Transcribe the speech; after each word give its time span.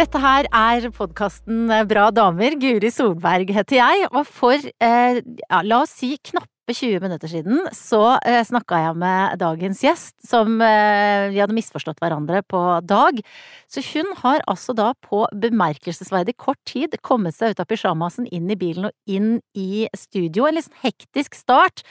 Dette 0.00 0.16
her 0.16 0.46
er 0.48 0.86
podkasten 0.96 1.66
Bra 1.84 2.06
damer. 2.14 2.54
Guri 2.56 2.88
Solberg 2.88 3.50
heter 3.52 3.76
jeg. 3.76 4.06
Og 4.14 4.24
for, 4.24 4.56
eh, 4.56 5.18
ja, 5.20 5.58
la 5.60 5.82
oss 5.82 5.92
si 5.98 6.14
knappe 6.16 6.72
20 6.72 7.02
minutter 7.04 7.28
siden, 7.28 7.66
så 7.76 8.16
eh, 8.24 8.40
snakka 8.40 8.78
jeg 8.80 8.96
med 8.96 9.36
dagens 9.42 9.82
gjest, 9.84 10.14
som 10.24 10.56
eh, 10.64 11.28
vi 11.34 11.42
hadde 11.42 11.52
misforstått 11.52 12.00
hverandre 12.00 12.40
på 12.48 12.62
dag. 12.80 13.20
Så 13.68 13.84
hun 13.90 14.08
har 14.22 14.40
altså 14.48 14.72
da 14.72 14.94
på 15.04 15.26
bemerkelsesverdig 15.36 16.38
kort 16.40 16.62
tid 16.64 16.96
kommet 17.04 17.36
seg 17.36 17.52
ut 17.52 17.60
av 17.60 17.68
pysjamasen, 17.68 18.30
inn 18.32 18.48
i 18.48 18.56
bilen 18.56 18.88
og 18.88 18.96
inn 19.04 19.42
i 19.52 19.84
studio. 19.92 20.48
En 20.48 20.56
litt 20.56 20.70
sånn 20.70 20.80
hektisk 20.86 21.36
start. 21.36 21.84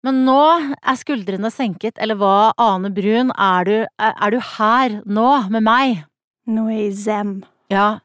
Men 0.00 0.24
nå 0.24 0.40
er 0.72 0.96
skuldrene 0.96 1.52
senket, 1.52 2.00
eller 2.00 2.16
hva, 2.16 2.54
Ane 2.56 2.88
Brun, 2.88 3.34
er 3.36 3.68
du, 3.68 3.76
er 4.00 4.32
du 4.32 4.40
her 4.56 5.02
nå 5.04 5.34
med 5.52 5.68
meg? 5.68 6.06
Er 6.48 6.70
jeg 6.72 6.94
zen. 6.98 7.34
Ja. 7.70 8.00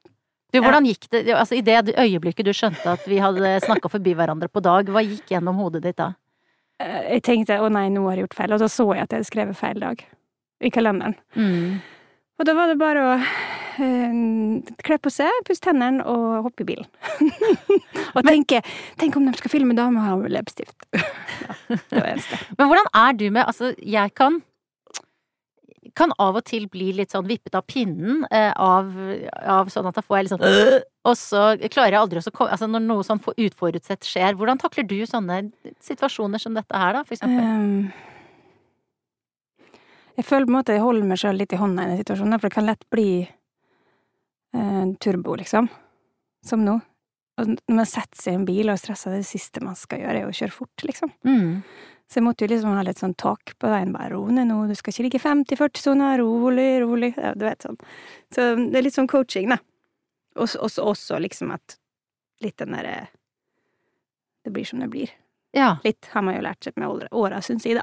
Du, 0.53 0.61
hvordan 0.63 0.85
gikk 0.87 1.09
det, 1.11 1.25
altså 1.35 1.57
i 1.57 1.63
det 1.65 1.95
øyeblikket 1.99 2.47
du 2.47 2.53
skjønte 2.55 2.93
at 2.93 3.03
vi 3.09 3.17
hadde 3.19 3.57
snakka 3.65 3.89
forbi 3.91 4.13
hverandre 4.15 4.47
på 4.47 4.61
dag, 4.63 4.87
hva 4.87 5.01
gikk 5.03 5.33
gjennom 5.33 5.57
hodet 5.59 5.83
ditt 5.83 5.97
da? 5.99 6.13
Eh, 6.79 7.15
Jeg 7.15 7.25
tenkte 7.27 7.57
å 7.59 7.67
nei, 7.71 7.89
nå 7.91 8.05
har 8.07 8.15
jeg 8.15 8.27
gjort 8.27 8.37
feil, 8.37 8.53
og 8.55 8.61
så 8.63 8.69
så 8.71 8.87
jeg 8.93 9.03
at 9.03 9.11
jeg 9.11 9.19
hadde 9.23 9.31
skrevet 9.31 9.59
feil 9.59 9.81
dag 9.83 10.05
i 10.63 10.71
kalenderen. 10.71 11.17
Mm. 11.35 11.81
Og 12.39 12.47
da 12.47 12.55
var 12.55 12.71
det 12.71 12.77
bare 12.79 13.03
å 13.03 13.11
eh, 13.19 14.15
kle 14.83 14.97
på 15.03 15.11
seg, 15.11 15.43
pusse 15.47 15.63
tennene 15.63 16.03
og 16.07 16.47
hoppe 16.47 16.63
i 16.63 16.69
bilen. 16.71 16.87
og 18.15 18.23
tenke 18.27 18.61
Tenk 18.99 19.15
om 19.19 19.27
de 19.27 19.35
skal 19.39 19.51
filme 19.51 19.75
ha 19.75 20.15
med 20.19 20.31
leppestift. 20.31 20.87
ja, 20.95 21.55
det 21.75 21.99
var 21.99 22.11
eneste. 22.13 22.39
Men 22.57 22.71
hvordan 22.71 22.91
er 22.93 23.19
du 23.19 23.25
med 23.29 23.43
Altså, 23.45 23.73
jeg 23.79 24.15
kan 24.15 24.39
kan 25.95 26.11
av 26.21 26.39
og 26.39 26.45
til 26.47 26.67
bli 26.71 26.91
litt 26.97 27.13
sånn 27.15 27.27
vippet 27.27 27.55
av 27.57 27.63
pinnen 27.69 28.25
eh, 28.31 28.51
av, 28.51 28.91
av 29.41 29.71
sånn 29.73 29.87
at 29.89 29.97
da 29.97 30.03
får 30.05 30.17
jeg 30.17 30.27
litt 30.27 30.33
sånn 30.35 30.81
Og 31.05 31.15
så 31.19 31.43
klarer 31.71 31.95
jeg 31.95 32.01
aldri 32.01 32.19
å 32.21 32.33
komme 32.35 32.55
Altså 32.55 32.67
når 32.69 32.83
noe 32.83 33.05
sånn 33.07 33.21
utforutsett 33.21 34.07
skjer, 34.07 34.35
hvordan 34.35 34.59
takler 34.61 34.87
du 34.89 34.97
sånne 35.09 35.45
situasjoner 35.83 36.41
som 36.41 36.57
dette 36.57 36.81
her, 36.81 36.97
da, 36.97 37.05
for 37.07 37.17
eksempel? 37.17 37.43
Um, 37.45 38.11
jeg 40.15 40.27
føler 40.27 40.47
på 40.47 40.53
en 40.53 40.57
måte 40.59 40.75
jeg 40.75 40.83
holder 40.83 41.07
meg 41.07 41.19
sjøl 41.19 41.39
litt 41.39 41.55
i 41.55 41.59
hånda 41.59 41.85
i 41.85 41.91
den 41.91 42.03
situasjonen, 42.03 42.39
for 42.39 42.47
det 42.47 42.55
kan 42.55 42.69
lett 42.69 42.85
bli 42.93 43.09
uh, 44.55 44.85
turbo, 45.03 45.35
liksom. 45.39 45.67
Som 46.45 46.63
nå. 46.63 46.77
Og 47.37 47.49
når 47.51 47.75
man 47.81 47.85
setter 47.89 48.21
seg 48.21 48.33
i 48.33 48.39
en 48.39 48.45
bil 48.47 48.69
og 48.69 48.77
er 48.77 48.79
stressa, 48.79 49.11
det 49.11 49.25
siste 49.27 49.61
man 49.63 49.75
skal 49.75 49.99
gjøre, 49.99 50.21
er 50.23 50.29
å 50.29 50.35
kjøre 50.35 50.55
fort, 50.55 50.85
liksom. 50.87 51.11
Mm. 51.27 51.63
Så 52.07 52.19
jeg 52.19 52.23
måtte 52.27 52.45
jo 52.45 52.51
liksom 52.53 52.75
ha 52.77 52.83
litt 52.85 53.01
sånn 53.01 53.15
tak 53.17 53.55
på 53.59 53.67
veien, 53.71 53.91
bare 53.95 54.11
ro 54.13 54.21
ned 54.31 54.47
nå, 54.47 54.59
du 54.69 54.75
skal 54.77 54.93
ikke 54.93 55.05
ligge 55.07 55.21
50-40-sona, 55.23 56.13
rolig, 56.21 56.67
rolig, 56.85 57.11
ja, 57.17 57.33
du 57.35 57.43
vet 57.47 57.65
sånn. 57.65 57.79
Så 58.31 58.45
det 58.61 58.79
er 58.79 58.85
litt 58.85 58.95
sånn 58.95 59.09
coaching, 59.11 59.49
da. 59.51 59.57
Og 60.37 60.47
så- 60.51 60.61
også, 60.83 61.19
liksom 61.19 61.51
at 61.53 61.77
litt 62.41 62.57
den 62.57 62.71
derre 62.75 63.07
Det 64.43 64.51
blir 64.53 64.65
som 64.65 64.79
det 64.79 64.89
blir. 64.91 65.09
Ja. 65.53 65.77
Litt 65.83 66.05
har 66.13 66.21
man 66.21 66.35
jo 66.35 66.41
lært 66.41 66.61
seg 66.63 66.77
med 66.77 67.09
åra- 67.11 67.41
syns 67.41 67.63
jeg, 67.65 67.75
da. 67.75 67.81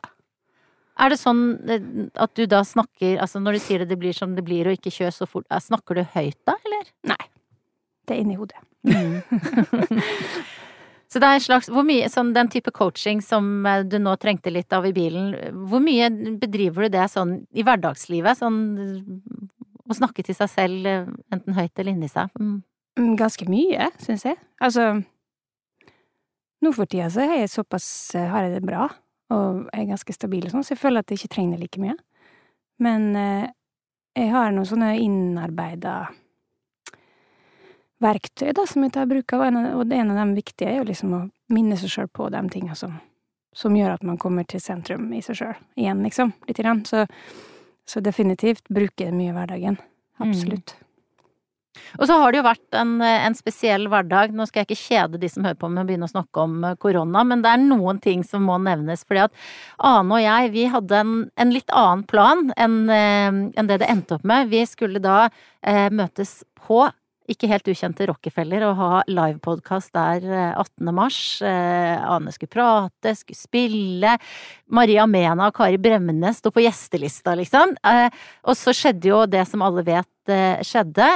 Er 0.98 1.08
det 1.08 1.19
sånn 1.19 2.12
at 2.14 2.34
du 2.34 2.47
da 2.47 2.61
snakker 2.62 3.19
Altså 3.19 3.41
når 3.42 3.53
du 3.55 3.58
sier 3.58 3.78
det, 3.78 3.89
det 3.89 3.98
blir 3.98 4.12
som 4.14 4.36
det 4.36 4.45
blir, 4.45 4.67
og 4.69 4.78
ikke 4.78 4.92
kjør 4.92 5.11
så 5.11 5.27
fort, 5.27 5.47
snakker 5.48 5.97
du 5.97 6.05
høyt 6.05 6.36
da, 6.47 6.55
eller? 6.64 6.84
Nei. 7.05 7.27
Det 8.12 8.20
inni 8.20 8.36
hodet. 8.38 8.60
Så 11.12 11.20
det 11.20 11.28
er 11.28 11.36
en 11.36 11.44
slags 11.44 11.68
Hvor 11.70 11.84
mye 11.86 12.08
sånn 12.10 12.30
den 12.32 12.48
type 12.50 12.72
coaching 12.74 13.20
som 13.24 13.66
eh, 13.68 13.82
du 13.84 13.98
nå 14.00 14.14
trengte 14.20 14.52
litt 14.52 14.72
av 14.72 14.86
i 14.88 14.94
bilen, 14.96 15.34
hvor 15.68 15.82
mye 15.84 16.08
bedriver 16.40 16.86
du 16.88 16.94
det 16.96 17.05
sånn 17.12 17.42
i 17.52 17.64
hverdagslivet? 17.66 18.40
Sånn 18.40 18.60
å 19.83 19.96
snakke 19.98 20.24
til 20.24 20.36
seg 20.38 20.48
selv, 20.52 20.89
eh, 20.89 21.11
enten 21.34 21.56
høyt 21.56 21.77
eller 21.77 21.92
inni 21.92 22.08
seg? 22.08 22.33
Mm. 22.40 22.62
Mm, 22.98 23.12
Ganske 23.20 23.48
mye, 23.48 23.90
syns 24.05 24.24
jeg. 24.28 24.39
Altså 24.61 24.92
Nå 26.62 26.70
for 26.77 26.86
tida 26.86 27.08
så 27.11 27.24
er 27.24 27.40
jeg 27.40 27.51
såpass 27.51 27.86
eh, 28.14 28.28
har 28.30 28.46
jeg 28.46 28.56
det 28.56 28.64
bra, 28.68 28.86
og 29.34 29.64
er 29.74 29.89
ganske 29.89 30.14
stabil 30.14 30.45
og 30.46 30.52
sånn, 30.55 30.64
så 30.64 30.77
jeg 30.77 30.80
føler 30.84 31.02
at 31.02 31.11
jeg 31.11 31.18
ikke 31.18 31.34
trenger 31.34 31.58
like 31.58 31.80
mye. 31.83 31.96
Men 32.83 33.08
eh, 33.18 33.46
jeg 34.17 34.30
har 34.30 34.52
noen 34.55 34.68
sånne 34.68 34.92
innarbeida 35.02 35.96
verktøy, 38.02 38.51
da, 38.57 38.67
som 38.68 38.85
jeg 38.85 38.95
tar 38.96 39.08
bruk 39.11 39.33
av, 39.36 39.46
og 39.77 39.86
det 39.89 39.98
ene 39.98 40.13
en 40.13 40.17
av 40.17 40.20
dem 40.23 40.35
viktige 40.39 40.70
er 40.73 40.80
jo 40.80 40.89
liksom 40.90 41.17
å 41.17 41.23
minne 41.52 41.79
seg 41.80 41.95
sjøl 41.95 42.13
på 42.13 42.29
de 42.33 42.42
tinga 42.52 42.77
som, 42.79 42.98
som 43.57 43.77
gjør 43.77 43.96
at 43.96 44.07
man 44.07 44.20
kommer 44.20 44.46
til 44.48 44.63
sentrum 44.63 45.11
i 45.14 45.23
seg 45.24 45.40
sjøl 45.40 45.57
igjen, 45.80 46.05
liksom, 46.07 46.35
lite 46.48 46.64
grann. 46.64 46.85
Så, 46.89 47.07
så 47.89 48.05
definitivt 48.05 48.68
bruker 48.70 49.07
jeg 49.07 49.13
det 49.13 49.18
mye 49.18 49.33
i 49.33 49.36
hverdagen. 49.36 49.80
Absolutt. 50.23 50.77
Og 52.01 52.07
så 52.08 52.17
har 52.20 52.33
det 52.33 52.40
jo 52.40 52.45
vært 52.46 52.77
en, 52.77 52.92
eh, 53.01 53.27
en 53.27 53.35
spesiell 53.36 53.86
hverdag. 53.89 54.33
Nå 54.36 54.46
skal 54.48 54.63
jeg 54.63 54.70
ikke 54.70 54.83
kjede 54.83 55.20
de 55.20 55.29
som 55.33 55.45
hører 55.46 55.58
på 55.61 55.70
med 55.73 55.83
å 55.83 55.89
begynne 55.89 56.08
å 56.08 56.13
snakke 56.13 56.45
om 56.45 56.64
eh, 56.69 56.77
korona, 56.80 57.24
men 57.24 57.45
det 57.45 57.52
er 57.52 57.64
noen 57.64 58.01
ting 58.02 58.24
som 58.24 58.45
må 58.48 58.58
nevnes. 58.61 59.05
Fordi 59.08 59.24
at 59.24 59.33
Ane 59.79 60.19
og 60.19 60.23
jeg, 60.23 60.52
vi 60.52 60.67
hadde 60.73 61.01
en, 61.01 61.14
en 61.36 61.55
litt 61.55 61.73
annen 61.73 62.05
plan 62.08 62.51
enn 62.61 62.79
en 62.92 63.69
det 63.69 63.80
det 63.83 63.89
endte 63.89 64.19
opp 64.19 64.27
med. 64.29 64.51
Vi 64.52 64.64
skulle 64.69 65.02
da 65.02 65.24
eh, 65.29 65.89
møtes 65.92 66.42
på 66.61 66.84
ikke 67.35 67.48
helt 67.51 67.69
ukjente 67.73 68.07
Rockefeller 68.09 68.65
og 68.69 68.77
ha 68.79 68.91
livepodkast 69.11 69.93
der 69.97 70.25
eh, 70.29 70.55
18. 70.61 70.93
mars. 70.95 71.19
Eh, 71.43 71.97
Ane 72.15 72.33
skulle 72.35 72.53
prate, 72.53 73.15
skulle 73.19 73.39
spille. 73.41 74.17
Maria 74.70 75.07
Mena 75.11 75.48
og 75.51 75.55
Kari 75.59 75.79
Bremnes 75.83 76.39
sto 76.43 76.53
på 76.55 76.65
gjestelista, 76.65 77.35
liksom. 77.39 77.77
Eh, 77.85 78.09
og 78.47 78.57
så 78.59 78.75
skjedde 78.77 79.11
jo 79.13 79.23
det 79.27 79.45
som 79.51 79.63
alle 79.67 79.85
vet 79.87 80.33
eh, 80.33 80.61
skjedde. 80.67 81.09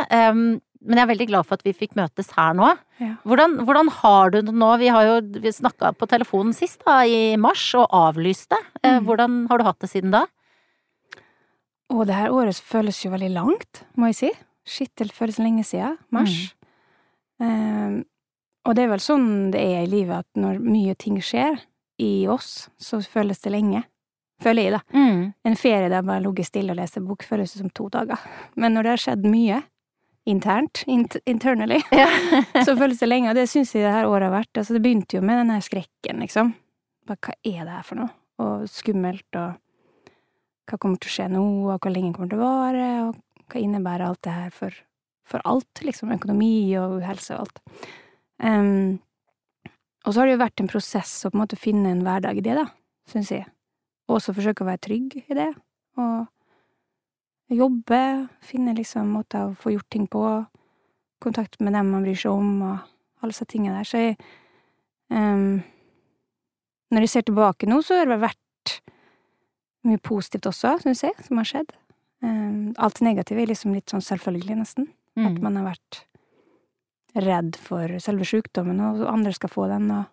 Men 0.86 1.00
jeg 1.00 1.02
er 1.02 1.08
veldig 1.10 1.26
glad 1.32 1.46
for 1.48 1.58
at 1.58 1.64
vi 1.66 1.72
fikk 1.74 1.96
møtes 1.98 2.28
her 2.36 2.52
nå. 2.54 2.68
Ja. 3.02 3.14
Hvordan, 3.26 3.56
hvordan 3.66 3.88
har 3.90 4.30
du 4.30 4.36
det 4.46 4.52
nå? 4.54 4.68
Vi 4.78 4.90
har 4.94 5.08
jo 5.08 5.50
snakka 5.56 5.90
på 5.98 6.06
telefonen 6.08 6.54
sist, 6.54 6.78
da, 6.86 7.00
i 7.02 7.34
mars, 7.40 7.64
og 7.74 7.88
avlyste. 7.90 8.58
Eh, 8.84 9.00
Mm. 9.00 9.04
hvordan 9.08 9.34
har 9.50 9.58
du 9.58 9.64
hatt 9.66 9.80
det 9.82 9.90
siden 9.90 10.12
da? 10.14 10.20
Og 11.90 12.06
det 12.08 12.14
her 12.18 12.30
året 12.34 12.58
føles 12.58 12.98
jo 13.04 13.10
veldig 13.12 13.32
langt, 13.34 13.82
må 13.98 14.08
jeg 14.10 14.16
si. 14.20 14.30
Shit, 14.66 14.90
det 14.98 15.12
føles 15.14 15.38
lenge 15.38 15.62
siden. 15.64 15.96
Mars. 16.14 16.34
Ehm, 17.42 18.00
og 18.66 18.74
det 18.74 18.86
er 18.86 18.90
vel 18.90 19.02
sånn 19.04 19.28
det 19.54 19.62
er 19.62 19.84
i 19.84 19.90
livet, 19.90 20.24
at 20.24 20.40
når 20.40 20.58
mye 20.64 20.96
ting 20.98 21.20
skjer 21.22 21.60
i 22.02 22.26
oss, 22.28 22.68
så 22.82 22.98
føles 23.04 23.38
det 23.44 23.52
lenge. 23.54 23.84
Føler 24.42 24.66
jeg, 24.66 24.72
da. 24.74 24.80
Mm. 24.92 25.20
En 25.48 25.56
ferie 25.56 25.86
der 25.88 26.00
jeg 26.00 26.08
bare 26.10 26.24
ligger 26.26 26.44
stille 26.44 26.74
og 26.74 26.80
leser 26.80 27.04
bok, 27.06 27.22
føles 27.24 27.54
det 27.54 27.62
som 27.62 27.70
to 27.72 27.86
dager. 27.92 28.20
Men 28.60 28.74
når 28.76 28.82
det 28.88 28.94
har 28.96 29.04
skjedd 29.06 29.28
mye, 29.32 29.62
internt, 30.26 30.82
int 30.90 31.16
internally, 31.24 31.78
Ja. 31.94 32.08
så 32.66 32.74
føles 32.76 32.98
det 33.00 33.08
lenge. 33.08 33.30
Og 33.30 33.38
det 33.38 33.46
syns 33.48 33.72
jeg 33.74 33.86
det 33.86 33.94
her 33.94 34.08
året 34.10 34.28
har 34.28 34.34
vært. 34.34 34.52
Altså, 34.58 34.74
det 34.76 34.82
begynte 34.84 35.16
jo 35.20 35.22
med 35.24 35.38
den 35.44 35.54
her 35.54 35.62
skrekken, 35.64 36.20
liksom. 36.24 36.52
Bare, 37.06 37.22
hva 37.22 37.36
er 37.46 37.62
det 37.62 37.76
her 37.78 37.86
for 37.86 38.02
noe? 38.02 38.10
Og 38.42 38.66
skummelt, 38.68 39.28
og 39.38 39.54
hva 40.66 40.78
kommer 40.82 40.98
til 41.00 41.08
å 41.08 41.14
skje 41.14 41.28
nå, 41.30 41.44
og 41.70 41.78
hvor 41.78 41.94
lenge 41.94 42.10
kommer 42.12 42.28
det 42.28 42.34
til 42.34 42.42
å 42.42 42.48
vare, 42.50 42.88
og 43.06 43.14
hva 43.50 43.62
innebærer 43.62 44.06
alt 44.06 44.22
det 44.26 44.34
her 44.34 44.54
for, 44.54 44.76
for 45.26 45.44
alt, 45.48 45.82
liksom, 45.84 46.12
økonomi 46.16 46.76
og 46.80 47.00
helse 47.06 47.36
og 47.36 47.46
alt. 47.46 47.60
Um, 48.42 48.98
og 50.06 50.12
så 50.14 50.20
har 50.20 50.28
det 50.28 50.36
jo 50.36 50.44
vært 50.44 50.62
en 50.62 50.70
prosess 50.70 51.12
å 51.24 51.32
på 51.32 51.38
en 51.38 51.42
måte 51.42 51.58
finne 51.58 51.90
en 51.90 52.04
hverdag 52.06 52.38
i 52.38 52.44
det, 52.46 52.56
da, 52.58 52.66
syns 53.10 53.32
jeg. 53.34 53.46
Og 54.06 54.18
også 54.20 54.36
forsøke 54.36 54.62
å 54.62 54.68
være 54.68 54.84
trygg 54.86 55.16
i 55.24 55.36
det, 55.36 55.50
og 55.98 56.26
jobbe, 57.56 58.00
finne 58.42 58.74
liksom 58.76 59.10
måter 59.16 59.48
å 59.48 59.56
få 59.58 59.74
gjort 59.74 59.88
ting 59.90 60.06
på, 60.10 60.22
kontakt 61.22 61.58
med 61.64 61.74
dem 61.74 61.90
man 61.94 62.04
bryr 62.04 62.18
seg 62.18 62.34
om, 62.34 62.50
og 62.66 63.22
alle 63.22 63.32
disse 63.32 63.48
tingene 63.50 63.80
der. 63.80 63.88
Så 63.88 64.02
jeg 64.02 64.16
um, 65.10 65.62
Når 66.90 67.02
jeg 67.02 67.10
ser 67.10 67.24
tilbake 67.26 67.66
nå, 67.66 67.80
så 67.82 67.98
har 67.98 68.06
det 68.06 68.20
vært 68.22 68.76
mye 69.86 70.02
positivt 70.02 70.46
også, 70.46 70.76
syns 70.82 71.02
jeg, 71.02 71.14
som 71.26 71.40
har 71.40 71.48
skjedd. 71.48 71.74
Um, 72.22 72.74
alt 72.78 73.00
negativt 73.04 73.38
er 73.42 73.46
liksom 73.46 73.74
litt 73.74 73.86
sånn 73.92 74.00
selvfølgelig, 74.04 74.56
nesten. 74.56 74.88
At 75.16 75.32
Mm. 75.32 75.42
man 75.42 75.56
har 75.56 75.64
vært 75.74 76.04
redd 77.16 77.56
for 77.56 77.88
selve 78.00 78.24
sykdommen, 78.24 78.80
og 78.80 79.06
andre 79.08 79.32
skal 79.32 79.48
få 79.48 79.68
den, 79.68 79.90
og, 79.90 80.04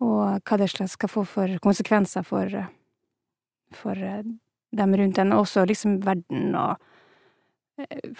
og 0.00 0.42
hva 0.44 0.58
det 0.58 0.68
skal 0.90 1.08
få 1.08 1.24
for 1.26 1.48
konsekvenser 1.64 2.24
for, 2.24 2.44
eh, 2.44 2.66
for 3.72 3.92
eh, 3.96 4.22
dem 4.72 4.94
rundt 4.94 5.18
en, 5.18 5.32
og 5.32 5.46
også 5.46 5.66
liksom 5.66 6.00
verden 6.04 6.54
og 6.54 6.76
eh, 7.78 8.10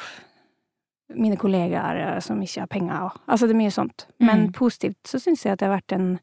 mine 1.14 1.36
kollegaer 1.36 1.96
eh, 2.16 2.20
som 2.20 2.40
ikke 2.40 2.60
har 2.64 2.66
penger, 2.70 3.02
og 3.10 3.20
altså 3.28 3.46
det 3.48 3.54
er 3.56 3.62
mye 3.64 3.70
sånt. 3.74 4.06
Men 4.20 4.46
Mm. 4.48 4.52
positivt 4.52 5.02
så 5.04 5.18
syns 5.20 5.42
jeg 5.44 5.52
at 5.52 5.58
det 5.58 5.68
har 5.68 5.76
vært 5.80 5.92
en 5.92 6.20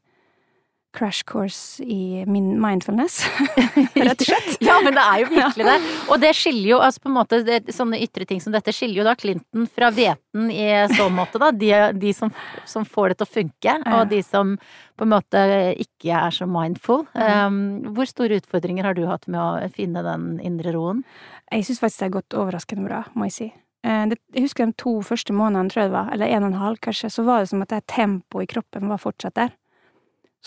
crash 0.96 1.22
course 1.28 1.84
i 1.84 2.24
min 2.26 2.54
mindfulness, 2.60 3.20
rett 3.94 4.22
og 4.22 4.24
slett. 4.24 4.56
Ja, 4.64 4.78
men 4.84 4.96
det 4.96 5.02
er 5.04 5.20
jo 5.22 5.28
virkelig 5.34 5.66
det. 5.68 5.76
Og 6.08 6.20
det 6.22 6.32
skiller 6.38 6.70
jo, 6.72 6.78
altså 6.82 7.04
på 7.04 7.10
en 7.10 7.16
måte, 7.18 7.40
det, 7.46 7.58
sånne 7.76 8.00
ytre 8.02 8.26
ting 8.28 8.40
som 8.42 8.54
dette 8.54 8.72
skiller 8.74 9.02
jo 9.02 9.06
da 9.06 9.14
Clinton 9.18 9.68
fra 9.68 9.90
hveten 9.94 10.48
i 10.54 10.68
så 10.96 11.10
måte, 11.12 11.40
da. 11.42 11.52
De, 11.52 11.70
de 12.00 12.14
som, 12.16 12.32
som 12.68 12.88
får 12.88 13.12
det 13.12 13.20
til 13.20 13.28
å 13.28 13.34
funke, 13.36 13.76
og 13.92 14.08
de 14.10 14.22
som 14.24 14.56
på 14.98 15.06
en 15.06 15.12
måte 15.12 15.44
ikke 15.78 16.16
er 16.24 16.34
så 16.34 16.48
mindful. 16.50 17.04
Um, 17.14 17.60
hvor 17.94 18.08
store 18.10 18.40
utfordringer 18.40 18.88
har 18.88 18.96
du 18.98 19.04
hatt 19.06 19.28
med 19.30 19.38
å 19.38 19.70
finne 19.74 20.02
den 20.06 20.36
indre 20.44 20.74
roen? 20.74 21.04
Jeg 21.52 21.68
syns 21.68 21.80
faktisk 21.84 22.00
det 22.00 22.08
har 22.08 22.16
gått 22.18 22.38
overraskende 22.40 22.88
bra, 22.88 23.04
må 23.14 23.28
jeg 23.28 23.36
si. 23.36 23.46
eh, 23.86 24.04
det, 24.10 24.18
Jeg 24.34 24.48
husker 24.48 24.66
de 24.66 24.76
to 24.80 24.98
første 25.06 25.32
månedene, 25.36 25.70
tror 25.70 25.84
jeg 25.84 25.90
det 25.92 25.96
var, 26.00 26.10
eller 26.16 26.34
en 26.34 26.48
og 26.48 26.50
en 26.52 26.62
halv 26.64 26.82
kanskje, 26.84 27.12
så 27.14 27.24
var 27.28 27.44
det 27.44 27.52
som 27.52 27.62
at 27.64 27.72
det 27.72 27.84
tempoet 27.92 28.48
i 28.48 28.52
kroppen 28.56 28.90
var 28.90 29.00
fortsatt 29.04 29.36
der. 29.38 29.54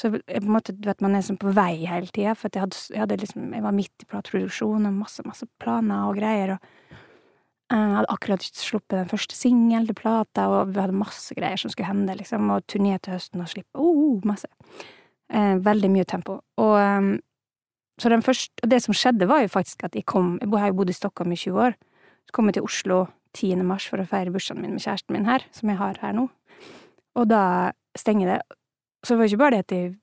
Så 0.01 0.09
jeg, 0.09 0.23
på 0.25 0.47
en 0.47 0.55
måte, 0.55 0.73
du 0.73 0.87
vet, 0.89 1.01
man 1.05 1.13
er 1.13 1.25
sånn 1.25 1.37
på 1.41 1.51
vei 1.53 1.83
hele 1.85 2.09
tida, 2.09 2.33
for 2.37 2.49
jeg 2.49 2.63
hadde, 2.63 2.77
jeg, 2.89 3.01
hadde 3.03 3.17
liksom, 3.21 3.51
jeg 3.53 3.65
var 3.67 3.75
midt 3.77 4.01
i 4.01 4.07
plateproduksjon 4.09 4.87
og 4.89 4.95
masse, 4.97 5.25
masse 5.27 5.45
planer 5.61 6.07
og 6.09 6.17
greier, 6.17 6.55
og 6.55 6.95
eh, 7.69 7.77
jeg 7.77 7.97
hadde 7.99 8.15
akkurat 8.15 8.47
sluppet 8.47 8.95
den 8.97 9.11
første 9.11 9.37
singelen 9.37 9.85
til 9.89 9.99
plata, 9.99 10.47
og 10.49 10.71
vi 10.73 10.81
hadde 10.81 10.97
masse 10.97 11.37
greier 11.37 11.61
som 11.61 11.73
skulle 11.73 11.91
hende, 11.91 12.17
liksom, 12.17 12.49
og 12.55 12.65
turné 12.71 12.97
til 12.97 13.13
høsten 13.13 13.45
og 13.45 13.51
slippe 13.51 13.77
oh, 13.77 14.07
oh, 14.07 14.25
masse. 14.25 14.49
Eh, 15.31 15.59
veldig 15.63 15.91
mye 15.93 16.07
tempo. 16.09 16.41
Og 16.59 16.73
um, 16.75 17.13
så 18.01 18.09
den 18.09 18.23
første, 18.25 18.67
det 18.67 18.81
som 18.81 18.95
skjedde, 18.97 19.29
var 19.29 19.43
jo 19.43 19.51
faktisk 19.53 19.85
at 19.85 19.95
jeg 19.95 20.07
kom 20.09 20.39
Jeg 20.41 20.49
har 20.57 20.71
jo 20.71 20.79
bodd 20.79 20.89
i 20.89 20.97
Stockholm 20.97 21.31
i 21.31 21.37
20 21.37 21.61
år. 21.61 21.77
Så 22.25 22.33
kom 22.33 22.49
jeg 22.49 22.57
til 22.57 22.65
Oslo 22.65 22.97
10. 23.37 23.61
mars 23.63 23.85
for 23.87 24.01
å 24.01 24.07
feire 24.09 24.33
bursdagen 24.33 24.63
min 24.63 24.73
med 24.73 24.83
kjæresten 24.83 25.13
min 25.15 25.29
her, 25.29 25.45
som 25.53 25.69
jeg 25.69 25.77
har 25.77 25.99
her 26.01 26.17
nå. 26.17 26.25
Og 27.15 27.29
da 27.29 27.71
stenger 27.95 28.33
det 28.33 28.39
så 29.03 29.13
det 29.13 29.19
var 29.19 29.29
ikke 29.29 29.41
bare 29.41 29.57
det 29.57 29.65
at 29.65 29.71
jeg 29.75 29.95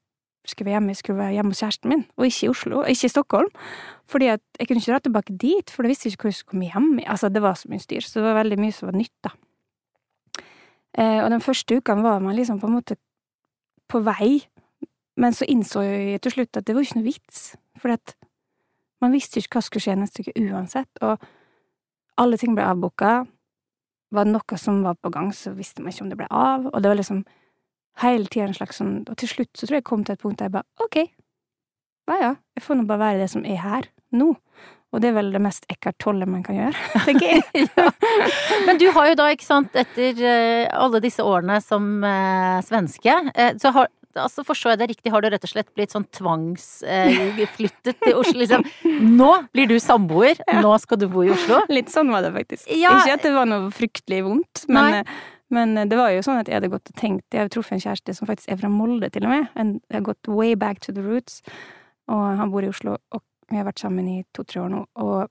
skulle 0.46 0.66
være 0.66 0.78
hjemme, 0.78 0.88
jeg 0.88 0.96
skulle 0.96 1.18
være 1.18 1.32
hjemme 1.36 1.50
hos 1.50 1.60
kjæresten 1.62 1.88
min, 1.92 2.04
og 2.16 2.26
ikke 2.26 2.46
i 2.46 2.48
Oslo, 2.48 2.82
ikke 2.82 3.04
i 3.04 3.12
Stockholm. 3.12 3.50
Fordi 4.08 4.30
at 4.32 4.40
jeg 4.58 4.68
kunne 4.68 4.80
ikke 4.80 4.92
dra 4.92 4.98
tilbake 4.98 5.36
dit, 5.36 5.70
for 5.70 5.84
jeg 5.84 5.92
visste 5.92 6.08
ikke 6.08 6.22
hvor 6.22 6.32
jeg 6.32 6.38
skulle 6.38 6.54
komme 6.54 6.70
hjem. 6.72 7.00
Altså, 7.06 7.28
det 7.28 7.42
var 7.42 7.54
så 7.54 7.68
mye 7.68 7.82
styr, 7.84 8.00
så 8.00 8.20
det 8.20 8.28
var 8.28 8.38
veldig 8.40 8.58
mye 8.58 8.72
som 8.72 8.88
var 8.88 8.96
nytt, 8.96 9.14
da. 9.24 9.34
Eh, 10.98 11.20
og 11.24 11.30
den 11.30 11.44
første 11.44 11.76
uka 11.76 11.94
var 11.94 12.18
man 12.24 12.36
liksom 12.36 12.60
på 12.60 12.66
en 12.66 12.78
måte 12.78 12.96
på 13.88 14.00
vei, 14.00 14.48
men 15.16 15.34
så 15.34 15.46
innså 15.48 15.82
jeg 15.84 16.22
til 16.22 16.32
slutt 16.32 16.56
at 16.56 16.66
det 16.66 16.74
var 16.74 16.86
ikke 16.86 16.98
noe 16.98 17.06
vits, 17.06 17.42
for 17.78 17.94
at 17.94 18.14
man 19.02 19.14
visste 19.14 19.38
ikke 19.38 19.58
hva 19.58 19.64
skulle 19.66 19.84
skje 19.84 19.98
neste 19.98 20.24
uke 20.24 20.34
uansett, 20.48 20.90
og 21.02 21.22
alle 22.18 22.38
ting 22.38 22.56
ble 22.56 22.66
avbooka. 22.66 23.20
Var 24.10 24.24
det 24.26 24.32
noe 24.32 24.58
som 24.58 24.80
var 24.82 24.96
på 24.98 25.12
gang, 25.14 25.30
så 25.34 25.52
visste 25.54 25.84
man 25.84 25.92
ikke 25.92 26.06
om 26.06 26.10
det 26.10 26.18
ble 26.18 26.30
av, 26.30 26.70
og 26.72 26.82
det 26.82 26.90
var 26.90 26.98
liksom 26.98 27.22
hele 28.02 28.30
tida 28.30 28.48
en 28.48 28.56
slags 28.56 28.80
sånn 28.80 29.00
Og 29.08 29.16
til 29.20 29.30
slutt 29.30 29.50
så 29.54 29.66
tror 29.66 29.78
jeg 29.78 29.82
jeg 29.82 29.90
kom 29.90 30.04
til 30.06 30.16
et 30.16 30.22
punkt 30.22 30.40
der 30.40 30.50
jeg 30.50 30.56
bare 30.58 30.84
ok, 30.84 31.00
ja 32.08 32.18
ja, 32.22 32.34
jeg 32.56 32.64
får 32.64 32.78
nå 32.78 32.88
bare 32.88 33.04
være 33.04 33.22
det 33.22 33.30
som 33.32 33.44
er 33.44 33.58
her, 33.60 33.88
nå. 34.16 34.32
Og 34.88 35.02
det 35.04 35.10
er 35.10 35.18
vel 35.18 35.28
det 35.34 35.40
mest 35.44 35.66
Eckhart 35.68 35.98
Tolle 36.00 36.24
man 36.24 36.40
kan 36.46 36.56
gjøre, 36.56 36.86
tenker 37.08 37.34
jeg. 37.34 37.66
ja. 37.66 37.90
Men 38.64 38.80
du 38.80 38.86
har 38.96 39.10
jo 39.10 39.18
da, 39.20 39.28
ikke 39.34 39.44
sant, 39.44 39.76
etter 39.76 40.22
uh, 40.24 40.64
alle 40.80 41.02
disse 41.04 41.24
årene 41.24 41.58
som 41.60 41.98
eh, 42.06 42.58
svenske, 42.64 43.18
eh, 43.34 43.54
så 43.60 43.74
har 43.76 43.92
altså 44.18 44.42
Forstår 44.42 44.72
jeg 44.72 44.78
det 44.80 44.86
riktig, 44.90 45.10
har 45.12 45.22
du 45.22 45.28
rett 45.30 45.44
og 45.46 45.50
slett 45.52 45.68
blitt 45.76 45.92
sånn 45.94 46.06
tvangsflyttet 46.16 48.00
til 48.00 48.16
Oslo? 48.18 48.40
Liksom, 48.40 48.64
nå 49.20 49.28
blir 49.54 49.68
du 49.70 49.76
samboer, 49.82 50.40
ja. 50.40 50.58
nå 50.64 50.72
skal 50.82 50.98
du 50.98 51.06
bo 51.12 51.22
i 51.22 51.30
Oslo? 51.30 51.60
Litt 51.70 51.92
sånn 51.92 52.10
var 52.10 52.24
det 52.26 52.32
faktisk. 52.34 52.66
Ja. 52.72 52.96
Ikke 52.98 53.18
at 53.18 53.26
det 53.28 53.34
var 53.36 53.46
noe 53.46 53.68
fryktelig 53.74 54.24
vondt, 54.26 54.64
men 54.66 54.96
Nei. 54.96 55.18
Men 55.54 55.76
eh, 55.78 55.88
det 55.88 55.98
var 55.98 56.12
jo 56.12 56.22
sånn 56.24 56.40
at 56.42 56.50
jeg 56.50 56.58
hadde 56.58 56.72
gått 56.72 56.92
og 56.92 57.00
tenkt 57.00 57.34
Jeg 57.34 57.46
har 57.46 57.52
truffet 57.52 57.78
en 57.78 57.84
kjæreste 57.86 58.14
som 58.16 58.28
faktisk 58.28 58.52
er 58.52 58.60
fra 58.60 58.70
Molde, 58.72 59.10
til 59.10 59.26
og 59.26 59.34
med. 59.34 59.48
jeg 59.56 59.96
har 59.96 60.06
gått 60.06 60.28
way 60.28 60.54
back 60.54 60.80
to 60.80 60.92
the 60.92 61.04
roots. 61.04 61.42
Og 62.08 62.24
han 62.40 62.50
bor 62.50 62.64
i 62.64 62.70
Oslo, 62.70 62.96
og 63.12 63.22
vi 63.50 63.56
har 63.56 63.66
vært 63.68 63.80
sammen 63.80 64.08
i 64.08 64.22
to-tre 64.36 64.62
år 64.62 64.72
nå. 64.72 64.84
Og 64.96 65.28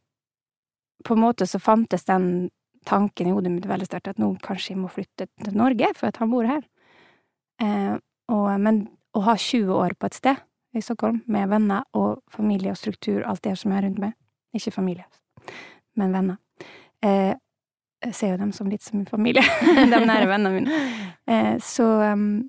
på 1.05 1.13
en 1.13 1.21
måte 1.21 1.45
så 1.49 1.59
fantes 1.61 2.05
den 2.05 2.49
tanken 2.87 3.27
i 3.27 3.33
hodet 3.33 3.51
mitt 3.51 3.67
veldig 3.67 3.87
sterkt 3.87 4.11
at 4.13 4.21
nå 4.21 4.31
kanskje 4.43 4.73
jeg 4.73 4.81
må 4.81 4.89
flytte 4.91 5.27
til 5.43 5.57
Norge, 5.57 5.89
for 5.97 6.09
at 6.09 6.19
han 6.21 6.31
bor 6.31 6.47
her. 6.47 6.63
Eh, 7.61 7.95
og, 8.31 8.47
men 8.61 8.85
å 9.17 9.23
ha 9.25 9.35
20 9.37 9.73
år 9.73 9.97
på 9.97 10.09
et 10.09 10.17
sted 10.17 10.43
i 10.77 10.83
Stockholm, 10.83 11.23
med 11.25 11.49
venner 11.49 11.85
og 11.97 12.21
familie 12.31 12.73
og 12.73 12.79
struktur, 12.79 13.23
alt 13.25 13.43
det 13.45 13.55
som 13.57 13.73
er 13.73 13.87
rundt 13.87 14.01
meg 14.01 14.13
Ikke 14.55 14.71
familie, 14.71 15.05
men 15.99 16.13
venner. 16.15 16.37
Eh, 17.03 17.33
jeg 18.05 18.15
ser 18.15 18.33
jo 18.33 18.41
dem 18.41 18.51
som 18.53 18.69
litt 18.69 18.85
som 18.85 18.99
min 18.99 19.09
familie, 19.09 19.43
de 19.93 20.01
nære 20.03 20.29
vennene 20.29 20.53
mine, 20.53 20.81
eh, 21.29 21.55
så, 21.63 21.87
um, 22.13 22.45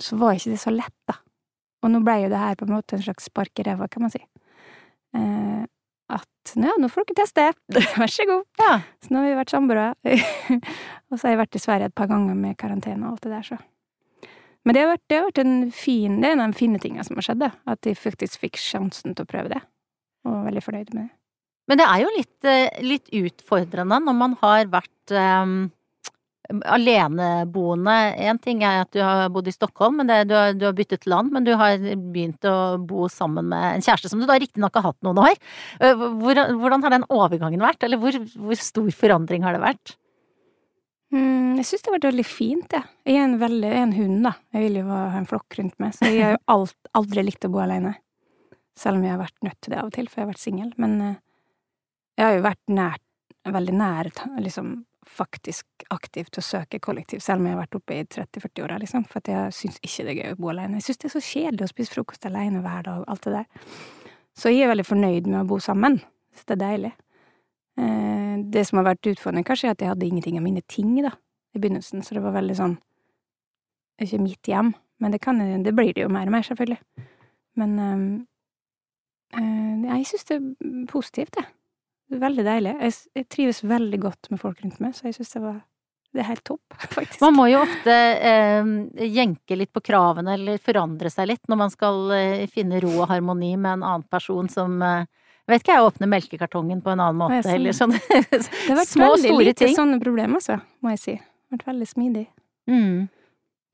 så 0.00 0.18
var 0.20 0.38
ikke 0.38 0.54
det 0.54 0.62
så 0.62 0.72
lett, 0.74 0.96
da. 1.08 1.18
Og 1.82 1.90
nå 1.90 2.02
ble 2.06 2.20
jo 2.24 2.30
det 2.30 2.38
her 2.38 2.58
på 2.58 2.66
en 2.66 2.76
måte 2.76 2.96
en 2.96 3.04
slags 3.04 3.26
spark 3.30 3.58
i 3.58 3.66
ræva, 3.66 3.88
kan 3.90 4.04
man 4.04 4.12
si. 4.14 4.22
Eh, 5.18 5.62
at 6.12 6.52
ja, 6.54 6.74
nå 6.78 6.90
får 6.92 7.08
dere 7.08 7.22
teste, 7.22 7.48
vær 8.00 8.12
så 8.12 8.26
god. 8.28 8.44
Ja. 8.60 8.72
Så 9.02 9.12
nå 9.12 9.22
har 9.22 9.28
vi 9.28 9.38
vært 9.40 9.54
samboere. 9.54 9.88
og 11.10 11.16
så 11.16 11.26
har 11.26 11.34
jeg 11.34 11.42
vært 11.42 11.58
i 11.58 11.62
Sverige 11.62 11.90
et 11.90 11.98
par 11.98 12.10
ganger 12.10 12.38
med 12.38 12.58
karantene 12.60 13.06
og 13.06 13.16
alt 13.16 13.26
det 13.26 13.34
der, 13.34 13.48
så. 13.52 13.60
Men 14.62 14.76
det 14.76 14.84
har 14.84 14.92
vært, 14.92 15.04
det 15.10 15.18
har 15.18 15.26
vært 15.26 15.42
en 15.42 15.56
fin, 15.74 16.20
det 16.22 16.28
er 16.28 16.36
en 16.36 16.44
av 16.44 16.52
de 16.52 16.58
fine 16.60 16.78
tingene 16.82 17.06
som 17.06 17.18
har 17.18 17.26
skjedd, 17.26 17.42
da. 17.42 17.50
at 17.66 17.82
de 17.82 17.96
faktisk 17.98 18.44
fikk 18.44 18.60
sjansen 18.62 19.16
til 19.16 19.26
å 19.26 19.30
prøve 19.30 19.50
det. 19.56 19.62
Og 20.22 20.36
var 20.36 20.46
veldig 20.52 20.62
fornøyd 20.62 20.92
med 20.94 21.02
det. 21.02 21.10
Men 21.70 21.78
det 21.78 21.86
er 21.86 22.02
jo 22.02 22.16
litt, 22.16 22.48
eh, 22.48 22.82
litt 22.82 23.12
utfordrende 23.14 24.00
når 24.02 24.18
man 24.18 24.34
har 24.40 24.66
vært 24.72 25.14
um, 25.14 25.70
aleneboende. 26.50 27.94
Én 28.18 28.40
ting 28.42 28.62
er 28.66 28.82
at 28.82 28.90
du 28.94 29.00
har 29.02 29.30
bodd 29.32 29.48
i 29.48 29.54
Stockholm, 29.54 30.00
men 30.00 30.10
det, 30.10 30.18
du, 30.30 30.34
har, 30.36 30.52
du, 30.58 30.66
har, 30.66 30.76
byttet 30.76 31.06
land. 31.10 31.32
Men 31.34 31.46
du 31.46 31.54
har 31.58 31.78
begynt 31.78 32.44
å 32.48 32.76
bo 32.82 33.08
sammen 33.12 33.48
med 33.52 33.78
en 33.78 33.86
kjæreste 33.86 34.10
som 34.12 34.20
du 34.22 34.28
da 34.28 34.38
riktignok 34.42 34.76
har 34.78 34.90
hatt 34.90 35.00
noen 35.06 35.22
år. 35.22 35.40
Eh, 35.80 35.96
hvordan, 35.96 36.58
hvordan 36.60 36.86
har 36.86 36.96
den 36.96 37.08
overgangen 37.12 37.64
vært, 37.64 37.82
eller 37.86 38.00
hvor, 38.02 38.18
hvor, 38.36 38.58
stor 38.60 38.92
forandring 38.98 39.46
har 39.46 39.56
det 39.56 39.64
vært? 39.64 39.96
Mm, 41.12 41.58
jeg 41.60 41.68
syns 41.68 41.82
det 41.82 41.90
har 41.90 41.98
vært 41.98 42.10
veldig 42.10 42.28
fint, 42.28 42.78
jeg. 42.78 42.88
Jeg 43.08 43.18
er 43.18 43.26
en, 43.26 43.40
veldig, 43.40 43.68
jeg 43.68 43.80
er 43.80 43.88
en 43.88 43.98
hund, 43.98 44.22
da. 44.28 44.36
Jeg 44.56 44.66
vil 44.66 44.80
jo 44.80 44.86
ha 44.88 45.02
en 45.18 45.28
flokk 45.28 45.60
rundt 45.60 45.76
meg, 45.82 45.92
så 45.96 46.08
jeg 46.08 46.24
har 46.24 46.38
jo 46.40 46.70
aldri 46.98 47.26
likt 47.26 47.44
å 47.48 47.52
bo 47.52 47.60
alene. 47.64 47.98
Selv 48.78 48.98
om 48.98 49.04
jeg 49.04 49.12
har 49.12 49.20
vært 49.20 49.44
nødt 49.44 49.60
til 49.60 49.74
det 49.74 49.82
av 49.82 49.90
og 49.90 49.92
til, 49.94 50.08
for 50.08 50.20
jeg 50.22 50.26
har 50.26 50.32
vært 50.32 50.42
singel. 50.42 50.72
Men 50.80 50.96
jeg 52.18 52.26
har 52.26 52.36
jo 52.36 52.44
vært 52.44 52.72
nær, 52.72 52.98
veldig 53.52 53.74
nær, 53.76 54.10
liksom 54.38 54.74
faktisk 55.12 55.84
aktivt 55.92 56.38
å 56.38 56.44
søke 56.44 56.78
kollektiv, 56.82 57.20
selv 57.20 57.42
om 57.42 57.48
jeg 57.48 57.56
har 57.56 57.62
vært 57.64 57.76
oppe 57.76 57.96
i 57.96 58.04
30-40-åra, 58.06 58.78
liksom, 58.80 59.04
for 59.10 59.28
jeg 59.28 59.54
syns 59.56 59.80
ikke 59.82 60.06
det 60.06 60.12
er 60.12 60.20
gøy 60.20 60.36
å 60.36 60.38
bo 60.40 60.52
alene. 60.52 60.78
Jeg 60.78 60.86
syns 60.86 61.02
det 61.02 61.08
er 61.08 61.14
så 61.14 61.24
kjedelig 61.26 61.66
å 61.66 61.72
spise 61.72 61.94
frokost 61.96 62.28
alene 62.28 62.62
hver 62.64 62.86
dag, 62.86 63.02
alt 63.10 63.26
det 63.26 63.34
der. 63.34 63.72
Så 64.38 64.52
jeg 64.52 64.64
er 64.64 64.72
veldig 64.72 64.86
fornøyd 64.88 65.28
med 65.28 65.40
å 65.42 65.48
bo 65.50 65.58
sammen. 65.60 65.98
Så 66.32 66.46
det 66.48 66.56
er 66.56 66.62
deilig. 66.62 66.92
Eh, 67.82 68.36
det 68.54 68.64
som 68.68 68.80
har 68.80 68.88
vært 68.92 69.10
utfordrende, 69.12 69.44
kanskje, 69.48 69.68
er 69.68 69.76
at 69.76 69.84
jeg 69.84 69.92
hadde 69.92 70.08
ingenting 70.08 70.38
av 70.40 70.46
mine 70.46 70.64
ting, 70.70 70.94
da, 71.04 71.12
i 71.52 71.60
begynnelsen, 71.60 72.04
så 72.04 72.16
det 72.16 72.24
var 72.24 72.36
veldig 72.38 72.58
sånn 72.58 72.78
Ikke 74.02 74.18
mitt 74.22 74.48
hjem, 74.48 74.72
men 75.04 75.12
det 75.12 75.20
kan 75.20 75.38
Det 75.38 75.74
blir 75.76 75.92
det 75.94 76.02
jo 76.02 76.08
mer 76.08 76.26
og 76.26 76.32
mer, 76.32 76.42
selvfølgelig. 76.46 76.78
Men 77.60 77.74
uh, 79.36 79.84
jeg 79.84 80.06
syns 80.08 80.24
det 80.30 80.38
er 80.38 80.86
positivt, 80.88 81.36
jeg. 81.36 81.50
Veldig 82.12 82.44
deilig. 82.44 82.72
Jeg, 82.80 82.96
jeg, 83.16 83.28
trives 83.32 83.62
veldig 83.64 84.00
godt 84.02 84.28
med 84.32 84.40
folk 84.42 84.58
rundt 84.64 84.80
meg, 84.84 84.96
så 84.96 85.08
jeg 85.08 85.16
syns 85.16 85.36
det 85.36 85.44
var 85.44 85.60
det 86.12 86.20
er 86.20 86.28
helt 86.28 86.44
topp, 86.44 86.74
faktisk. 86.98 87.22
Man 87.24 87.36
må 87.38 87.46
jo 87.48 87.62
ofte 87.62 87.94
eh, 88.28 88.66
jenke 89.08 89.56
litt 89.56 89.72
på 89.72 89.80
kravene 89.80 90.34
eller 90.36 90.60
forandre 90.60 91.08
seg 91.12 91.30
litt 91.30 91.48
når 91.48 91.60
man 91.62 91.72
skal 91.72 92.12
eh, 92.12 92.42
finne 92.52 92.82
ro 92.84 92.90
og 92.98 93.08
harmoni 93.08 93.54
med 93.56 93.78
en 93.78 93.86
annen 93.94 94.04
person 94.12 94.50
som 94.52 94.76
eh, 94.84 95.08
vet 95.48 95.64
ikke 95.64 95.78
jeg, 95.78 95.86
åpner 95.88 96.10
melkekartongen 96.12 96.84
på 96.84 96.92
en 96.92 97.00
annen 97.00 97.22
måte, 97.22 97.40
sånn. 97.46 97.56
eller 97.56 97.76
sånn. 97.76 97.96
Det 97.96 98.28
har 98.68 98.78
vært 98.82 98.94
veldig 99.06 99.32
lite 99.40 99.64
ting. 99.64 99.74
sånne 99.78 99.98
problemer, 100.04 100.36
altså, 100.42 100.60
må 100.84 100.92
jeg 100.92 101.02
si. 101.02 101.16
Det 101.16 101.56
har 101.56 101.62
vært 101.62 101.72
veldig 101.72 101.88
smidig. 101.88 102.26
Mm. 102.68 103.08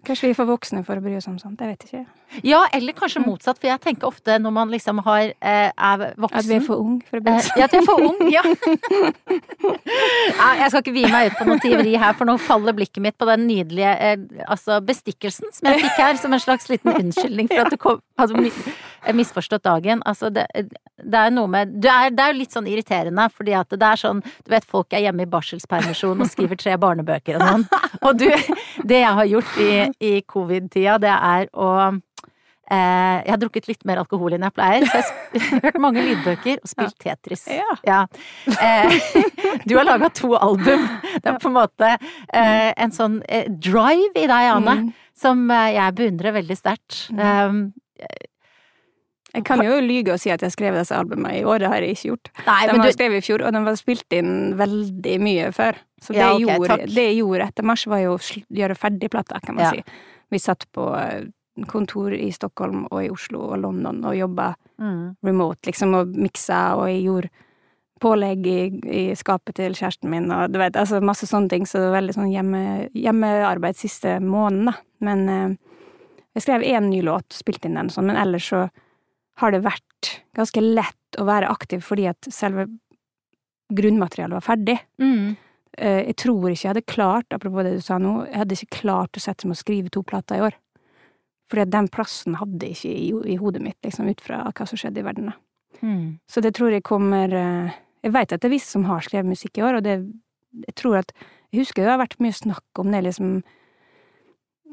Kanskje 0.07 0.29
vi 0.29 0.31
er 0.31 0.39
for 0.39 0.47
voksne 0.47 0.85
for 0.87 1.01
å 1.01 1.03
bry 1.03 1.17
oss 1.19 1.27
om 1.27 1.39
sånt, 1.41 1.59
jeg 1.59 1.75
vet 1.75 1.85
ikke. 1.89 2.05
Ja, 2.45 2.61
eller 2.77 2.93
kanskje 2.93 3.23
mm. 3.23 3.27
motsatt, 3.27 3.59
for 3.59 3.71
jeg 3.71 3.81
tenker 3.83 4.07
ofte 4.07 4.37
når 4.39 4.53
man 4.55 4.71
liksom 4.71 5.01
har, 5.07 5.33
eh, 5.41 5.71
er 5.73 6.03
voksen 6.21 6.39
At 6.39 6.47
vi 6.47 6.59
er 6.59 6.65
for 6.65 6.83
ung 6.85 6.99
for 7.09 7.19
å 7.19 7.25
bry 7.25 7.35
oss. 7.41 7.49
Eh, 7.51 7.59
ja, 7.59 7.67
at 7.67 7.75
vi 7.75 7.81
er 7.81 7.87
for 7.89 8.05
ung, 8.05 8.21
ja. 8.37 8.43
Jeg 10.61 10.71
skal 10.71 10.83
ikke 10.85 10.95
vie 10.95 11.11
meg 11.11 11.33
ut 11.33 11.39
på 11.41 11.49
noe 11.49 11.63
tyveri 11.65 11.97
her, 11.99 12.15
for 12.19 12.29
nå 12.29 12.37
faller 12.43 12.77
blikket 12.77 13.03
mitt 13.05 13.17
på 13.19 13.27
den 13.31 13.47
nydelige 13.49 13.95
eh, 13.97 14.45
altså 14.47 14.79
bestikkelsen 14.85 15.51
som 15.57 15.71
jeg 15.73 15.83
fikk 15.87 16.03
her, 16.05 16.21
som 16.21 16.37
en 16.37 16.45
slags 16.45 16.69
liten 16.71 16.95
unnskyldning 16.95 17.51
for 17.51 17.65
at 17.65 17.73
du 17.75 17.81
kom, 17.81 18.03
hadde 18.21 18.53
misforstått 19.19 19.65
dagen. 19.65 20.05
Altså, 20.07 20.31
det, 20.31 20.47
det 20.55 21.25
er 21.25 21.33
noe 21.35 21.51
med 21.51 21.79
det 21.81 21.91
er, 21.91 22.13
det 22.15 22.25
er 22.25 22.35
jo 22.35 22.41
litt 22.43 22.55
sånn 22.55 22.69
irriterende, 22.71 23.29
fordi 23.35 23.57
at 23.57 23.73
det 23.73 23.89
er 23.89 24.01
sånn 24.01 24.21
Du 24.21 24.53
vet, 24.53 24.67
folk 24.69 24.93
er 24.93 25.07
hjemme 25.07 25.25
i 25.25 25.31
barselspermisjon 25.31 26.21
og 26.23 26.31
skriver 26.31 26.61
tre 26.61 26.77
barnebøker 26.81 27.39
og 27.39 27.47
sånn. 27.49 27.67
Og 28.05 28.19
du, 28.21 28.29
det 28.89 29.03
jeg 29.03 29.17
har 29.21 29.31
gjort 29.33 29.59
i, 29.63 29.71
i 30.01 30.19
covid-tida, 30.27 30.99
det 31.03 31.15
er 31.15 31.49
å 31.55 31.73
Eh, 32.69 33.19
jeg 33.25 33.33
har 33.33 33.41
drukket 33.41 33.69
litt 33.71 33.85
mer 33.89 34.03
alkohol 34.03 34.35
enn 34.37 34.45
jeg 34.45 34.53
pleier, 34.53 34.85
så 34.85 35.01
jeg 35.01 35.45
har 35.47 35.63
hørt 35.69 35.79
mange 35.81 36.03
lydbøker 36.05 36.61
og 36.61 36.69
spilt 36.69 36.99
Tetris. 37.01 37.47
Ja. 37.49 37.77
ja. 37.87 38.01
Eh, 38.45 38.99
du 39.69 39.79
har 39.79 39.89
laga 39.89 40.11
to 40.13 40.35
album. 40.37 40.85
Det 41.17 41.33
er 41.33 41.39
på 41.41 41.49
en 41.49 41.57
måte 41.57 41.95
eh, 41.97 42.71
en 42.77 42.93
sånn 42.93 43.23
drive 43.49 44.13
i 44.21 44.27
deg, 44.29 44.51
Anne, 44.53 44.77
mm. 44.83 44.91
som 45.17 45.47
jeg 45.49 45.97
beundrer 45.97 46.37
veldig 46.37 46.59
sterkt. 46.59 47.07
Mm. 47.17 47.25
Um, 47.25 47.63
jeg 49.39 49.45
kan 49.49 49.61
jo 49.65 49.81
lyge 49.85 50.13
og 50.15 50.21
si 50.21 50.33
at 50.33 50.43
jeg 50.45 50.53
skrev 50.53 50.77
disse 50.77 50.97
albumene 50.97 51.41
i 51.41 51.45
år, 51.49 51.63
det 51.63 51.73
har 51.73 51.85
jeg 51.85 51.97
ikke 51.97 52.11
gjort. 52.13 52.31
Nei, 52.45 52.61
de 52.69 52.77
var 52.77 52.89
du... 52.89 52.97
skrevet 52.97 53.23
i 53.23 53.27
fjor, 53.29 53.45
og 53.45 53.57
de 53.57 53.65
var 53.65 53.81
spilt 53.81 54.17
inn 54.19 54.33
veldig 54.61 55.19
mye 55.25 55.51
før. 55.57 55.81
Så 56.01 56.13
det, 56.13 56.21
ja, 56.21 56.31
okay, 56.35 56.47
jeg, 56.47 56.61
gjorde, 56.61 56.77
det 56.95 57.05
jeg 57.09 57.19
gjorde 57.19 57.49
etter 57.51 57.67
mars, 57.67 57.87
var 57.91 58.05
jo 58.05 58.15
å 58.15 58.21
gjøre 58.61 58.79
ferdig 58.79 59.11
plata, 59.11 59.41
kan 59.43 59.59
man 59.59 59.67
ja. 59.67 59.73
si. 59.75 60.07
Vi 60.29 60.41
satt 60.43 60.67
på 60.75 60.87
eh, 60.95 61.27
kontor 61.67 62.15
i 62.15 62.31
Stockholm 62.33 62.85
og 62.87 63.03
i 63.03 63.11
Oslo 63.11 63.49
og 63.49 63.61
London 63.65 64.01
og 64.07 64.17
jobba 64.17 64.53
mm. 64.79 65.19
remote, 65.27 65.71
liksom, 65.71 65.97
og 65.99 66.17
miksa, 66.17 66.63
og 66.79 66.91
jeg 66.93 67.05
gjorde 67.09 67.33
pålegg 67.99 68.47
i, 68.47 68.59
i 68.95 69.05
skapet 69.19 69.57
til 69.59 69.75
kjæresten 69.75 70.11
min, 70.13 70.31
og 70.31 70.53
du 70.55 70.61
vet, 70.61 70.77
altså 70.79 71.01
masse 71.03 71.27
sånne 71.27 71.51
ting, 71.51 71.67
så 71.67 71.81
det 71.81 71.89
var 71.89 71.99
veldig 71.99 72.15
sånn 72.15 72.31
hjemme, 72.31 72.61
hjemmearbeid 72.95 73.79
siste 73.79 74.19
måneden, 74.23 74.71
da. 74.71 74.77
Men 75.03 75.25
eh, 75.33 75.57
jeg 76.39 76.47
skrev 76.47 76.67
én 76.67 76.91
ny 76.93 77.03
låt, 77.03 77.33
spilte 77.35 77.67
inn 77.67 77.79
den 77.79 77.91
sånn, 77.91 78.07
men 78.11 78.21
ellers 78.21 78.53
så 78.53 78.69
har 79.43 79.55
det 79.55 79.65
vært 79.67 80.13
ganske 80.39 80.63
lett 80.63 81.19
å 81.19 81.27
være 81.27 81.51
aktiv 81.51 81.83
fordi 81.83 82.09
at 82.11 82.29
selve 82.31 82.69
grunnmaterialet 83.75 84.39
var 84.39 84.47
ferdig. 84.47 84.79
Mm. 85.03 85.37
Eh, 85.79 86.09
jeg 86.11 86.17
tror 86.25 86.49
ikke 86.51 86.65
jeg 86.65 86.73
hadde 86.73 86.87
klart, 86.91 87.35
apropos 87.35 87.67
det 87.67 87.77
du 87.79 87.85
sa 87.85 88.01
nå, 88.03 88.25
jeg 88.27 88.41
hadde 88.41 88.57
ikke 88.59 88.81
klart 88.81 89.19
å 89.19 89.23
sette 89.23 89.47
meg 89.47 89.55
og 89.55 89.63
skrive 89.63 89.93
to 89.95 90.03
plater 90.07 90.41
i 90.41 90.47
år. 90.49 90.57
Fordi 91.49 91.65
at 91.65 91.73
den 91.73 91.89
plassen 91.93 92.37
hadde 92.41 92.67
jeg 92.67 92.77
ikke 92.77 92.95
i, 92.95 93.35
i 93.35 93.37
hodet 93.41 93.63
mitt, 93.65 93.79
liksom, 93.87 94.09
ut 94.11 94.23
fra 94.25 94.43
hva 94.51 94.67
som 94.69 94.81
skjedde 94.81 95.01
i 95.01 95.07
verden, 95.07 95.31
da. 95.31 95.39
Mm. 95.85 96.19
Så 96.27 96.43
det 96.43 96.57
tror 96.57 96.73
jeg 96.75 96.83
kommer 96.83 97.31
eh, 97.31 97.77
Jeg 98.03 98.11
veit 98.11 98.33
at 98.33 98.41
det 98.41 98.49
er 98.49 98.55
visse 98.57 98.73
som 98.73 98.87
har 98.89 99.05
skrevet 99.05 99.29
musikk 99.31 99.61
i 99.61 99.63
år, 99.63 99.79
og 99.79 99.85
det 99.85 100.01
Jeg 100.67 100.75
tror 100.75 100.97
at 100.99 101.13
Jeg 101.53 101.61
husker 101.61 101.85
det 101.85 101.93
har 101.93 102.01
vært 102.01 102.19
mye 102.25 102.35
snakk 102.35 102.81
om 102.83 102.91
det, 102.91 103.05
liksom 103.07 103.37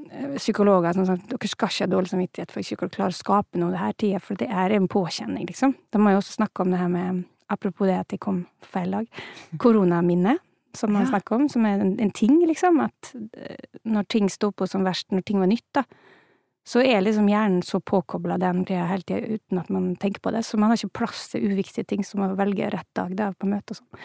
eh, 0.10 0.34
Psykologer 0.40 0.98
som 0.98 1.06
sagt 1.06 1.30
dere 1.30 1.52
skal 1.52 1.70
ikke 1.70 1.86
ha 1.86 1.92
dårlig 1.92 2.10
samvittighet 2.10 2.56
for 2.56 2.64
ikke 2.64 2.90
å 2.90 2.96
klare 2.96 3.14
å 3.14 3.20
skape 3.20 3.62
noe 3.62 3.76
det 3.76 3.84
her 3.84 3.94
tida, 3.94 4.24
for 4.24 4.40
det 4.40 4.50
er 4.50 4.74
en 4.74 4.90
påkjenning, 4.90 5.46
liksom. 5.52 5.76
Da 5.94 6.02
må 6.02 6.10
jeg 6.10 6.24
også 6.24 6.40
snakke 6.40 6.66
om 6.66 6.74
det 6.74 6.82
her 6.82 6.92
med 6.96 7.24
Apropos 7.54 7.86
det 7.86 8.00
at 8.00 8.10
jeg 8.10 8.24
kom 8.24 8.40
på 8.64 8.72
feil 8.72 8.96
dag. 8.96 9.22
Koronaminne, 9.62 10.40
som 10.76 10.94
man 10.94 11.06
Ja. 11.06 11.10
snakker 11.14 11.36
om, 11.36 11.48
som 11.50 11.66
er 11.66 11.80
en, 11.82 11.96
en 12.00 12.12
ting, 12.12 12.38
liksom. 12.48 12.80
At 12.86 13.14
eh, 13.38 13.56
når 13.86 14.08
ting 14.12 14.30
sto 14.30 14.52
på 14.52 14.68
som 14.70 14.84
verst, 14.88 15.08
når 15.12 15.26
ting 15.26 15.40
var 15.40 15.48
nytt, 15.52 15.66
da, 15.74 15.84
så 16.66 16.82
er 16.82 17.04
liksom 17.06 17.28
hjernen 17.30 17.62
så 17.62 17.78
påkobla 17.80 18.40
den 18.42 18.64
greia 18.66 18.88
hele 18.90 19.04
tida 19.06 19.36
uten 19.38 19.60
at 19.62 19.68
man 19.70 19.92
tenker 20.02 20.22
på 20.26 20.32
det. 20.34 20.42
Så 20.48 20.58
man 20.58 20.72
har 20.72 20.80
ikke 20.80 20.98
plass 20.98 21.28
til 21.30 21.44
uviktige 21.52 21.86
ting 21.86 22.02
som 22.04 22.24
å 22.26 22.32
velge 22.36 22.72
rett 22.74 22.90
dag 22.98 23.14
da, 23.16 23.32
på 23.38 23.46
møte 23.52 23.76
og 23.76 23.82
sånn. 23.84 24.02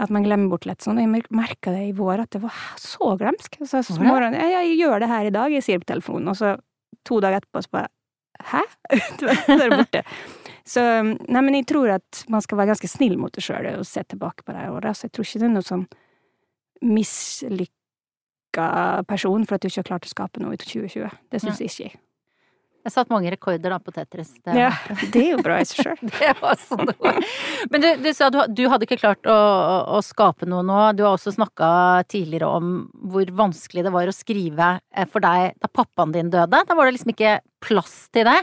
At 0.00 0.08
man 0.14 0.22
glemmer 0.24 0.48
bort 0.54 0.64
litt 0.70 0.80
sånn. 0.86 0.96
Og 0.96 1.04
jeg 1.04 1.24
merka 1.34 1.74
det 1.74 1.82
i 1.90 1.96
vår, 1.98 2.22
at 2.22 2.30
det 2.32 2.40
var 2.44 2.54
så 2.80 3.10
glemsk. 3.20 3.58
Så, 3.66 3.82
så 3.82 3.96
Var 3.98 4.04
det? 4.04 4.06
morgenen, 4.08 4.38
jeg, 4.40 4.52
jeg 4.54 4.78
gjør 4.84 5.00
det 5.02 5.08
her 5.10 5.26
i 5.28 5.32
dag, 5.34 5.52
jeg 5.52 5.66
sier 5.66 5.82
på 5.82 5.90
telefonen, 5.90 6.30
og 6.32 6.38
så 6.38 6.54
to 7.04 7.18
dager 7.20 7.40
etterpå 7.42 7.64
så 7.66 7.74
bare 7.74 7.90
Hæ? 8.40 8.62
så 9.18 9.26
er 9.52 9.66
det 9.68 9.76
borte. 9.76 10.00
Så 10.66 10.82
nei, 10.82 11.40
men 11.40 11.56
jeg 11.56 11.66
tror 11.70 11.94
at 11.96 12.24
man 12.32 12.42
skal 12.44 12.60
være 12.60 12.72
ganske 12.74 12.90
snill 12.90 13.16
mot 13.20 13.32
det 13.34 13.44
sjøl 13.44 13.66
og 13.72 13.86
se 13.88 14.02
tilbake 14.04 14.44
på 14.44 14.56
her 14.56 14.72
året. 14.74 14.96
Så 14.96 15.08
jeg 15.08 15.16
tror 15.16 15.28
ikke 15.28 15.42
det 15.42 15.48
er 15.48 15.54
noe 15.56 15.66
sånn 15.66 15.86
mislykka 16.80 18.68
person 19.08 19.46
for 19.46 19.56
at 19.56 19.64
du 19.64 19.70
ikke 19.70 19.82
har 19.82 19.90
klart 19.92 20.08
å 20.08 20.12
skape 20.12 20.42
noe 20.42 20.56
i 20.56 20.60
2020. 20.62 21.10
Det 21.32 21.42
syns 21.42 21.60
jeg 21.62 21.72
ikke. 21.72 21.90
Jeg 21.90 22.09
satt 22.88 23.10
mange 23.12 23.28
rekorder 23.32 23.74
da 23.74 23.78
på 23.82 23.92
Tetris. 23.92 24.32
Det, 24.40 24.54
Ja, 24.56 24.70
det 25.12 25.20
er 25.20 25.34
jo 25.34 25.42
bra 25.44 25.58
i 25.60 25.66
seg 25.68 25.84
sjøl. 25.84 26.00
Men 27.72 27.84
du, 27.84 27.88
du 28.00 28.10
sa 28.16 28.30
du, 28.32 28.40
du 28.56 28.64
hadde 28.72 28.88
ikke 28.88 29.00
klart 29.02 29.28
å, 29.28 29.36
å, 29.36 29.76
å 29.98 30.00
skape 30.04 30.48
noe 30.48 30.64
nå. 30.66 30.78
Du 30.96 31.04
har 31.04 31.12
også 31.12 31.34
snakka 31.36 31.68
tidligere 32.10 32.48
om 32.60 32.72
hvor 33.12 33.28
vanskelig 33.42 33.84
det 33.86 33.94
var 33.94 34.08
å 34.08 34.16
skrive 34.16 34.72
eh, 34.94 35.08
for 35.10 35.24
deg 35.24 35.58
da 35.60 35.72
pappaen 35.72 36.16
din 36.16 36.32
døde. 36.32 36.64
Da 36.64 36.78
var 36.78 36.88
det 36.88 36.96
liksom 36.96 37.12
ikke 37.12 37.36
plass 37.60 37.96
til 38.14 38.24
det. 38.30 38.38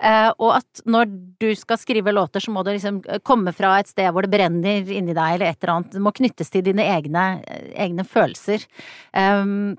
Eh, 0.00 0.30
og 0.38 0.56
at 0.56 0.82
når 0.88 1.12
du 1.42 1.50
skal 1.58 1.80
skrive 1.80 2.14
låter, 2.14 2.40
så 2.40 2.54
må 2.54 2.64
det 2.64 2.78
liksom 2.78 3.02
komme 3.26 3.52
fra 3.56 3.76
et 3.80 3.92
sted 3.92 4.08
hvor 4.12 4.24
det 4.24 4.32
brenner 4.32 4.88
inni 4.88 5.12
deg, 5.12 5.36
eller 5.36 5.50
et 5.50 5.60
eller 5.60 5.76
annet. 5.76 5.92
Det 5.92 6.04
må 6.04 6.14
knyttes 6.16 6.52
til 6.52 6.64
dine 6.64 6.86
egne, 6.94 7.26
egne 7.76 8.06
følelser. 8.08 8.64
Um, 9.12 9.74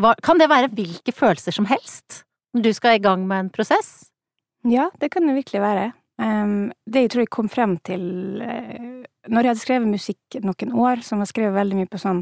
hva, 0.00 0.14
kan 0.26 0.40
det 0.40 0.50
være 0.50 0.72
hvilke 0.74 1.14
følelser 1.14 1.54
som 1.54 1.68
helst? 1.70 2.24
Du 2.54 2.70
skal 2.74 2.96
i 2.96 3.02
gang 3.02 3.26
med 3.26 3.40
en 3.40 3.50
prosess? 3.50 4.10
Ja, 4.62 4.90
det 5.00 5.10
kan 5.12 5.26
det 5.26 5.34
virkelig 5.34 5.60
være. 5.60 5.92
Det 6.86 7.00
jeg 7.02 7.10
tror 7.10 7.24
jeg 7.24 7.32
kom 7.34 7.48
frem 7.50 7.72
til 7.82 8.02
uh, 8.38 9.02
Når 9.26 9.40
jeg 9.40 9.50
hadde 9.50 9.62
skrevet 9.64 9.90
musikk 9.90 10.36
noen 10.44 10.74
år, 10.78 11.02
som 11.02 11.18
jeg 11.18 11.32
skrevet 11.32 11.56
veldig 11.56 11.80
mye 11.80 11.90
på 11.90 11.98
sånn 11.98 12.20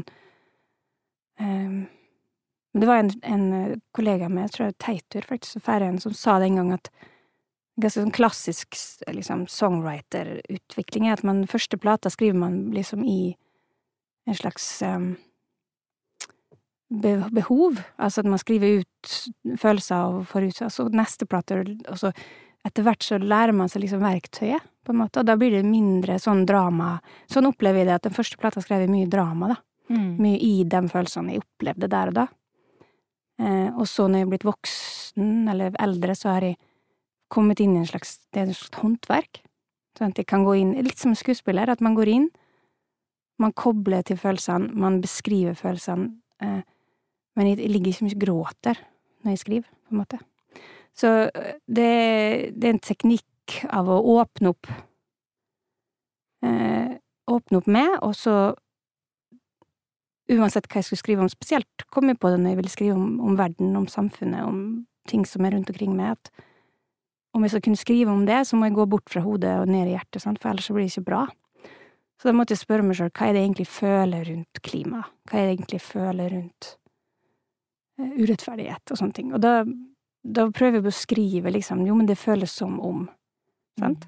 Det 2.73 2.87
var 2.89 3.03
en, 3.03 3.11
en 3.21 3.43
eh, 3.53 3.75
kollega 3.93 4.29
med, 4.29 4.47
jeg 4.47 4.53
tror 4.53 4.63
det 4.63 4.71
var 4.71 4.85
Teitur, 4.85 5.25
faktisk, 5.29 5.59
Færøyen, 5.61 5.99
som 6.01 6.13
sa 6.17 6.39
det 6.41 6.47
en 6.47 6.55
gang 6.57 6.71
at 6.73 6.89
ganske 7.81 8.01
sånn 8.01 8.13
klassisk 8.13 8.77
liksom, 9.09 9.45
songwriter-utvikling 9.49 11.07
er 11.07 11.17
at 11.17 11.25
man 11.25 11.43
første 11.49 11.77
plata 11.77 12.09
skriver 12.13 12.39
man 12.39 12.57
liksom 12.73 13.03
i 13.05 13.35
en 14.29 14.37
slags 14.37 14.65
um, 14.85 15.13
behov. 16.93 17.81
Altså 17.97 18.21
at 18.21 18.29
man 18.29 18.41
skriver 18.41 18.81
ut 18.83 19.13
følelser 19.59 19.95
og 20.13 20.27
får 20.29 20.47
ut 20.49 20.61
altså 20.67 20.87
neste 20.93 21.27
plate, 21.29 21.63
og 21.89 21.99
så 21.99 22.13
etter 22.63 22.85
hvert 22.85 23.03
så 23.03 23.19
lærer 23.19 23.55
man 23.55 23.71
seg 23.71 23.83
liksom 23.83 24.03
verktøyet, 24.03 24.63
på 24.83 24.91
en 24.91 24.99
måte, 24.99 25.21
og 25.21 25.27
da 25.27 25.35
blir 25.39 25.53
det 25.55 25.63
mindre 25.67 26.17
sånn 26.19 26.43
drama. 26.47 26.97
Sånn 27.31 27.47
opplever 27.47 27.81
jeg 27.81 27.87
det, 27.87 27.99
at 27.99 28.07
den 28.07 28.15
første 28.15 28.39
plata 28.39 28.63
skrev 28.63 28.83
jeg 28.83 28.91
mye 28.91 29.07
drama, 29.11 29.53
da. 29.53 29.57
Mm. 29.93 30.09
Mye 30.23 30.39
i 30.43 30.53
de 30.67 30.81
følelsene 30.91 31.35
jeg 31.35 31.43
opplevde 31.43 31.89
der 31.91 32.11
og 32.11 32.17
da. 32.17 32.25
Eh, 33.39 33.69
og 33.71 33.87
så 33.87 34.07
når 34.07 34.21
jeg 34.21 34.27
er 34.27 34.31
blitt 34.33 34.47
voksen, 34.47 35.31
eller 35.51 35.75
eldre, 35.83 36.15
så 36.19 36.33
har 36.33 36.47
jeg 36.49 36.59
kommet 37.33 37.63
inn 37.63 37.77
i 37.77 37.81
en 37.81 37.89
slags, 37.89 38.17
det 38.31 38.43
er 38.43 38.51
et 38.51 38.59
slags 38.59 38.83
håndverk. 38.83 39.41
Sånn 39.97 40.13
at 40.13 40.19
jeg 40.19 40.29
kan 40.29 40.45
gå 40.47 40.57
inn, 40.59 40.75
litt 40.83 40.99
som 40.99 41.13
en 41.13 41.19
skuespiller, 41.19 41.71
at 41.71 41.83
man 41.83 41.95
går 41.97 42.11
inn, 42.11 42.27
man 43.41 43.55
kobler 43.57 44.03
til 44.05 44.19
følelsene, 44.19 44.71
man 44.77 44.99
beskriver 45.03 45.55
følelsene, 45.57 46.11
eh, 46.43 46.61
men 47.37 47.49
jeg, 47.49 47.69
ligger 47.69 47.93
ikke 47.93 48.07
mye 48.07 48.17
og 48.17 48.23
gråter 48.25 48.81
når 49.23 49.33
jeg 49.33 49.41
skriver, 49.43 49.69
på 49.69 49.95
en 49.95 50.01
måte. 50.01 50.19
Så 50.93 51.11
eh, 51.29 51.55
det, 51.67 51.91
det 52.57 52.67
er 52.67 52.75
en 52.75 52.83
teknikk 52.83 53.59
av 53.73 53.89
å 53.91 54.01
åpne 54.19 54.53
opp 54.53 54.69
eh, 56.45 56.99
Åpne 57.23 57.61
opp 57.61 57.67
med, 57.71 57.93
og 58.03 58.17
så 58.19 58.33
Uansett 60.33 60.69
hva 60.71 60.79
jeg 60.79 60.87
skulle 60.87 61.01
skrive 61.01 61.23
om, 61.23 61.29
spesielt 61.31 61.85
kom 61.91 62.07
jeg 62.07 62.17
på 62.19 62.29
det 62.31 62.39
når 62.39 62.53
jeg 62.53 62.57
ville 62.61 62.71
skrive 62.71 62.95
om, 62.95 63.07
om 63.27 63.35
verden, 63.35 63.73
om 63.75 63.87
samfunnet, 63.91 64.45
om 64.47 64.59
ting 65.07 65.25
som 65.27 65.43
er 65.43 65.51
rundt 65.51 65.71
omkring 65.71 65.97
meg, 65.97 66.15
at 66.15 66.31
om 67.35 67.43
jeg 67.43 67.51
skal 67.51 67.63
kunne 67.65 67.81
skrive 67.81 68.13
om 68.13 68.23
det, 68.25 68.37
så 68.47 68.55
må 68.55 68.69
jeg 68.69 68.77
gå 68.77 68.85
bort 68.93 69.11
fra 69.11 69.23
hodet 69.25 69.51
og 69.59 69.67
ned 69.67 69.89
i 69.89 69.97
hjertet, 69.97 70.21
sant? 70.23 70.39
for 70.39 70.53
ellers 70.53 70.69
så 70.69 70.75
blir 70.75 70.87
det 70.87 70.93
ikke 70.93 71.09
bra. 71.09 71.25
Så 72.21 72.29
da 72.29 72.35
måtte 72.37 72.55
jeg 72.55 72.61
spørre 72.61 72.87
meg 72.87 72.95
sjøl, 72.95 73.11
hva 73.11 73.27
er 73.27 73.35
det 73.35 73.41
jeg 73.41 73.49
egentlig 73.49 73.67
føler 73.67 74.25
rundt 74.29 74.63
klima? 74.63 75.03
Hva 75.27 75.35
er 75.35 75.43
det 75.43 75.49
jeg 75.49 75.57
egentlig 75.57 75.81
føler 75.83 76.35
rundt 76.37 76.69
urettferdighet 78.17 78.93
og 78.93 78.99
sånne 78.99 79.17
ting? 79.17 79.33
Og 79.35 79.41
da, 79.43 79.61
da 80.23 80.47
prøver 80.53 80.79
vi 80.79 80.83
å 80.83 80.89
beskrive, 80.89 81.53
liksom, 81.53 81.85
jo, 81.87 81.97
men 81.97 82.09
det 82.09 82.19
føles 82.21 82.53
som 82.53 82.79
om, 82.83 83.05
sant? 83.79 84.07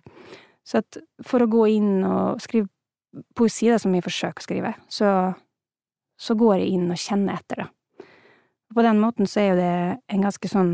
Så 0.66 0.82
at 0.82 0.98
for 1.26 1.46
å 1.46 1.50
gå 1.52 1.68
inn 1.76 2.06
og 2.08 2.42
skrive 2.42 2.72
poesi, 3.38 3.70
da, 3.70 3.78
som 3.80 3.94
jeg 3.96 4.04
forsøker 4.06 4.42
å 4.42 4.46
skrive, 4.48 4.74
så, 4.92 5.10
så 6.18 6.36
går 6.38 6.58
jeg 6.62 6.76
inn 6.76 6.90
og 6.92 7.00
kjenner 7.00 7.38
etter. 7.38 7.68
Og 8.70 8.80
på 8.80 8.86
den 8.86 9.00
måten 9.00 9.30
så 9.30 9.42
er 9.42 9.50
jo 9.52 9.60
det 9.60 9.76
en 10.12 10.26
ganske 10.26 10.52
sånn 10.52 10.74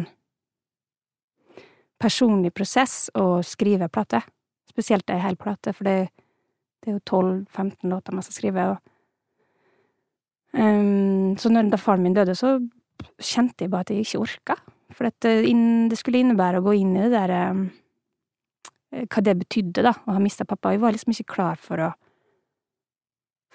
personlig 2.02 2.54
prosess 2.56 3.12
å 3.18 3.42
skrive 3.46 3.92
plate. 3.94 4.24
Spesielt 4.72 5.10
ei 5.12 5.20
hel 5.22 5.38
plate, 5.38 5.74
for 5.76 5.86
det, 5.86 6.10
det 6.82 6.90
er 6.90 6.98
jo 6.98 7.04
12-15 7.04 7.92
låter 7.92 8.16
man 8.16 8.26
skal 8.26 8.38
skrive, 8.40 8.68
og 8.72 8.78
um, 10.58 11.38
Så 11.38 11.52
når 11.52 11.70
da 11.72 11.80
faren 11.80 12.04
min 12.04 12.16
døde, 12.16 12.36
så 12.36 12.58
kjente 13.22 13.66
jeg 13.66 13.72
bare 13.72 13.88
at 13.88 13.94
jeg 13.94 14.06
ikke 14.06 14.22
orka. 14.24 14.58
For 14.92 15.08
at 15.08 15.24
det, 15.24 15.98
skulle 16.00 16.22
innebære 16.22 16.60
å 16.60 16.66
gå 16.66 16.76
inn 16.82 16.96
i 16.98 17.06
det 17.06 17.14
der 17.14 17.34
ehm, 17.36 17.66
Hva 18.92 19.22
det 19.24 19.38
betydde, 19.40 19.86
da, 19.86 19.94
å 20.04 20.18
ha 20.18 20.20
mista 20.20 20.44
pappa. 20.44 20.74
Jeg 20.74 20.82
var 20.84 20.92
liksom 20.92 21.14
ikke 21.14 21.32
klar 21.38 21.60
for 21.62 21.80
å 21.80 21.92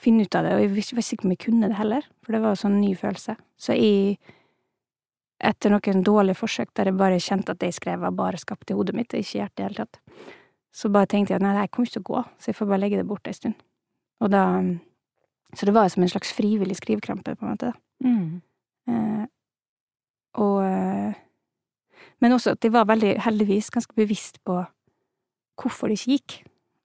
finne 0.01 0.25
ut 0.25 0.37
av 0.37 0.47
det, 0.47 0.55
og 0.55 0.63
jeg 0.63 0.71
var 0.71 0.81
ikke 0.81 1.03
sikker 1.05 1.13
ikke 1.13 1.27
om 1.27 1.35
jeg 1.35 1.43
kunne 1.45 1.69
det 1.69 1.77
heller, 1.77 2.07
for 2.25 2.33
det 2.33 2.41
var 2.41 2.55
jo 2.55 2.61
sånn 2.63 2.79
ny 2.81 2.95
følelse. 2.97 3.37
Så 3.61 3.77
jeg, 3.77 4.17
etter 5.37 5.73
noen 5.73 6.03
dårlige 6.05 6.41
forsøk 6.41 6.73
der 6.77 6.91
jeg 6.91 6.99
bare 7.01 7.21
kjente 7.21 7.53
at 7.53 7.61
det 7.61 7.71
jeg 7.73 7.79
skrev 7.83 8.01
var 8.05 8.17
bare 8.17 8.41
skapt 8.41 8.73
i 8.73 8.77
hodet 8.77 8.97
mitt, 8.97 9.13
og 9.13 9.21
ikke 9.21 9.43
hjertet 9.43 9.57
i 9.57 9.63
det 9.63 9.69
hele 9.69 9.85
tatt, 9.85 10.01
så 10.77 10.93
bare 10.93 11.09
tenkte 11.13 11.33
jeg 11.33 11.41
at 11.41 11.47
nei, 11.47 11.55
det 11.57 11.65
her 11.65 11.73
kommer 11.73 11.89
ikke 11.89 11.99
til 11.99 12.05
å 12.05 12.11
gå, 12.11 12.25
så 12.37 12.51
jeg 12.53 12.59
får 12.59 12.71
bare 12.73 12.83
legge 12.83 13.01
det 13.01 13.09
bort 13.09 13.29
ei 13.29 13.37
stund. 13.37 13.57
Og 14.25 14.33
da 14.33 14.45
Så 15.55 15.65
det 15.65 15.73
var 15.73 15.89
som 15.89 16.03
en 16.03 16.09
slags 16.11 16.33
frivillig 16.35 16.75
skrivekrampe, 16.77 17.37
på 17.39 17.47
en 17.47 17.53
måte. 17.53 17.69
Mm. 18.05 18.43
Eh, 18.91 19.27
og 20.43 20.61
eh, 20.65 21.23
Men 22.21 22.33
også 22.33 22.55
at 22.57 22.65
jeg 22.65 22.73
var 22.73 22.87
veldig, 22.89 23.19
heldigvis, 23.21 23.69
ganske 23.71 23.93
bevisst 23.97 24.39
på 24.45 24.63
hvorfor 25.61 25.89
det 25.89 25.99
ikke 25.99 26.17
gikk. 26.17 26.37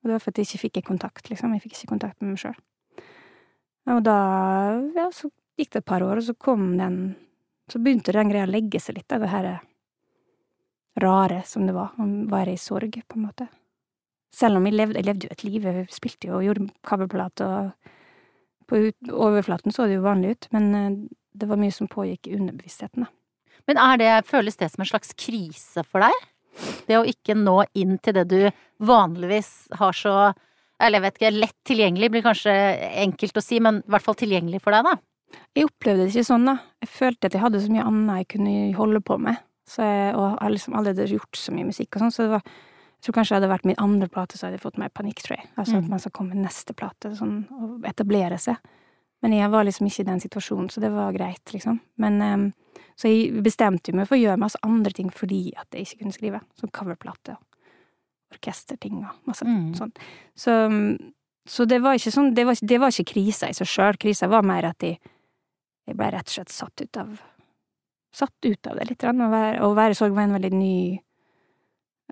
Og 0.02 0.08
det 0.08 0.12
var 0.12 0.20
fordi 0.20 0.42
jeg 0.42 0.50
ikke 0.50 0.62
fikk 0.66 0.86
kontakt, 0.86 1.30
liksom. 1.30 1.54
Jeg 1.54 1.62
fikk 1.62 1.76
ikke 1.78 1.92
kontakt 1.94 2.20
med 2.20 2.34
meg 2.34 2.42
sjøl. 2.42 2.58
Og 3.92 4.02
da, 4.04 4.16
ja, 4.96 5.06
så 5.14 5.30
gikk 5.56 5.72
det 5.72 5.82
et 5.82 5.88
par 5.88 6.04
år, 6.04 6.20
og 6.20 6.26
så 6.26 6.34
kom 6.36 6.76
den 6.78 7.16
Så 7.70 7.78
begynte 7.80 8.12
den 8.12 8.28
greia 8.28 8.44
å 8.44 8.50
legge 8.50 8.80
seg 8.82 8.98
litt, 8.98 9.08
da, 9.08 9.16
det 9.22 9.30
her 9.32 9.46
rare 11.00 11.42
som 11.46 11.64
det 11.64 11.72
var, 11.72 11.94
å 11.96 12.06
være 12.28 12.52
i 12.52 12.60
sorg, 12.60 12.98
på 13.08 13.16
en 13.16 13.24
måte. 13.24 13.46
Selv 14.34 14.58
om 14.58 14.66
jeg 14.66 14.76
levde, 14.76 14.98
jeg 14.98 15.06
levde 15.06 15.28
jo 15.28 15.32
et 15.32 15.44
liv, 15.46 15.64
jeg 15.64 15.86
spilte 15.94 16.28
jo 16.28 16.38
og 16.38 16.44
gjorde 16.46 16.68
coverplate, 16.84 17.46
og 17.46 18.68
på 18.68 18.82
overflaten 19.12 19.72
så 19.72 19.86
det 19.86 19.98
jo 19.98 20.04
vanlig 20.04 20.34
ut, 20.34 20.48
men 20.52 20.68
eh, 20.76 21.00
det 21.32 21.48
var 21.48 21.60
mye 21.60 21.72
som 21.72 21.88
pågikk 21.88 22.28
i 22.28 22.36
underbevisstheten, 22.36 23.06
da. 23.06 23.21
Men 23.68 23.78
er 23.78 23.96
det, 24.00 24.10
føles 24.28 24.56
det 24.56 24.70
som 24.72 24.82
en 24.82 24.90
slags 24.90 25.12
krise 25.18 25.84
for 25.86 26.00
deg? 26.04 26.12
Det 26.88 26.98
å 26.98 27.04
ikke 27.08 27.36
nå 27.38 27.62
inn 27.78 27.98
til 28.02 28.12
det 28.18 28.26
du 28.28 28.40
vanligvis 28.84 29.68
har 29.80 29.92
så 29.96 30.16
eller 30.82 30.98
jeg 30.98 31.02
vet 31.04 31.18
ikke, 31.20 31.28
lett 31.38 31.58
tilgjengelig 31.68 32.08
blir 32.10 32.22
kanskje 32.24 32.52
enkelt 33.04 33.36
å 33.38 33.42
si, 33.44 33.60
men 33.62 33.76
i 33.84 33.90
hvert 33.92 34.02
fall 34.02 34.16
tilgjengelig 34.18 34.58
for 34.64 34.74
deg, 34.74 34.82
da? 34.88 34.96
Jeg 35.54 35.68
opplevde 35.68 36.08
det 36.08 36.10
ikke 36.10 36.26
sånn, 36.26 36.48
da. 36.48 36.56
Jeg 36.82 36.90
følte 36.90 37.28
at 37.28 37.36
jeg 37.36 37.42
hadde 37.44 37.60
så 37.62 37.70
mye 37.70 37.84
annet 37.86 38.18
jeg 38.24 38.28
kunne 38.34 38.54
holde 38.80 39.00
på 39.06 39.14
med. 39.22 39.38
Så 39.70 39.86
jeg, 39.86 40.08
og 40.16 40.24
jeg 40.26 40.40
har 40.40 40.50
liksom 40.56 40.74
allerede 40.80 41.06
gjort 41.12 41.38
så 41.38 41.54
mye 41.54 41.68
musikk 41.68 41.94
og 41.94 42.02
sånn, 42.02 42.14
så 42.16 42.26
det 42.26 42.32
var 42.34 42.42
Jeg 43.02 43.06
tror 43.06 43.14
kanskje 43.20 43.30
det 43.34 43.38
hadde 43.40 43.50
vært 43.52 43.64
min 43.66 43.78
andre 43.82 44.06
plate, 44.10 44.36
så 44.38 44.46
hadde 44.46 44.58
jeg 44.58 44.62
fått 44.62 44.76
mer 44.78 44.90
panikk, 44.94 45.22
tror 45.22 45.36
jeg. 45.38 45.46
Altså 45.58 45.76
at 45.78 45.82
Mm. 45.84 45.88
man 45.90 45.98
skal 46.02 46.12
komme 46.18 46.34
med 46.34 46.44
neste 46.44 46.74
plate, 46.74 47.10
sånn, 47.18 47.46
og 47.50 47.82
etablere 47.86 48.38
seg. 48.38 48.56
Men 49.22 49.32
jeg 49.32 49.50
var 49.50 49.64
liksom 49.64 49.86
ikke 49.86 50.00
i 50.00 50.10
den 50.10 50.20
situasjonen, 50.20 50.68
så 50.70 50.80
det 50.80 50.90
var 50.92 51.12
greit, 51.12 51.44
liksom. 51.50 51.80
Men 51.98 52.20
ehm, 52.22 52.52
Så 52.98 53.08
jeg 53.10 53.42
bestemte 53.44 53.94
meg 53.96 54.08
for 54.08 54.18
å 54.18 54.22
gjøre 54.22 54.40
masse 54.42 54.60
andre 54.66 54.92
ting 54.96 55.10
fordi 55.14 55.52
at 55.58 55.72
jeg 55.72 55.86
ikke 55.86 56.02
kunne 56.04 56.16
skrive. 56.16 56.40
Som 56.60 56.72
coverplate 56.74 57.36
og 57.36 58.36
orkesterting 58.36 59.02
og 59.04 59.28
masse 59.28 59.44
Mm. 59.44 59.74
sånt. 59.76 59.98
Så, 60.36 60.52
så 61.46 61.64
det 61.68 61.82
var 61.82 61.94
ikke 61.98 62.12
sånn 62.14 62.34
Det 62.34 62.46
var, 62.46 62.56
det 62.60 62.78
var 62.80 62.88
ikke 62.88 63.12
krisa 63.12 63.48
i 63.48 63.56
seg 63.56 63.66
sjøl. 63.68 63.98
Krisa 64.00 64.28
var 64.28 64.42
mer 64.42 64.64
at 64.64 64.80
jeg, 64.82 64.98
jeg 65.86 65.96
ble 65.96 66.10
rett 66.12 66.28
og 66.28 66.36
slett 66.36 66.48
satt 66.52 66.80
ut 66.80 66.96
av 66.96 67.20
Satt 68.12 68.44
ut 68.44 68.66
av 68.68 68.76
det 68.76 68.90
litt. 68.90 69.04
Å 69.08 69.12
være, 69.16 69.68
være 69.74 69.94
sorg 69.96 70.12
var 70.12 70.26
en 70.26 70.34
veldig 70.36 70.52
ny 70.52 71.00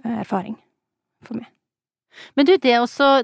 eh, 0.03 0.21
erfaring 0.23 0.55
for 1.21 1.37
meg. 1.37 1.51
Men 2.35 2.47
du, 2.49 2.55
det 2.57 2.79
også 2.81 3.23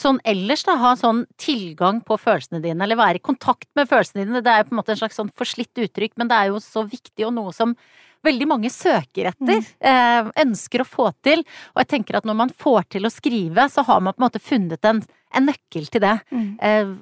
sånn 0.00 0.20
ellers, 0.24 0.62
da, 0.66 0.74
ha 0.80 0.94
sånn 0.96 1.24
tilgang 1.40 2.00
på 2.04 2.16
følelsene 2.20 2.60
dine, 2.64 2.82
eller 2.84 2.96
være 2.96 3.16
i 3.20 3.24
kontakt 3.24 3.68
med 3.76 3.88
følelsene 3.90 4.24
dine, 4.24 4.40
det 4.44 4.50
er 4.52 4.62
jo 4.62 4.68
på 4.70 4.74
en 4.74 4.80
måte 4.80 4.92
en 4.94 5.00
slags 5.02 5.16
sånn 5.20 5.30
forslitt 5.36 5.74
uttrykk, 5.84 6.12
men 6.16 6.28
det 6.28 6.36
er 6.36 6.46
jo 6.52 6.58
så 6.64 6.82
viktig 6.88 7.26
og 7.26 7.34
noe 7.36 7.52
som 7.52 7.76
veldig 8.24 8.46
mange 8.48 8.70
søker 8.72 9.28
etter, 9.32 9.60
eh, 9.84 10.30
ønsker 10.40 10.80
å 10.80 10.88
få 10.88 11.10
til, 11.22 11.42
og 11.74 11.82
jeg 11.82 11.88
tenker 11.88 12.16
at 12.16 12.24
når 12.24 12.34
man 12.38 12.48
får 12.50 12.88
til 12.96 13.04
å 13.04 13.12
skrive, 13.12 13.68
så 13.68 13.84
har 13.84 14.00
man 14.00 14.14
på 14.14 14.22
en 14.22 14.26
måte 14.30 14.40
funnet 14.40 14.84
en, 14.88 15.02
en 15.34 15.46
nøkkel 15.46 15.90
til 15.92 16.00
det. 16.00 16.14
Eh, 16.60 16.94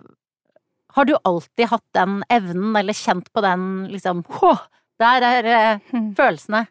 har 0.93 1.05
du 1.09 1.15
alltid 1.25 1.69
hatt 1.71 1.85
den 1.95 2.23
evnen, 2.29 2.75
eller 2.77 2.93
kjent 2.93 3.31
på 3.33 3.41
den 3.41 3.89
liksom, 3.89 4.25
hå, 4.41 4.57
der 5.01 5.23
er 5.23 5.45
eh, 5.47 5.79
Mm. 5.93 6.15
følelsene. 6.19 6.67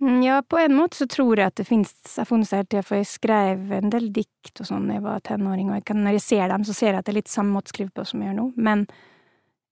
Mm, 0.00 0.22
Ja, 0.22 0.42
på 0.42 0.58
en 0.58 0.74
måte 0.76 0.96
så 0.96 1.06
tror 1.08 1.38
jeg 1.38 1.46
at 1.46 1.56
det 1.56 1.64
fins 1.64 1.92
Jeg 2.04 2.20
har 2.20 2.28
funnet 2.28 2.48
seg 2.48 2.58
hele 2.60 2.68
tida, 2.68 2.82
for 2.84 2.98
jeg 2.98 3.08
skrev 3.08 3.70
en 3.72 3.92
del 3.92 4.10
dikt 4.12 4.60
og 4.60 4.68
sånn 4.68 4.88
da 4.90 4.98
jeg 4.98 5.04
var 5.06 5.22
tenåring, 5.24 5.70
og 5.70 5.78
jeg 5.78 5.86
kan, 5.88 6.02
når 6.04 6.18
jeg 6.18 6.24
ser 6.26 6.48
dem, 6.52 6.64
så 6.68 6.74
ser 6.76 6.92
jeg 6.92 7.00
at 7.00 7.06
det 7.06 7.14
er 7.14 7.20
litt 7.22 7.32
samme 7.32 7.56
måte 7.56 7.72
å 7.72 7.74
skrive 7.74 7.94
på 7.96 8.04
som 8.04 8.20
jeg 8.20 8.30
gjør 8.30 8.36
nå, 8.40 8.46
men 8.56 8.84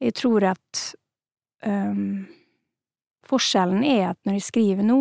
jeg 0.01 0.17
tror 0.21 0.49
at 0.55 0.81
um, 1.67 2.25
Forskjellen 3.25 3.85
er 3.89 4.11
at 4.11 4.19
når 4.25 4.37
jeg 4.37 4.45
skriver 4.51 4.85
nå 4.85 4.99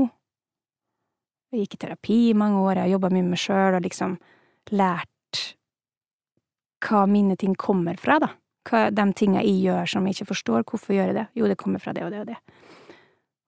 Jeg 1.52 1.66
gikk 1.66 1.76
i 1.76 1.82
terapi 1.82 2.20
i 2.30 2.38
mange 2.38 2.62
år, 2.62 2.78
jeg 2.78 2.88
har 2.88 2.94
jobba 2.96 3.10
mye 3.12 3.24
med 3.24 3.34
meg 3.36 3.42
sjøl 3.44 3.76
og 3.78 3.84
liksom 3.84 4.16
lært 4.72 5.10
hva 6.84 7.04
mine 7.08 7.36
ting 7.40 7.54
kommer 7.56 7.96
fra, 8.00 8.18
da. 8.20 8.30
Hva 8.68 8.88
de 8.92 9.06
tinga 9.16 9.44
jeg 9.44 9.62
gjør 9.68 9.92
som 9.92 10.08
jeg 10.08 10.18
ikke 10.18 10.32
forstår, 10.32 10.64
hvorfor 10.68 10.96
gjør 10.96 11.12
jeg 11.12 11.18
det? 11.20 11.26
Jo, 11.40 11.48
det 11.48 11.60
kommer 11.60 11.84
fra 11.84 11.94
det 11.96 12.04
og 12.04 12.12
det 12.12 12.24
og 12.24 12.32
det. 12.32 12.40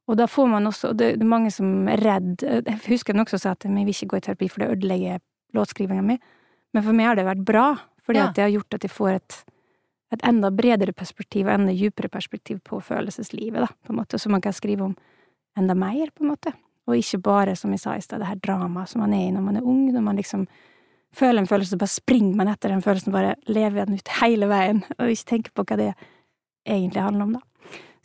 Og 0.08 0.18
da 0.20 0.28
får 0.30 0.48
man 0.52 0.68
også, 0.70 0.92
det, 0.94 1.16
det 1.20 1.26
er 1.26 1.30
mange 1.32 1.50
som 1.54 1.88
er 1.90 1.98
redd 1.98 2.44
Jeg 2.46 2.78
husker 2.86 3.16
noen 3.16 3.26
også 3.26 3.40
sa 3.42 3.56
at 3.56 3.66
vi 3.66 3.74
vil 3.74 3.94
ikke 3.96 4.12
gå 4.14 4.20
i 4.20 4.26
terapi, 4.28 4.50
for 4.52 4.62
det 4.62 4.76
ødelegger 4.76 5.20
låtskrivinga 5.58 6.04
mi. 6.06 6.20
Men 6.76 6.84
for 6.86 6.94
meg 6.94 7.10
har 7.10 7.18
det 7.18 7.26
vært 7.26 7.46
bra, 7.48 7.66
fordi 8.06 8.20
Ja. 8.22 8.28
at 8.30 8.36
det 8.36 8.44
har 8.44 8.54
gjort 8.54 8.78
at 8.78 8.84
jeg 8.86 8.92
får 8.94 9.10
et, 9.16 9.38
et 10.14 10.26
enda 10.30 10.52
bredere 10.52 10.94
perspektiv, 10.94 11.48
og 11.48 11.54
enda 11.56 11.74
djupere 11.74 12.12
perspektiv 12.12 12.60
på 12.64 12.82
følelseslivet, 12.84 13.64
da, 13.66 13.68
på 13.86 13.94
en 13.94 14.00
måte, 14.04 14.20
så 14.22 14.30
man 14.30 14.42
kan 14.42 14.54
skrive 14.54 14.82
om 14.86 14.96
enda 15.58 15.74
mer, 15.74 16.12
på 16.14 16.22
en 16.24 16.34
måte. 16.36 16.54
Og 16.86 17.00
ikke 17.00 17.22
bare, 17.24 17.56
som 17.58 17.72
jeg 17.74 17.80
sa 17.82 17.96
i 17.96 18.02
stad, 18.04 18.20
det 18.22 18.28
her 18.28 18.36
dramaet 18.44 18.92
som 18.92 19.02
man 19.02 19.14
er 19.14 19.30
i 19.30 19.32
når 19.34 19.42
man 19.42 19.58
er 19.58 19.66
ung, 19.66 19.88
når 19.91 20.04
man 20.06 20.20
liksom 20.20 20.46
føler 21.15 21.39
en 21.41 21.48
følelse, 21.48 21.72
så 21.74 21.80
bare 21.82 21.89
springer 21.96 22.36
man 22.36 22.52
etter 22.52 22.70
den 22.70 22.84
følelsen, 22.84 23.13
bare 23.15 23.36
lever 23.48 23.86
den 23.88 23.96
ut 23.96 24.12
hele 24.22 24.50
veien, 24.52 24.84
og 25.00 25.10
ikke 25.10 25.30
tenker 25.32 25.56
på 25.56 25.63
hva 25.65 25.78
det 25.80 25.94
egentlig 26.68 27.02
handler 27.02 27.24
om, 27.24 27.34
da. 27.39 27.39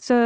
Så, 0.01 0.17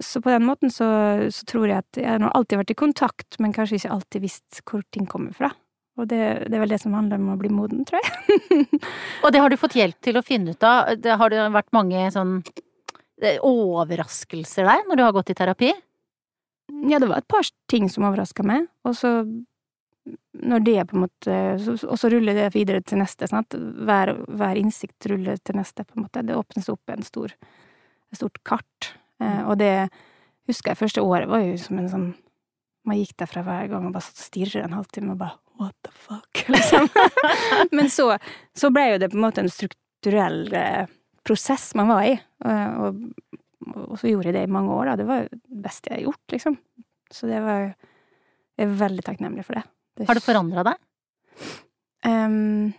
så 0.00 0.20
på 0.24 0.32
den 0.32 0.46
måten 0.48 0.72
så, 0.72 0.88
så 1.34 1.48
tror 1.48 1.68
jeg 1.68 1.84
at 1.84 1.98
jeg 2.00 2.08
har 2.08 2.30
alltid 2.32 2.62
vært 2.62 2.72
i 2.72 2.78
kontakt, 2.80 3.36
men 3.42 3.52
kanskje 3.52 3.76
ikke 3.76 3.96
alltid 3.98 4.24
visst 4.24 4.62
hvor 4.64 4.84
ting 4.94 5.08
kommer 5.10 5.36
fra. 5.36 5.50
Og 5.98 6.06
det, 6.08 6.20
det 6.46 6.54
er 6.54 6.62
vel 6.62 6.72
det 6.72 6.78
som 6.80 6.94
handler 6.94 7.18
om 7.18 7.32
å 7.34 7.40
bli 7.40 7.50
moden, 7.52 7.82
tror 7.88 8.00
jeg. 8.00 8.68
Og 9.24 9.34
det 9.34 9.42
har 9.42 9.50
du 9.50 9.58
fått 9.60 9.76
hjelp 9.76 9.98
til 10.04 10.18
å 10.18 10.24
finne 10.24 10.54
ut 10.54 10.64
av. 10.64 10.94
Det 10.96 11.18
har 11.20 11.34
det 11.34 11.48
vært 11.56 11.74
mange 11.74 12.06
sånn 12.14 12.38
eh, 12.38 13.40
overraskelser 13.42 14.68
der 14.68 14.86
når 14.86 15.00
du 15.00 15.04
har 15.04 15.16
gått 15.16 15.34
i 15.34 15.38
terapi? 15.38 15.72
Ja, 16.88 17.00
det 17.00 17.08
var 17.10 17.20
et 17.20 17.30
par 17.30 17.48
ting 17.70 17.88
som 17.90 18.06
overraska 18.06 18.44
meg, 18.46 18.68
og 18.86 18.94
så 18.96 19.12
når 20.38 20.62
det 20.64 20.84
på 20.88 20.96
en 20.96 21.02
måte 21.02 21.34
Og 21.88 21.98
så 22.00 22.08
ruller 22.08 22.36
det 22.36 22.52
videre 22.54 22.80
til 22.80 23.00
neste, 23.00 23.26
sant. 23.28 23.52
Hver, 23.52 24.14
hver 24.28 24.60
innsikt 24.60 25.08
ruller 25.10 25.36
til 25.42 25.58
neste, 25.58 25.84
på 25.84 25.98
en 25.98 26.06
måte. 26.06 26.22
Det 26.24 26.36
åpnes 26.36 26.70
opp 26.72 26.94
en 26.94 27.04
stor, 27.04 27.34
et 27.34 28.20
stort 28.20 28.38
kart. 28.46 28.92
Eh, 29.22 29.42
og 29.44 29.58
det 29.60 29.88
husker 30.48 30.72
jeg 30.72 30.80
første 30.80 31.04
året 31.04 31.30
var 31.30 31.44
jo 31.44 31.58
som 31.60 31.80
en 31.80 31.92
sånn 31.92 32.08
Man 32.88 32.96
gikk 32.96 33.18
derfra 33.20 33.42
hver 33.44 33.66
gang 33.68 33.84
og 33.84 33.92
bare 33.92 34.06
satt 34.06 34.22
og 34.22 34.24
stirret 34.30 34.62
en 34.64 34.72
halvtime 34.78 35.12
og 35.12 35.18
bare 35.20 35.36
what 35.58 35.74
the 35.84 35.90
fuck, 35.92 36.44
liksom. 36.54 36.86
Men 37.74 37.90
så, 37.92 38.14
så 38.56 38.70
ble 38.72 38.86
jo 38.94 39.00
det 39.02 39.10
på 39.12 39.18
en 39.18 39.24
måte 39.26 39.42
en 39.42 39.50
strukturell 39.52 40.46
eh, 40.56 40.86
prosess 41.26 41.74
man 41.76 41.90
var 41.90 42.06
i, 42.06 42.14
og, 42.46 42.86
og, 42.86 43.82
og 43.90 43.98
så 44.00 44.08
gjorde 44.08 44.30
jeg 44.30 44.38
det 44.38 44.44
i 44.46 44.52
mange 44.54 44.72
år, 44.72 44.88
da. 44.88 44.96
Det 45.02 45.08
var 45.10 45.20
jo 45.20 45.28
det 45.34 45.60
beste 45.66 45.90
jeg 45.90 45.98
har 45.98 46.06
gjort, 46.06 46.24
liksom. 46.32 46.56
Så 47.12 47.28
det 47.28 47.42
var 47.44 47.66
Jeg 47.68 48.66
er 48.66 48.78
veldig 48.80 49.04
takknemlig 49.06 49.44
for 49.46 49.58
det. 49.58 49.66
Har 50.08 50.18
det 50.18 50.24
forandra 50.24 50.64
deg? 50.66 50.80
Um, 52.06 52.72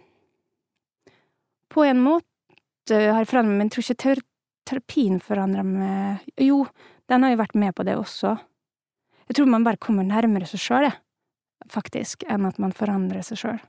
på 1.72 1.86
en 1.86 2.02
måte 2.04 2.98
har 2.98 3.22
jeg 3.22 3.30
forandret 3.30 3.54
meg, 3.54 3.60
men 3.62 3.70
jeg 3.70 3.76
tror 3.76 3.86
ikke 3.86 4.04
ter 4.04 4.22
terapien 4.70 5.18
forandrer 5.24 5.66
meg 5.66 6.30
Jo, 6.38 6.64
den 7.10 7.26
har 7.26 7.34
jo 7.34 7.42
vært 7.42 7.58
med 7.58 7.76
på 7.76 7.86
det 7.88 7.98
også. 7.98 8.36
Jeg 9.30 9.38
tror 9.38 9.50
man 9.50 9.66
bare 9.66 9.82
kommer 9.82 10.06
nærmere 10.06 10.48
seg 10.50 10.62
sjøl, 10.62 10.88
faktisk, 11.70 12.26
enn 12.30 12.48
at 12.50 12.62
man 12.62 12.74
forandrer 12.76 13.26
seg 13.26 13.42
sjøl. 13.42 13.60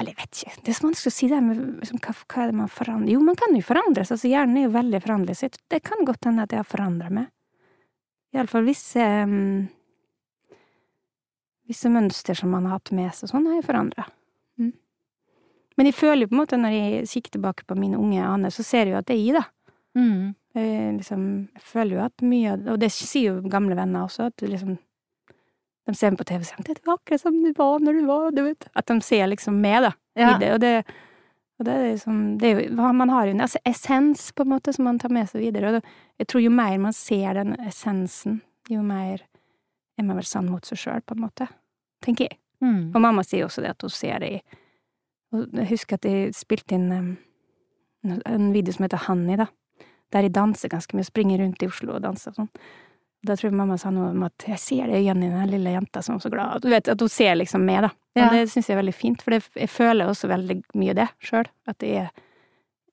Eller 0.00 0.14
jeg 0.14 0.18
vet 0.22 0.38
ikke, 0.40 0.54
det 0.64 0.72
er 0.72 0.76
så 0.78 0.86
vanskelig 0.86 1.10
å 1.12 1.14
si 1.14 1.28
det 1.28 1.38
med 1.44 1.58
liksom, 1.82 2.00
hva, 2.00 2.14
hva 2.16 2.42
er 2.42 2.48
det 2.48 2.56
man 2.62 2.70
forandrer 2.72 3.12
Jo, 3.12 3.20
man 3.24 3.36
kan 3.36 3.52
jo 3.52 3.64
forandres, 3.66 4.12
altså 4.14 4.30
hjernen 4.30 4.56
er 4.56 4.64
jo 4.64 4.72
veldig 4.72 5.00
foranderlig, 5.04 5.36
så 5.36 5.50
det 5.72 5.82
kan 5.84 6.06
godt 6.08 6.28
hende 6.28 6.46
at 6.46 6.54
jeg 6.54 6.62
har 6.62 6.68
forandra 6.68 7.10
meg. 7.12 7.28
Iallfall 8.32 8.64
visse 8.64 9.04
um, 9.28 9.68
Visse 11.68 11.92
mønster 11.92 12.36
som 12.36 12.50
man 12.52 12.64
har 12.66 12.80
hatt 12.80 12.90
med 12.96 13.12
seg, 13.14 13.30
sånn 13.30 13.44
har 13.46 13.60
jeg 13.60 13.66
forandra. 13.68 14.06
Mm. 14.60 14.72
Men 15.78 15.88
jeg 15.88 15.96
føler 15.96 16.24
jo 16.24 16.32
på 16.32 16.34
en 16.34 16.40
måte, 16.40 16.58
når 16.60 16.74
jeg 16.74 17.04
kikker 17.12 17.36
tilbake 17.36 17.68
på 17.68 17.76
mine 17.78 18.00
unge 18.00 18.24
aner, 18.26 18.52
så 18.52 18.64
ser 18.66 18.88
jeg 18.88 18.96
jo 18.96 18.98
at 18.98 19.06
det 19.08 19.14
er 19.14 19.22
i, 19.22 19.30
da. 19.36 19.44
Mm. 19.98 20.34
Jeg, 20.54 20.94
liksom, 20.96 21.24
jeg 21.52 21.62
føler 21.62 21.96
jo 21.96 22.00
at 22.04 22.22
mye 22.24 22.52
av 22.54 22.66
Og 22.74 22.78
det 22.80 22.88
sier 22.92 23.34
jo 23.34 23.50
gamle 23.52 23.76
venner 23.76 24.06
også, 24.06 24.30
at 24.30 24.36
du 24.40 24.46
liksom 24.48 24.78
De 25.88 25.94
ser 25.96 26.12
meg 26.12 26.20
på 26.20 26.24
TV 26.28 26.38
og 26.40 26.46
sier 26.48 26.64
'Det 26.64 26.86
var 26.86 26.96
akkurat 26.96 27.20
som 27.20 27.42
du 27.42 27.52
var 27.56 27.80
når 27.80 27.92
du 27.92 28.06
var 28.06 28.30
du 28.30 28.42
vet. 28.44 28.68
At 28.76 28.86
de 28.86 29.00
ser 29.00 29.26
liksom 29.26 29.60
med, 29.60 29.82
da, 29.82 29.92
Ja. 30.16 30.38
det. 30.38 30.52
Og 30.52 30.60
det, 30.60 30.84
og 31.58 31.64
det 31.66 31.74
er 31.74 31.92
liksom 31.92 32.38
det 32.38 32.48
er 32.48 32.60
jo, 32.68 32.92
Man 32.92 33.08
har 33.08 33.26
jo 33.26 33.30
en 33.30 33.40
altså, 33.40 33.58
essens, 33.66 34.32
på 34.32 34.42
en 34.42 34.48
måte, 34.48 34.72
som 34.72 34.84
man 34.84 34.98
tar 34.98 35.10
med 35.10 35.28
seg 35.28 35.40
videre. 35.40 35.66
Og 35.66 35.72
det, 35.72 35.84
jeg 36.18 36.26
tror 36.26 36.40
jo 36.40 36.50
mer 36.50 36.78
man 36.78 36.92
ser 36.92 37.34
den 37.34 37.56
essensen, 37.60 38.42
jo 38.70 38.82
mer 38.82 39.18
er 39.98 40.02
man 40.04 40.16
vel 40.16 40.24
sann 40.24 40.50
mot 40.50 40.64
seg 40.64 40.78
sjøl, 40.78 41.00
på 41.00 41.14
en 41.14 41.20
måte. 41.20 41.48
Tenker 42.02 42.24
jeg. 42.30 42.38
Mm. 42.62 42.94
Og 42.94 43.00
mamma 43.00 43.22
sier 43.22 43.44
også 43.44 43.62
det, 43.62 43.70
at 43.70 43.82
hun 43.82 43.90
ser 43.90 44.18
det 44.18 44.30
i 44.30 44.42
Jeg 45.32 45.68
husker 45.70 45.94
at 45.96 46.04
jeg 46.04 46.34
spilte 46.34 46.74
inn 46.74 46.92
um, 46.92 47.16
en 48.04 48.52
video 48.52 48.72
som 48.72 48.84
heter 48.84 49.00
Honey, 49.08 49.36
da. 49.40 49.46
Der 50.12 50.26
jeg 50.26 50.34
danser 50.36 50.72
ganske 50.72 50.96
mye, 50.96 51.06
springer 51.08 51.40
rundt 51.42 51.62
i 51.62 51.68
Oslo 51.70 51.96
og 51.96 52.02
danser 52.04 52.32
og 52.32 52.42
sånn. 52.42 52.50
Da 53.22 53.36
tror 53.38 53.52
jeg 53.52 53.56
mamma 53.56 53.76
sa 53.78 53.90
noe 53.94 54.10
om 54.10 54.22
at 54.26 54.44
'jeg 54.48 54.58
ser 54.58 54.86
det 54.86 54.98
igjen 54.98 55.22
i 55.22 55.30
den 55.30 55.50
lille 55.50 55.70
jenta 55.70 56.02
som 56.02 56.16
er 56.16 56.18
så 56.18 56.30
glad'. 56.30 56.60
Du 56.60 56.68
vet, 56.68 56.88
At 56.88 57.00
hun 57.00 57.08
ser 57.08 57.34
liksom 57.36 57.64
meg, 57.64 57.82
da. 57.82 57.90
Ja. 58.16 58.26
Og 58.26 58.32
det 58.32 58.50
syns 58.50 58.66
jeg 58.68 58.76
er 58.76 58.82
veldig 58.82 58.94
fint, 58.94 59.22
for 59.22 59.30
det, 59.30 59.48
jeg 59.54 59.68
føler 59.68 60.06
også 60.06 60.28
veldig 60.28 60.62
mye 60.74 60.94
det 60.94 61.08
sjøl. 61.20 61.46
At 61.68 61.78
jeg 61.78 62.10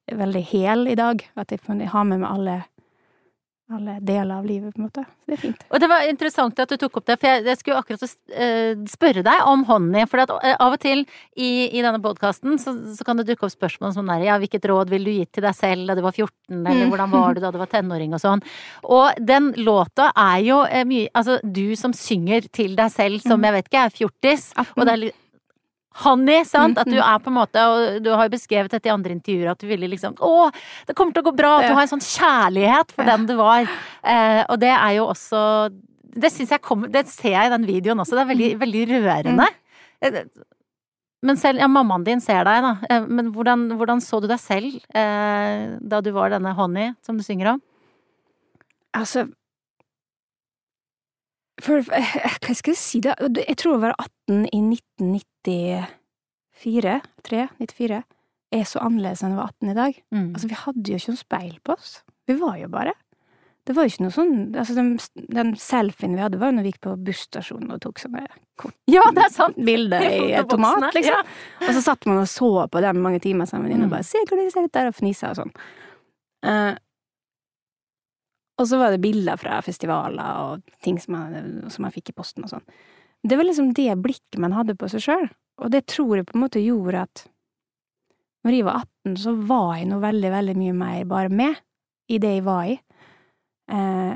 er 0.07 0.15
veldig 0.15 0.43
hel 0.43 0.87
i 0.87 0.95
dag. 0.95 1.25
At 1.35 1.51
jeg, 1.51 1.59
jeg 1.67 1.89
har 1.89 2.03
med 2.03 2.19
meg 2.19 2.29
alle, 2.29 2.63
alle 3.71 3.99
deler 4.01 4.31
av 4.39 4.45
livet, 4.49 4.73
på 4.73 4.79
en 4.81 4.85
måte. 4.87 5.03
Så 5.05 5.29
det 5.29 5.35
er 5.37 5.41
fint. 5.43 5.63
Og 5.69 5.79
det 5.83 5.89
var 5.91 6.05
interessant 6.09 6.59
at 6.59 6.71
du 6.71 6.77
tok 6.81 6.97
opp 6.97 7.05
det, 7.05 7.17
for 7.21 7.29
jeg, 7.29 7.43
jeg 7.45 7.59
skulle 7.59 7.77
akkurat 7.83 8.03
eh, 8.33 8.73
spørre 8.89 9.23
deg 9.27 9.43
om 9.45 9.63
Honey. 9.69 10.07
For 10.09 10.23
at, 10.23 10.33
eh, 10.43 10.55
av 10.59 10.73
og 10.73 10.81
til 10.81 11.03
i, 11.37 11.49
i 11.69 11.83
denne 11.85 12.01
podkasten 12.01 12.57
så, 12.61 12.73
så 12.97 13.05
kan 13.05 13.17
det 13.21 13.27
dukke 13.29 13.45
opp 13.45 13.53
spørsmål 13.53 13.93
som 13.93 14.09
der, 14.09 14.25
ja, 14.25 14.39
hvilket 14.41 14.65
råd 14.71 14.89
ville 14.89 15.05
du 15.05 15.19
gitt 15.19 15.31
til 15.37 15.45
deg 15.45 15.53
selv 15.57 15.85
da 15.91 15.95
du 15.99 16.01
var 16.07 16.15
14, 16.17 16.33
eller 16.65 16.85
Mm. 16.85 16.89
hvordan 16.95 17.11
var 17.13 17.33
du 17.37 17.41
da 17.45 17.51
du 17.53 17.57
var 17.61 17.69
tenåring 17.69 18.13
og 18.17 18.21
sånn. 18.23 18.41
Og 18.89 19.17
den 19.21 19.51
låta 19.61 20.09
er 20.17 20.41
jo 20.47 20.63
eh, 20.65 20.83
mye 20.89 21.09
Altså, 21.13 21.39
du 21.43 21.75
som 21.75 21.93
synger 21.93 22.49
til 22.53 22.75
deg 22.79 22.89
selv 22.91 23.21
som 23.21 23.39
Mm. 23.39 23.45
jeg 23.49 23.53
vet 23.59 23.69
ikke 23.69 23.85
er 23.85 23.97
fjortis, 24.01 24.49
og 24.77 24.85
det 24.85 24.93
er 24.97 25.11
Honey, 26.03 26.43
sant? 26.45 26.77
At 26.77 26.85
du 26.85 26.95
Mm. 26.95 27.01
er 27.03 27.19
på 27.19 27.27
en 27.27 27.33
måte 27.33 27.55
Og 27.65 28.03
du 28.03 28.09
har 28.13 28.27
jo 28.29 28.35
beskrevet 28.37 28.69
dette 28.69 28.85
i 28.85 28.91
andre 28.93 29.11
intervjuer 29.15 29.49
at 29.51 29.57
du 29.59 29.67
ville 29.67 29.87
liksom 29.89 30.13
Å, 30.21 30.51
det 30.85 30.95
kommer 30.95 31.13
til 31.13 31.23
å 31.23 31.31
gå 31.31 31.35
bra! 31.35 31.55
At 31.59 31.67
du 31.67 31.73
har 31.73 31.81
en 31.81 31.99
sånn 31.99 32.05
kjærlighet 32.05 32.91
for 32.93 33.03
den 33.09 33.25
du 33.25 33.35
var. 33.35 33.65
Eh, 34.03 34.43
og 34.47 34.59
det 34.59 34.69
er 34.69 34.91
jo 34.99 35.07
også 35.09 35.41
Det 36.13 36.31
syns 36.31 36.49
jeg 36.53 36.61
kommer 36.61 36.91
Det 36.91 37.07
ser 37.07 37.31
jeg 37.33 37.45
i 37.49 37.55
den 37.57 37.65
videoen 37.65 37.99
også. 37.99 38.15
Det 38.15 38.21
er 38.21 38.29
veldig, 38.35 38.51
veldig 38.61 38.85
rørende. 38.93 39.47
Eh, 40.01 40.23
Men 41.21 41.35
selv, 41.35 41.59
ja, 41.59 41.67
mammaen 41.67 42.05
din 42.05 42.21
ser 42.21 42.45
deg, 42.47 42.61
da. 42.63 42.77
Eh, 42.89 43.01
men 43.09 43.33
hvordan, 43.33 43.65
hvordan 43.75 43.99
så 43.99 44.21
du 44.21 44.27
deg 44.29 44.39
selv 44.39 44.77
eh, 44.95 45.75
da 45.81 45.99
du 45.99 46.11
var 46.15 46.29
denne 46.31 46.53
Honey, 46.55 46.93
som 47.03 47.17
du 47.17 47.23
synger 47.23 47.55
om? 47.55 47.61
Altså 48.95 49.25
for, 51.61 51.81
Hva 51.83 52.55
skal 52.55 52.71
jeg 52.71 52.79
si, 52.79 53.01
da? 53.03 53.15
Jeg 53.19 53.57
tror 53.59 53.75
å 53.75 53.81
være 53.83 53.97
18 54.29 54.45
i 54.55 54.61
1994, 55.45 57.01
3, 57.23 57.47
94, 57.59 58.01
er 58.51 58.65
så 58.65 58.81
annerledes 58.81 59.21
enn 59.23 59.35
jeg 59.35 59.39
var 59.39 59.51
18 59.53 59.69
i 59.69 59.77
dag. 59.77 59.99
Mm. 60.15 60.29
Altså, 60.33 60.47
vi 60.49 60.57
hadde 60.63 60.89
jo 60.91 60.97
ikke 60.99 61.13
noe 61.13 61.21
speil 61.21 61.59
på 61.63 61.75
oss. 61.77 61.91
Vi 62.29 62.35
var 62.39 62.57
jo 62.57 62.69
bare. 62.73 62.95
Det 63.67 63.75
var 63.77 63.85
jo 63.85 63.91
ikke 63.91 64.03
noe 64.05 64.13
sånn 64.15 64.31
altså, 64.57 64.73
Den, 64.73 64.87
den 65.35 65.49
selfien 65.59 66.15
vi 66.15 66.23
hadde, 66.23 66.39
var 66.41 66.49
jo 66.49 66.55
når 66.57 66.65
vi 66.65 66.71
gikk 66.71 66.81
på 66.87 66.93
busstasjonen 67.05 67.75
og 67.75 67.81
tok 67.83 67.99
sånne 68.01 68.23
ja, 68.95 69.03
det 69.13 69.25
er 69.27 69.33
sant! 69.33 69.59
bilder 69.67 70.01
i 70.09 70.39
tomat 70.49 70.87
liksom. 70.95 71.13
ja. 71.13 71.67
Og 71.67 71.73
så 71.77 71.83
satt 71.85 72.07
man 72.09 72.23
og 72.23 72.29
så 72.31 72.49
på 72.71 72.81
dem 72.81 73.01
mange 73.03 73.21
timer 73.23 73.45
sammen 73.49 73.69
Mm. 73.69 73.83
og 73.85 73.91
bare 73.93 74.03
'se 74.07 74.23
hvordan 74.25 74.45
de 74.47 74.51
ser 74.51 74.65
ut 74.65 74.73
der', 74.73 74.87
og 74.89 74.95
fnisa 74.95 75.29
og 75.29 75.35
sånn. 75.37 75.53
Uh, 76.43 76.75
og 78.59 78.67
så 78.67 78.79
var 78.79 78.91
det 78.91 79.01
bilder 79.01 79.37
fra 79.37 79.61
festivaler 79.61 80.39
og 80.43 80.61
ting 80.83 80.97
som 80.99 81.13
man, 81.13 81.69
som 81.69 81.83
man 81.83 81.91
fikk 81.91 82.09
i 82.09 82.17
posten 82.17 82.43
og 82.43 82.49
sånn. 82.49 82.65
Det 83.23 83.35
var 83.35 83.47
liksom 83.47 83.73
det 83.75 83.91
blikket 83.99 84.39
man 84.39 84.55
hadde 84.55 84.77
på 84.79 84.87
seg 84.91 85.03
sjøl, 85.03 85.27
og 85.59 85.71
det 85.73 85.85
tror 85.91 86.19
jeg 86.19 86.27
på 86.29 86.37
en 86.37 86.45
måte 86.45 86.63
gjorde 86.63 87.03
at 87.03 87.25
når 88.47 88.55
jeg 88.55 88.65
var 88.69 88.85
18, 88.85 89.17
så 89.19 89.33
var 89.49 89.73
jeg 89.75 89.89
nå 89.89 89.97
veldig, 89.99 90.29
veldig 90.31 90.55
mye 90.55 90.75
mer 90.77 90.99
bare 91.09 91.31
med 91.33 91.57
i 92.09 92.19
det 92.23 92.37
jeg 92.37 92.45
var 92.45 92.69
i. 92.71 92.77
Eh, 93.75 94.13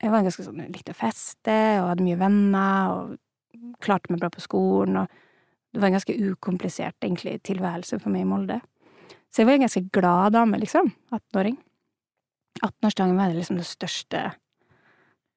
jeg 0.00 0.12
var 0.14 0.24
ganske 0.24 0.46
sånn, 0.46 0.62
likte 0.72 0.94
å 0.94 0.96
feste 0.96 1.56
og 1.82 1.90
hadde 1.90 2.06
mye 2.06 2.20
venner 2.20 2.94
og 2.94 3.74
klarte 3.84 4.08
meg 4.12 4.22
bra 4.22 4.30
på 4.32 4.40
skolen 4.40 5.02
og 5.02 5.18
det 5.70 5.78
var 5.78 5.90
en 5.90 5.94
ganske 5.94 6.16
ukomplisert, 6.32 6.96
egentlig, 7.04 7.36
tilværelse 7.46 8.00
for 8.02 8.10
meg 8.10 8.24
i 8.24 8.28
Molde. 8.28 8.56
Så 9.30 9.42
jeg 9.42 9.46
var 9.46 9.58
en 9.58 9.66
ganske 9.66 9.84
glad 9.94 10.34
dame, 10.34 10.58
liksom. 10.58 10.90
18-åring. 11.14 11.58
18-årsdagen 12.58 13.18
var 13.20 13.36
liksom 13.36 13.60
det 13.60 13.68
største 13.68 14.24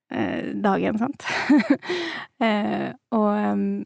dagen, 0.10 1.00
sant. 1.00 1.24
eh, 2.46 2.92
og 3.16 3.86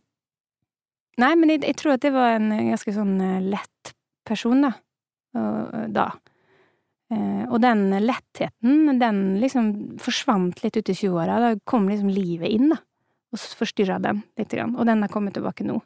Nei, 1.18 1.34
men 1.34 1.50
jeg, 1.50 1.64
jeg 1.66 1.78
tror 1.80 1.96
at 1.96 2.06
jeg 2.06 2.14
var 2.14 2.36
en 2.36 2.52
ganske 2.54 2.94
sånn 2.94 3.16
eh, 3.26 3.46
lett 3.50 3.94
person, 4.28 4.62
da. 4.68 4.74
Og, 5.38 5.72
eh, 5.74 5.88
da. 5.94 6.12
Eh, 7.14 7.44
og 7.48 7.58
den 7.64 7.88
lettheten, 8.04 9.00
den 9.02 9.24
liksom 9.42 9.72
forsvant 10.04 10.62
litt 10.62 10.78
ut 10.78 10.94
i 10.94 10.98
20-åra. 11.00 11.40
Da 11.42 11.52
kom 11.66 11.90
liksom 11.90 12.12
livet 12.14 12.54
inn, 12.54 12.70
da. 12.76 12.80
Og 13.34 13.42
forstyrra 13.60 13.98
den 14.04 14.22
litt. 14.40 14.54
Og 14.54 14.84
den 14.88 15.04
har 15.04 15.12
kommet 15.12 15.36
tilbake 15.36 15.66
nå. 15.68 15.80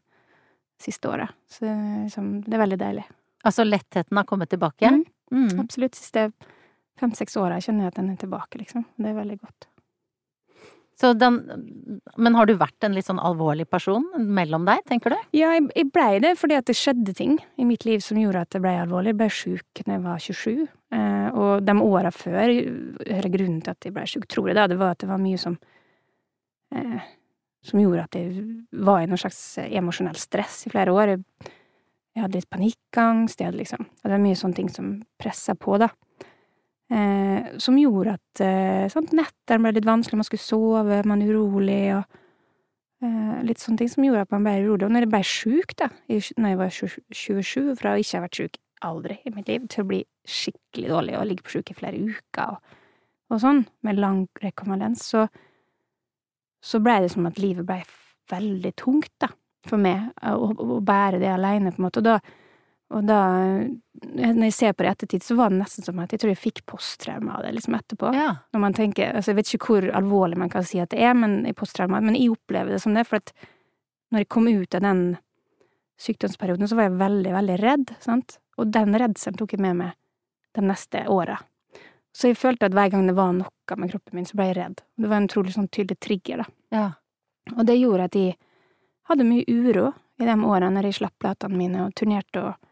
Siste 0.81 1.09
året. 1.09 1.31
Så 1.49 1.63
liksom, 1.69 2.39
det 2.43 2.57
er 2.57 2.65
veldig 2.65 2.81
deilig. 2.81 3.07
Altså 3.47 3.63
lettheten 3.65 4.17
har 4.17 4.27
kommet 4.29 4.51
tilbake? 4.51 4.91
Mm. 4.91 5.05
Mm. 5.31 5.61
Absolutt. 5.63 5.95
Siste 5.97 6.27
fem-seks 6.99 7.39
åra 7.39 7.61
kjenner 7.63 7.87
jeg 7.87 7.95
at 7.95 8.01
den 8.01 8.11
er 8.11 8.19
tilbake, 8.19 8.59
liksom. 8.61 8.83
Det 8.99 9.13
er 9.13 9.17
veldig 9.17 9.39
godt. 9.39 9.70
Den 11.01 11.37
Men 12.17 12.35
har 12.37 12.47
du 12.47 12.53
vært 12.59 12.85
en 12.85 12.95
litt 12.95 13.07
sånn 13.07 13.21
alvorlig 13.21 13.67
person 13.69 14.03
mellom 14.17 14.65
deg, 14.67 14.83
tenker 14.89 15.13
du? 15.13 15.17
Ja, 15.37 15.53
jeg, 15.55 15.69
jeg 15.75 15.89
blei 15.93 16.19
det 16.23 16.33
fordi 16.39 16.57
at 16.59 16.67
det 16.69 16.77
skjedde 16.77 17.15
ting 17.17 17.37
i 17.57 17.67
mitt 17.67 17.85
liv 17.87 18.03
som 18.05 18.19
gjorde 18.19 18.43
at 18.45 18.57
jeg 18.57 18.63
blei 18.63 18.75
alvorlig. 18.79 19.13
Jeg 19.13 19.19
blei 19.21 19.29
sjuk 19.33 19.81
da 19.81 19.95
jeg 19.95 20.03
var 20.03 20.25
27, 20.25 20.67
eh, 20.97 21.29
og 21.31 21.63
de 21.67 21.77
åra 21.85 22.11
før, 22.15 22.53
hele 23.07 23.33
grunnen 23.33 23.63
til 23.63 23.73
at 23.73 23.87
jeg 23.87 23.95
blei 23.95 24.05
sjuk, 24.09 24.27
tror 24.31 24.51
jeg 24.51 24.59
da, 24.59 24.67
det 24.71 24.77
var 24.81 24.95
at 24.95 25.01
det 25.03 25.09
var 25.11 25.21
mye 25.21 25.41
som 25.41 25.57
eh, 26.75 27.09
Som 27.61 27.77
gjorde 27.77 28.03
at 28.07 28.15
jeg 28.17 28.45
var 28.73 29.03
i 29.03 29.09
noe 29.09 29.21
slags 29.21 29.39
emosjonell 29.61 30.17
stress 30.17 30.63
i 30.65 30.71
flere 30.71 30.93
år. 30.97 31.11
Jeg, 31.11 31.51
jeg 32.15 32.23
hadde 32.23 32.39
litt 32.39 32.49
panikkangst, 32.49 33.39
jeg 33.39 33.51
hadde 33.51 33.59
liksom 33.59 33.85
Det 34.01 34.09
var 34.09 34.23
mye 34.23 34.39
sånne 34.39 34.57
ting 34.57 34.71
som 34.73 34.95
pressa 35.21 35.53
på, 35.53 35.77
da. 35.77 35.91
Eh, 36.91 37.51
som 37.57 37.77
gjorde 37.79 38.17
at 38.17 38.41
eh, 38.43 38.87
sant, 38.91 39.13
nettene 39.15 39.63
ble 39.63 39.77
litt 39.77 39.87
vanskelig, 39.87 40.17
man 40.19 40.27
skulle 40.27 40.43
sove, 40.43 40.97
man 41.07 41.21
er 41.23 41.29
urolig, 41.31 41.83
og 41.95 43.05
eh, 43.05 43.37
litt 43.47 43.63
sånne 43.63 43.79
ting 43.79 43.91
som 43.93 44.03
gjorde 44.03 44.25
at 44.25 44.33
man 44.35 44.43
ble 44.43 44.57
urolig. 44.65 44.87
Og 44.87 44.91
når 44.91 45.05
jeg 45.05 45.11
ble 45.13 45.21
sjuk, 45.29 45.75
da, 45.79 45.87
i, 46.11 46.19
når 46.35 46.51
jeg 46.51 46.59
var 46.59 46.75
27, 46.75 47.71
fra 47.79 47.93
å 47.93 48.01
ikke 48.01 48.19
ha 48.19 48.25
vært 48.25 48.41
sjuk 48.41 48.59
aldri 48.83 49.17
i 49.23 49.31
mitt 49.31 49.47
liv, 49.47 49.69
til 49.71 49.85
å 49.85 49.89
bli 49.93 50.01
skikkelig 50.27 50.91
dårlig 50.91 51.15
og 51.15 51.25
ligge 51.29 51.47
på 51.47 51.55
sjuk 51.55 51.71
i 51.71 51.77
flere 51.77 52.01
uker 52.01 52.57
og, 52.57 52.75
og 53.31 53.39
sånn, 53.39 53.63
med 53.87 54.01
lang 54.01 54.25
rekonvalens, 54.43 55.05
så, 55.13 55.23
så 56.59 56.81
blei 56.83 56.99
det 57.05 57.13
som 57.13 57.29
at 57.29 57.39
livet 57.39 57.67
blei 57.69 57.79
veldig 58.31 58.73
tungt, 58.79 59.13
da, 59.21 59.31
for 59.67 59.79
meg, 59.79 60.09
å, 60.27 60.51
å 60.51 60.81
bære 60.83 61.23
det 61.23 61.31
aleine, 61.31 61.71
på 61.71 61.79
en 61.79 61.87
måte. 61.87 62.03
Og 62.03 62.09
da, 62.09 62.19
og 62.91 63.07
da, 63.07 63.21
når 64.11 64.45
jeg 64.49 64.55
ser 64.55 64.73
på 64.75 64.83
det 64.83 64.89
i 64.89 64.91
ettertid, 64.91 65.23
så 65.23 65.35
var 65.39 65.51
det 65.51 65.61
nesten 65.61 65.85
som 65.85 65.99
at 66.03 66.11
jeg 66.11 66.21
tror 66.21 66.33
jeg 66.33 66.41
fikk 66.41 66.61
posttraume 66.67 67.31
av 67.31 67.45
det, 67.45 67.53
liksom 67.55 67.77
etterpå. 67.77 68.11
Ja. 68.17 68.33
Når 68.51 68.63
man 68.65 68.75
tenker, 68.75 69.13
altså 69.15 69.31
Jeg 69.31 69.39
vet 69.39 69.53
ikke 69.55 69.69
hvor 69.69 69.87
alvorlig 70.01 70.39
man 70.41 70.51
kan 70.51 70.65
si 70.67 70.81
at 70.83 70.91
det 70.91 70.99
er, 70.99 71.15
men 71.15 71.45
i 71.47 71.55
posttraume, 71.55 72.01
men 72.03 72.17
jeg 72.19 72.33
opplever 72.33 72.75
det 72.75 72.81
som 72.83 72.97
det, 72.97 73.05
for 73.07 73.21
at 73.21 73.31
når 74.11 74.25
jeg 74.25 74.31
kom 74.35 74.49
ut 74.49 74.75
av 74.75 74.83
den 74.83 75.05
sykdomsperioden, 76.01 76.67
så 76.67 76.75
var 76.75 76.89
jeg 76.89 76.99
veldig, 76.99 77.31
veldig 77.37 77.57
redd, 77.61 77.93
sant, 78.03 78.39
og 78.59 78.73
den 78.75 78.97
redselen 78.99 79.39
tok 79.39 79.55
jeg 79.55 79.63
med 79.63 79.79
meg 79.79 79.95
de 80.57 80.65
neste 80.65 81.05
åra. 81.07 81.37
Så 82.11 82.27
jeg 82.27 82.39
følte 82.41 82.67
at 82.67 82.75
hver 82.75 82.89
gang 82.91 83.05
det 83.07 83.15
var 83.15 83.31
noe 83.37 83.77
med 83.79 83.93
kroppen 83.93 84.17
min, 84.17 84.27
så 84.27 84.35
ble 84.35 84.49
jeg 84.49 84.57
redd. 84.57 84.81
Det 84.99 85.07
var 85.07 85.21
en 85.21 85.29
utrolig 85.29 85.53
sånn 85.55 85.69
tydelig 85.71 86.01
trigger, 86.03 86.43
da. 86.43 86.47
Ja. 86.75 86.87
Og 87.55 87.63
det 87.69 87.77
gjorde 87.79 88.09
at 88.09 88.17
jeg 88.19 88.35
hadde 89.07 89.27
mye 89.27 89.45
uro 89.47 89.93
i 90.21 90.27
de 90.27 90.35
årene 90.35 90.73
når 90.75 90.89
jeg 90.89 90.99
slapp 90.99 91.15
platene 91.23 91.57
mine 91.57 91.85
og 91.85 91.95
turnerte 91.97 92.43
og 92.43 92.70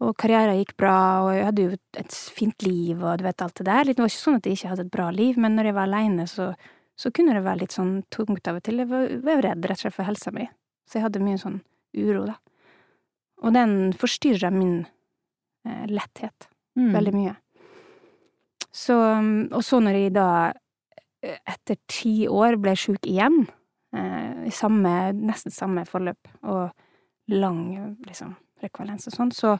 og 0.00 0.14
karrieren 0.16 0.56
gikk 0.60 0.76
bra, 0.80 0.96
og 1.26 1.30
jeg 1.36 1.44
hadde 1.44 1.64
jo 1.66 1.78
et 2.00 2.18
fint 2.36 2.62
liv, 2.64 3.00
og 3.04 3.18
du 3.20 3.24
vet 3.26 3.42
alt 3.44 3.56
det 3.60 3.66
der. 3.68 3.90
Det 3.90 3.98
var 4.00 4.12
ikke 4.12 4.22
sånn 4.24 4.38
at 4.40 4.46
jeg 4.48 4.56
ikke 4.58 4.70
hadde 4.72 4.86
et 4.86 4.94
bra 4.94 5.08
liv, 5.12 5.40
men 5.40 5.58
når 5.58 5.70
jeg 5.70 5.76
var 5.76 5.88
aleine, 5.90 6.24
så, 6.30 6.46
så 6.96 7.12
kunne 7.12 7.34
det 7.36 7.44
være 7.44 7.62
litt 7.64 7.76
sånn 7.76 7.98
tungt 8.14 8.48
av 8.48 8.60
og 8.60 8.64
til. 8.64 8.80
Jeg 8.80 8.88
var, 8.88 9.10
var 9.26 9.42
redd 9.44 9.68
rett 9.68 9.76
og 9.76 9.82
slett 9.84 9.96
for 9.98 10.08
helsa 10.08 10.32
mi, 10.32 10.46
så 10.88 10.98
jeg 10.98 11.04
hadde 11.08 11.24
mye 11.24 11.40
sånn 11.42 11.60
uro, 12.00 12.24
da. 12.30 12.38
Og 13.44 13.52
den 13.56 13.76
forstyrra 13.96 14.50
min 14.54 14.80
eh, 15.66 15.84
letthet 15.90 16.48
Mm. 16.78 16.92
veldig 16.94 17.12
mye. 17.14 17.32
Så, 18.70 18.94
og 19.50 19.62
så 19.66 19.80
når 19.82 19.96
jeg 19.98 20.12
da, 20.14 20.52
eh, 21.22 21.38
etter 21.50 21.76
ti 21.90 22.28
år, 22.30 22.56
ble 22.62 22.76
sjuk 22.78 23.08
igjen, 23.10 23.48
eh, 23.92 24.46
i 24.46 24.52
samme, 24.54 25.12
nesten 25.18 25.50
samme 25.50 25.84
forløp, 25.88 26.30
og 26.46 26.70
lang, 27.34 27.96
liksom, 28.06 28.36
rekvalens 28.62 29.08
og 29.10 29.16
sånn, 29.16 29.32
så, 29.34 29.56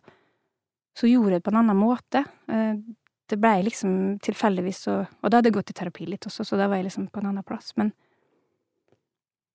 så 1.00 1.08
gjorde 1.08 1.32
jeg 1.32 1.40
det 1.40 1.46
på 1.46 1.52
en 1.54 1.60
annen 1.62 1.78
måte. 1.80 2.24
Eh, 2.52 2.74
det 3.30 3.38
blei 3.40 3.60
liksom 3.62 4.18
tilfeldigvis 4.26 4.80
så 4.88 4.94
Og 5.22 5.30
da 5.30 5.38
hadde 5.38 5.48
jeg 5.52 5.54
gått 5.54 5.70
i 5.70 5.76
terapi 5.78 6.06
litt 6.10 6.26
også, 6.26 6.44
så 6.44 6.56
da 6.58 6.66
var 6.68 6.80
jeg 6.80 6.88
liksom 6.90 7.06
på 7.14 7.20
en 7.22 7.28
annen 7.30 7.46
plass. 7.46 7.72
Men 7.78 7.92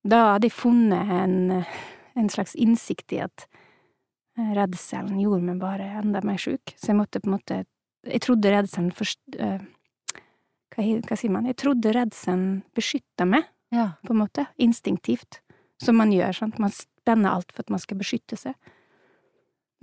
da 0.06 0.22
hadde 0.36 0.48
jeg 0.50 0.56
funnet 0.56 1.12
en, 1.12 1.64
en 2.16 2.30
slags 2.32 2.54
innsikt 2.62 3.14
i 3.18 3.22
at 3.26 3.46
eh, 4.38 4.52
redselen 4.58 5.20
gjorde 5.22 5.48
meg 5.50 5.62
bare 5.64 5.88
enda 6.02 6.22
mer 6.26 6.40
sjuk. 6.42 6.76
Så 6.78 6.92
jeg 6.94 7.00
måtte 7.02 7.22
på 7.24 7.30
en 7.32 7.38
måte 7.38 7.64
Jeg 8.06 8.22
trodde 8.22 8.52
redselen 8.54 8.92
først 8.94 9.20
eh, 9.42 9.60
hva, 10.76 10.84
hva 11.10 11.18
sier 11.18 11.32
man? 11.34 11.48
Jeg 11.50 11.58
trodde 11.62 11.94
redselen 11.96 12.62
beskytta 12.78 13.26
meg, 13.26 13.48
Ja. 13.74 13.96
på 14.06 14.14
en 14.14 14.20
måte. 14.22 14.46
Instinktivt. 14.62 15.40
Som 15.82 15.98
man 15.98 16.12
gjør, 16.14 16.32
sant. 16.38 16.60
Man 16.62 16.72
spenner 16.72 17.34
alt 17.34 17.52
for 17.52 17.66
at 17.66 17.72
man 17.74 17.82
skal 17.82 17.98
beskytte 17.98 18.38
seg. 18.40 18.54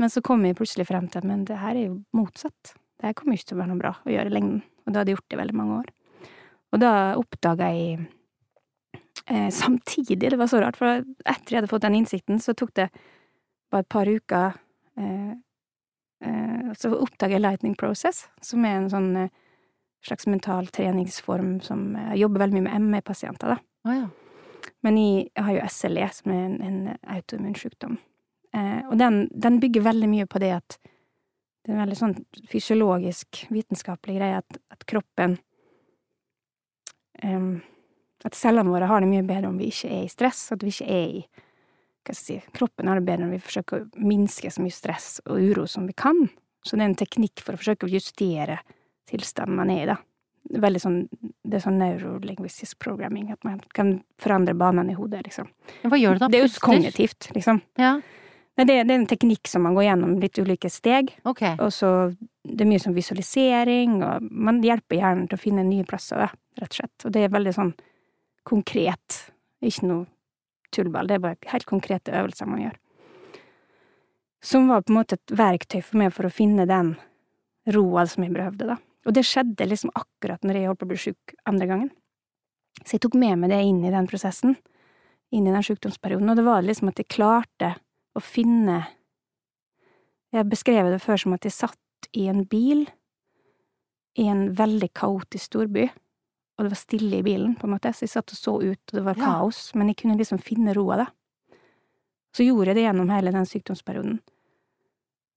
Men 0.00 0.10
så 0.10 0.22
kom 0.24 0.44
jeg 0.46 0.56
plutselig 0.58 0.86
frem 0.88 1.08
til 1.10 1.20
at 1.20 1.28
men 1.28 1.44
det 1.48 1.60
her 1.60 1.76
er 1.76 1.90
jo 1.90 1.98
motsatt. 2.16 2.74
Det 2.98 3.10
her 3.10 3.16
kommer 3.18 3.36
ikke 3.36 3.50
til 3.50 3.58
å 3.58 3.62
være 3.62 3.72
noe 3.72 3.82
bra 3.82 3.92
å 4.00 4.12
gjøre 4.12 4.30
i 4.30 4.34
lengden. 4.34 4.62
Og 4.86 4.92
da 4.92 5.02
hadde 5.02 5.12
jeg 5.12 5.18
gjort 5.18 5.28
det 5.28 5.36
i 5.36 5.42
veldig 5.42 5.58
mange 5.58 5.78
år. 5.82 5.92
Og 6.72 6.80
da 6.80 6.92
oppdaga 7.20 7.68
jeg 7.74 8.06
eh, 9.26 9.50
samtidig, 9.52 10.30
det 10.30 10.38
var 10.40 10.50
så 10.50 10.62
rart, 10.62 10.78
for 10.80 11.02
etter 11.02 11.52
jeg 11.52 11.60
hadde 11.60 11.70
fått 11.70 11.84
den 11.84 11.98
innsikten, 12.00 12.40
så 12.40 12.54
tok 12.56 12.72
det 12.78 12.88
bare 13.72 13.84
et 13.84 13.92
par 13.92 14.08
uker 14.08 14.56
eh, 15.00 15.32
eh, 16.24 16.72
Så 16.78 16.92
oppdaga 16.96 17.36
jeg 17.36 17.44
Lightning 17.44 17.76
Process, 17.78 18.26
som 18.44 18.64
er 18.64 18.78
en 18.78 18.90
sånn 18.92 19.10
eh, 19.26 19.34
slags 20.02 20.26
mental 20.26 20.70
treningsform 20.72 21.60
som 21.60 21.92
eh, 21.96 22.14
jobber 22.20 22.46
veldig 22.46 22.58
mye 22.58 22.68
med 22.70 22.88
ME-pasienter, 22.96 23.54
da. 23.54 23.60
Oh, 23.88 23.94
ja. 23.96 24.72
Men 24.82 24.98
jeg, 24.98 25.28
jeg 25.34 25.46
har 25.46 25.58
jo 25.58 25.68
SLE, 25.74 26.08
som 26.14 26.32
er 26.32 26.42
en, 26.46 26.56
en 26.62 26.80
autoimmun 27.16 27.58
sykdom. 27.58 27.98
Eh, 28.52 28.80
og 28.90 28.98
den, 29.00 29.26
den 29.32 29.60
bygger 29.62 29.86
veldig 29.88 30.08
mye 30.12 30.28
på 30.28 30.40
det 30.42 30.52
at 30.58 30.78
Det 31.62 31.70
er 31.70 31.76
en 31.76 31.84
veldig 31.84 31.96
sånn 31.96 32.14
fysiologisk, 32.50 33.44
vitenskapelig 33.54 34.16
greie 34.18 34.40
at, 34.40 34.58
at 34.74 34.84
kroppen 34.90 35.38
em, 37.22 37.62
At 38.26 38.36
cellene 38.36 38.70
våre 38.70 38.90
har 38.90 39.00
det 39.00 39.08
mye 39.08 39.24
bedre 39.24 39.48
om 39.48 39.56
vi 39.60 39.70
ikke 39.70 39.88
er 39.88 40.04
i 40.04 40.12
stress, 40.12 40.44
at 40.52 40.62
vi 40.62 40.74
ikke 40.74 40.90
er 40.90 41.16
i 41.22 41.24
hva 42.02 42.16
skal 42.18 42.34
jeg 42.34 42.42
si, 42.42 42.52
Kroppen 42.58 42.88
har 42.90 42.98
det 42.98 43.06
bedre 43.06 43.22
når 43.24 43.36
vi 43.36 43.44
forsøker 43.46 43.82
å 43.84 44.06
minske 44.10 44.50
så 44.50 44.62
mye 44.62 44.74
stress 44.74 45.20
og 45.22 45.38
uro 45.38 45.68
som 45.70 45.84
vi 45.86 45.94
kan. 45.94 46.24
Så 46.66 46.74
det 46.74 46.82
er 46.82 46.88
en 46.90 46.96
teknikk 46.98 47.42
for 47.46 47.54
å 47.54 47.60
forsøke 47.60 47.86
å 47.86 47.92
justere 47.92 48.56
tilstanden 49.06 49.54
man 49.54 49.70
er 49.70 49.84
i, 49.84 49.86
da. 49.92 49.96
veldig 50.64 50.80
sånn 50.82 50.96
Det 51.12 51.60
er 51.60 51.62
sånn 51.62 51.78
neurolingvistisk 51.78 52.80
programming, 52.82 53.30
at 53.30 53.44
man 53.46 53.60
kan 53.76 54.00
forandre 54.18 54.54
banene 54.58 54.94
i 54.94 54.98
hodet, 54.98 55.22
liksom. 55.28 55.46
Hva 55.84 55.98
gjør 56.00 56.18
det 56.18 56.24
da? 56.24 56.28
Det 56.32 56.40
er 56.40 56.46
jo 56.48 56.64
kognitivt, 56.66 57.30
liksom. 57.36 57.62
Ja, 57.78 58.00
Nei, 58.58 58.66
det, 58.68 58.74
det 58.84 58.92
er 58.92 58.98
en 58.98 59.08
teknikk 59.08 59.48
som 59.48 59.62
man 59.64 59.74
går 59.76 59.86
gjennom 59.86 60.16
litt 60.20 60.38
ulike 60.38 60.68
steg, 60.70 61.14
Okay. 61.24 61.54
og 61.56 61.70
så 61.72 62.12
Det 62.44 62.64
er 62.64 62.68
mye 62.68 62.82
sånn 62.82 62.96
visualisering, 62.96 64.00
og 64.02 64.24
man 64.30 64.58
hjelper 64.64 64.98
hjernen 64.98 65.28
til 65.30 65.38
å 65.38 65.40
finne 65.40 65.62
nye 65.64 65.86
plasser, 65.86 66.18
rett 66.58 66.72
og 66.72 66.74
slett. 66.74 67.04
Og 67.06 67.12
det 67.14 67.22
er 67.22 67.32
veldig 67.32 67.52
sånn 67.54 67.70
konkret. 68.44 69.18
Ikke 69.62 69.86
noe 69.86 70.06
tullball, 70.74 71.06
det 71.06 71.16
er 71.16 71.22
bare 71.22 71.52
helt 71.52 71.68
konkrete 71.70 72.12
øvelser 72.18 72.50
man 72.50 72.64
gjør. 72.64 72.76
Som 74.42 74.66
var 74.68 74.82
på 74.82 74.90
en 74.90 74.98
måte 74.98 75.20
et 75.20 75.34
verktøy 75.38 75.78
for 75.86 76.00
meg 76.02 76.10
for 76.16 76.26
å 76.26 76.34
finne 76.34 76.66
den 76.66 76.96
roa 77.70 78.04
som 78.10 78.26
jeg 78.26 78.34
behøvde, 78.34 78.66
da. 78.72 78.76
Og 79.06 79.14
det 79.14 79.22
skjedde 79.26 79.68
liksom 79.70 79.94
akkurat 79.94 80.42
når 80.42 80.58
jeg 80.58 80.70
holdt 80.70 80.80
på 80.82 80.88
å 80.88 80.90
bli 80.92 81.00
sjuk 81.04 81.34
andre 81.46 81.70
gangen. 81.70 81.90
Så 82.82 82.96
jeg 82.96 83.04
tok 83.06 83.14
med 83.14 83.38
meg 83.38 83.52
det 83.54 83.62
inn 83.62 83.80
i 83.86 83.94
den 83.94 84.08
prosessen, 84.10 84.56
inn 85.30 85.46
i 85.46 85.54
den 85.54 85.62
sjukdomsperioden, 85.62 86.28
og 86.28 86.38
det 86.38 86.44
var 86.46 86.66
liksom 86.66 86.90
at 86.90 86.98
jeg 86.98 87.10
klarte 87.14 87.76
å 88.16 88.20
finne 88.22 88.80
Jeg 90.32 90.48
beskrev 90.48 90.88
det 90.88 91.00
før 91.04 91.18
som 91.20 91.34
at 91.36 91.44
jeg 91.44 91.52
satt 91.52 92.06
i 92.16 92.26
en 92.32 92.44
bil 92.48 92.86
i 94.16 94.24
en 94.28 94.46
veldig 94.56 94.88
kaotisk 94.96 95.44
storby, 95.50 95.86
og 96.56 96.64
det 96.64 96.70
var 96.72 96.80
stille 96.80 97.18
i 97.18 97.24
bilen, 97.24 97.54
på 97.56 97.66
en 97.68 97.74
måte, 97.74 97.92
så 97.92 98.04
jeg 98.06 98.12
satt 98.14 98.32
og 98.32 98.38
så 98.38 98.54
ut, 98.62 98.80
og 98.92 98.96
det 98.96 99.04
var 99.04 99.16
Ja. 99.16 99.24
kaos, 99.24 99.74
men 99.74 99.88
jeg 99.88 99.96
kunne 99.96 100.16
liksom 100.16 100.38
finne 100.40 100.74
roa, 100.76 100.96
da. 100.96 101.06
Så 102.32 102.44
gjorde 102.44 102.66
jeg 102.72 102.76
det 102.76 102.84
gjennom 102.86 103.10
hele 103.12 103.32
den 103.32 103.44
sykdomsperioden, 103.44 104.20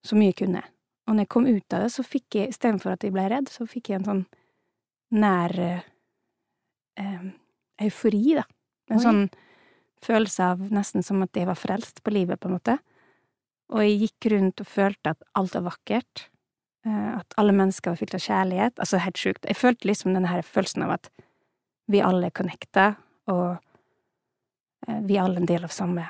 så 0.03 0.15
mye 0.15 0.31
jeg 0.31 0.35
kunne. 0.47 0.63
Og 1.07 1.15
når 1.15 1.19
jeg 1.25 1.29
kom 1.29 1.45
ut 1.47 1.73
av 1.73 1.81
det, 1.83 1.91
så 1.91 2.03
fikk 2.03 2.35
jeg, 2.35 2.49
istedenfor 2.49 2.91
at 2.93 3.03
jeg 3.03 3.11
ble 3.13 3.29
redd, 3.29 3.47
så 3.49 3.67
fikk 3.67 3.89
jeg 3.89 3.99
en 3.99 4.05
sånn 4.05 4.25
nær 5.11 5.59
eh, 5.59 5.81
eh, 6.97 7.31
eufori, 7.81 8.35
da. 8.35 8.43
En 8.89 8.97
Oi. 8.97 9.03
sånn 9.03 9.29
følelse 10.05 10.51
av 10.53 10.61
nesten 10.73 11.03
som 11.05 11.21
at 11.25 11.35
jeg 11.37 11.47
var 11.49 11.57
frelst 11.59 12.01
på 12.05 12.13
livet, 12.13 12.39
på 12.39 12.49
en 12.51 12.55
måte. 12.57 12.77
Og 13.73 13.81
jeg 13.81 13.99
gikk 14.05 14.31
rundt 14.35 14.61
og 14.61 14.69
følte 14.69 15.15
at 15.15 15.23
alt 15.35 15.55
var 15.57 15.67
vakkert. 15.71 16.27
eh, 16.85 17.11
At 17.19 17.33
alle 17.41 17.51
mennesker 17.57 17.91
var 17.91 17.97
fylt 18.01 18.13
av 18.17 18.21
kjærlighet. 18.21 18.77
Altså, 18.79 18.99
helt 19.01 19.17
sjukt. 19.17 19.45
Jeg 19.49 19.57
følte 19.57 19.89
liksom 19.89 20.13
denne 20.13 20.29
her 20.29 20.41
følelsen 20.45 20.83
av 20.85 20.91
at 20.99 21.09
vi 21.89 22.01
alle 22.01 22.27
er 22.29 22.33
connecta, 22.37 22.95
og 23.29 23.57
eh, 24.87 25.01
vi 25.05 25.17
er 25.17 25.23
alle 25.25 25.41
en 25.41 25.49
del 25.49 25.65
av 25.65 25.73
samme 25.73 26.05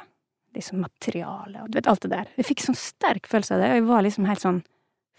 liksom 0.56 0.80
materiale, 0.80 1.64
og 1.64 1.72
du 1.72 1.76
vet, 1.80 1.88
alt 1.92 2.06
det 2.06 2.12
der. 2.14 2.28
Jeg 2.40 2.46
fikk 2.48 2.62
sånn 2.64 2.78
sterk 2.80 3.26
følelse 3.28 3.56
av 3.58 3.60
det, 3.64 3.72
og 3.74 3.76
jeg 3.82 3.88
var 3.90 4.06
liksom 4.06 4.28
helt 4.30 4.44
sånn 4.44 4.62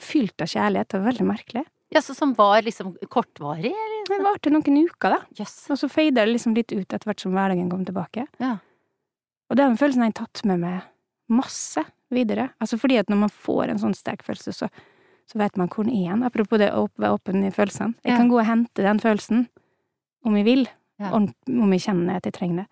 fylt 0.00 0.40
av 0.40 0.48
kjærlighet. 0.48 0.88
Det 0.88 1.00
var 1.00 1.10
veldig 1.10 1.26
merkelig. 1.28 1.64
Ja, 1.92 2.00
så 2.02 2.14
som 2.16 2.32
var 2.34 2.62
liksom 2.64 2.94
kortvarig, 3.12 3.70
eller? 3.72 4.06
Det 4.08 4.16
varte 4.24 4.50
noen 4.52 4.78
uker, 4.88 5.12
da. 5.12 5.18
Yes. 5.38 5.52
Og 5.70 5.76
så 5.80 5.88
feida 5.92 6.24
det 6.24 6.32
liksom 6.32 6.56
litt 6.56 6.72
ut 6.72 6.88
etter 6.88 7.04
hvert 7.08 7.20
som 7.22 7.36
hverdagen 7.36 7.68
kom 7.70 7.84
tilbake. 7.86 8.24
Ja. 8.42 8.56
Og 9.50 9.56
den 9.60 9.76
følelsen 9.78 10.02
har 10.02 10.10
jeg 10.10 10.18
tatt 10.20 10.44
med 10.48 10.60
meg 10.64 10.86
masse 11.32 11.82
videre. 12.14 12.50
Altså 12.62 12.78
fordi 12.78 12.98
at 13.00 13.08
når 13.10 13.20
man 13.24 13.32
får 13.32 13.70
en 13.72 13.80
sånn 13.82 13.94
sterk 13.98 14.22
følelse, 14.26 14.52
så, 14.54 14.68
så 15.26 15.38
vet 15.40 15.56
man 15.58 15.68
hvor 15.72 15.86
den 15.86 15.94
er. 15.98 16.16
Apropos 16.26 16.58
det 16.62 16.72
å 16.74 16.86
være 16.98 17.18
åpen 17.18 17.44
i 17.46 17.50
følelsene. 17.54 17.94
Jeg 18.06 18.16
kan 18.18 18.30
gå 18.30 18.38
og 18.40 18.46
hente 18.46 18.82
den 18.86 19.02
følelsen 19.02 19.46
om 20.26 20.36
jeg 20.38 20.46
vil, 20.48 20.66
Ja. 20.98 21.10
om 21.12 21.72
jeg 21.74 21.82
kjenner 21.84 22.16
at 22.16 22.24
jeg 22.24 22.32
trenger 22.38 22.62
det. 22.62 22.66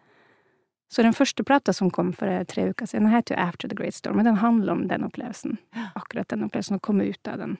Så 0.89 1.03
den 1.03 1.13
første 1.13 1.45
plata 1.45 1.73
som 1.75 1.91
kom 1.91 2.13
for 2.15 2.27
eh, 2.31 2.45
tre 2.49 2.69
uker 2.71 2.87
siden, 2.87 3.11
heter 3.11 3.35
jo 3.35 3.43
After 3.43 3.69
the 3.69 3.75
Great 3.77 3.95
Storm, 3.97 4.19
og 4.21 4.25
den 4.25 4.37
handler 4.41 4.73
om 4.73 4.87
den 4.89 5.05
opplevelsen. 5.05 5.59
Akkurat 5.97 6.29
den 6.31 6.45
opplevelsen, 6.47 6.79
å 6.79 6.81
komme 6.85 7.05
ut 7.11 7.29
av 7.29 7.39
den. 7.43 7.57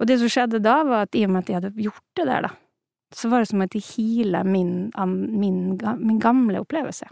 Og 0.00 0.06
det 0.08 0.18
som 0.22 0.30
skjedde 0.30 0.60
da, 0.62 0.78
var 0.86 1.04
at 1.08 1.14
i 1.18 1.24
og 1.26 1.32
med 1.34 1.42
at 1.44 1.50
jeg 1.52 1.58
hadde 1.60 1.82
gjort 1.84 2.04
det 2.16 2.26
der, 2.30 2.46
da, 2.46 2.52
så 3.12 3.28
var 3.28 3.42
det 3.44 3.50
som 3.50 3.60
at 3.64 3.74
jeg 3.76 3.84
heala 3.90 4.40
min, 4.46 4.90
min, 4.96 5.58
min 6.00 6.18
gamle 6.22 6.62
opplevelse. 6.62 7.10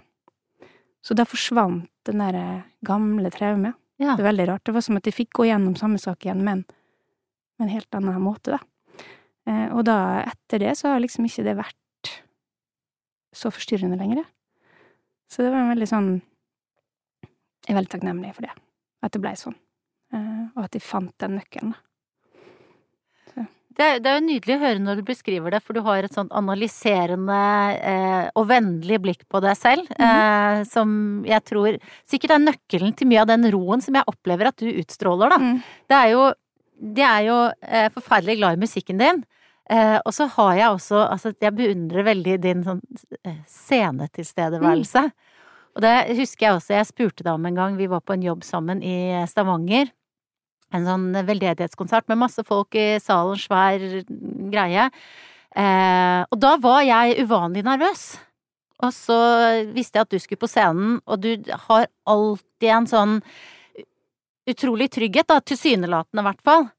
Så 1.05 1.17
da 1.17 1.25
forsvant 1.29 1.89
den 2.09 2.21
derre 2.21 2.63
gamle 2.87 3.31
traumet. 3.33 3.77
Ja. 4.01 4.15
Det 4.17 4.25
er 4.25 4.31
veldig 4.31 4.49
rart. 4.49 4.65
Det 4.65 4.75
var 4.77 4.85
som 4.85 4.97
at 4.97 5.09
jeg 5.09 5.17
fikk 5.17 5.35
gå 5.37 5.47
gjennom 5.49 5.77
samme 5.77 6.01
sak 6.01 6.25
igjen, 6.25 6.43
men 6.45 6.65
på 6.65 7.67
en 7.67 7.73
helt 7.73 7.97
annen 7.97 8.21
måte, 8.25 8.57
da. 8.57 9.05
Eh, 9.49 9.69
og 9.75 9.85
da, 9.89 10.25
etter 10.25 10.63
det, 10.63 10.75
så 10.79 10.95
har 10.95 11.03
liksom 11.03 11.27
ikke 11.29 11.45
det 11.45 11.57
vært 11.59 12.13
så 13.37 13.53
forstyrrende 13.53 13.99
lenger. 14.01 14.25
Så 15.31 15.45
det 15.45 15.53
var 15.53 15.63
en 15.63 15.73
veldig 15.75 15.87
sånn 15.87 16.11
Jeg 17.61 17.75
er 17.75 17.77
veldig 17.77 17.93
takknemlig 17.93 18.33
for 18.35 18.49
det. 18.49 18.55
At 19.05 19.13
det 19.15 19.21
blei 19.23 19.35
sånn. 19.39 19.55
Eh, 20.17 20.47
og 20.57 20.65
at 20.65 20.75
jeg 20.75 20.83
fant 20.83 21.13
den 21.23 21.37
nøkkelen, 21.39 21.75
da. 21.77 21.90
Det 23.79 23.87
er, 23.87 24.01
det 24.03 24.11
er 24.11 24.17
jo 24.19 24.27
nydelig 24.27 24.55
å 24.57 24.61
høre 24.65 24.83
når 24.83 24.99
du 24.99 25.05
beskriver 25.07 25.55
det, 25.55 25.61
for 25.63 25.77
du 25.77 25.85
har 25.87 26.03
et 26.05 26.15
sånt 26.17 26.33
analyserende 26.37 27.41
eh, 27.79 28.27
og 28.35 28.49
vennlig 28.51 28.99
blikk 29.05 29.23
på 29.31 29.41
deg 29.45 29.55
selv, 29.59 29.91
eh, 29.95 30.63
som 30.69 31.23
jeg 31.29 31.47
tror 31.47 31.79
sikkert 32.09 32.35
er 32.35 32.43
nøkkelen 32.43 32.97
til 32.99 33.11
mye 33.13 33.23
av 33.23 33.31
den 33.31 33.47
roen 33.55 33.85
som 33.85 33.95
jeg 33.97 34.11
opplever 34.11 34.51
at 34.51 34.59
du 34.59 34.69
utstråler, 34.73 35.31
da. 35.33 35.39
Mm. 35.39 35.61
Det 35.87 36.01
er 36.01 36.13
jo, 36.17 36.25
de 36.99 37.07
er 37.07 37.27
jo 37.29 37.39
eh, 37.63 37.87
forferdelig 37.95 38.41
glad 38.43 38.59
i 38.59 38.65
musikken 38.67 39.01
din. 39.01 39.23
Eh, 39.71 39.97
og 40.03 40.13
så 40.17 40.27
har 40.35 40.55
jeg 40.59 40.75
også 40.75 41.01
Altså, 41.05 41.31
jeg 41.39 41.55
beundrer 41.55 42.09
veldig 42.09 42.41
din 42.43 42.65
sånn 42.67 42.81
scenetilstedeværelse. 42.83 43.47
scenetilstedeværelse. 43.47 45.05
Og 45.77 45.85
det 45.85 45.95
husker 46.19 46.47
jeg 46.47 46.57
også, 46.59 46.75
jeg 46.75 46.89
spurte 46.89 47.23
deg 47.25 47.33
om 47.37 47.47
en 47.47 47.59
gang, 47.59 47.79
vi 47.79 47.87
var 47.91 48.03
på 48.03 48.17
en 48.17 48.25
jobb 48.27 48.43
sammen 48.47 48.83
i 48.83 49.23
Stavanger. 49.31 49.93
En 50.75 50.87
sånn 50.87 51.09
veldedighetskonsert 51.27 52.07
med 52.11 52.21
masse 52.21 52.45
folk 52.47 52.77
i 52.79 53.01
salen, 53.03 53.39
svær 53.41 53.83
greie. 54.53 54.89
Eh, 55.59 56.21
og 56.31 56.39
da 56.39 56.57
var 56.63 56.85
jeg 56.87 57.25
uvanlig 57.25 57.65
nervøs. 57.67 58.05
Og 58.81 58.93
så 58.97 59.21
visste 59.75 59.99
jeg 59.99 60.07
at 60.07 60.13
du 60.15 60.21
skulle 60.23 60.41
på 60.41 60.49
scenen, 60.51 61.01
og 61.05 61.25
du 61.25 61.35
har 61.67 61.89
alltid 62.09 62.71
en 62.73 62.89
sånn 62.89 63.17
utrolig 64.51 64.89
trygghet, 64.95 65.29
da, 65.29 65.41
tilsynelatende 65.45 66.23
i 66.23 66.29
hvert 66.31 66.45
fall. 66.47 66.71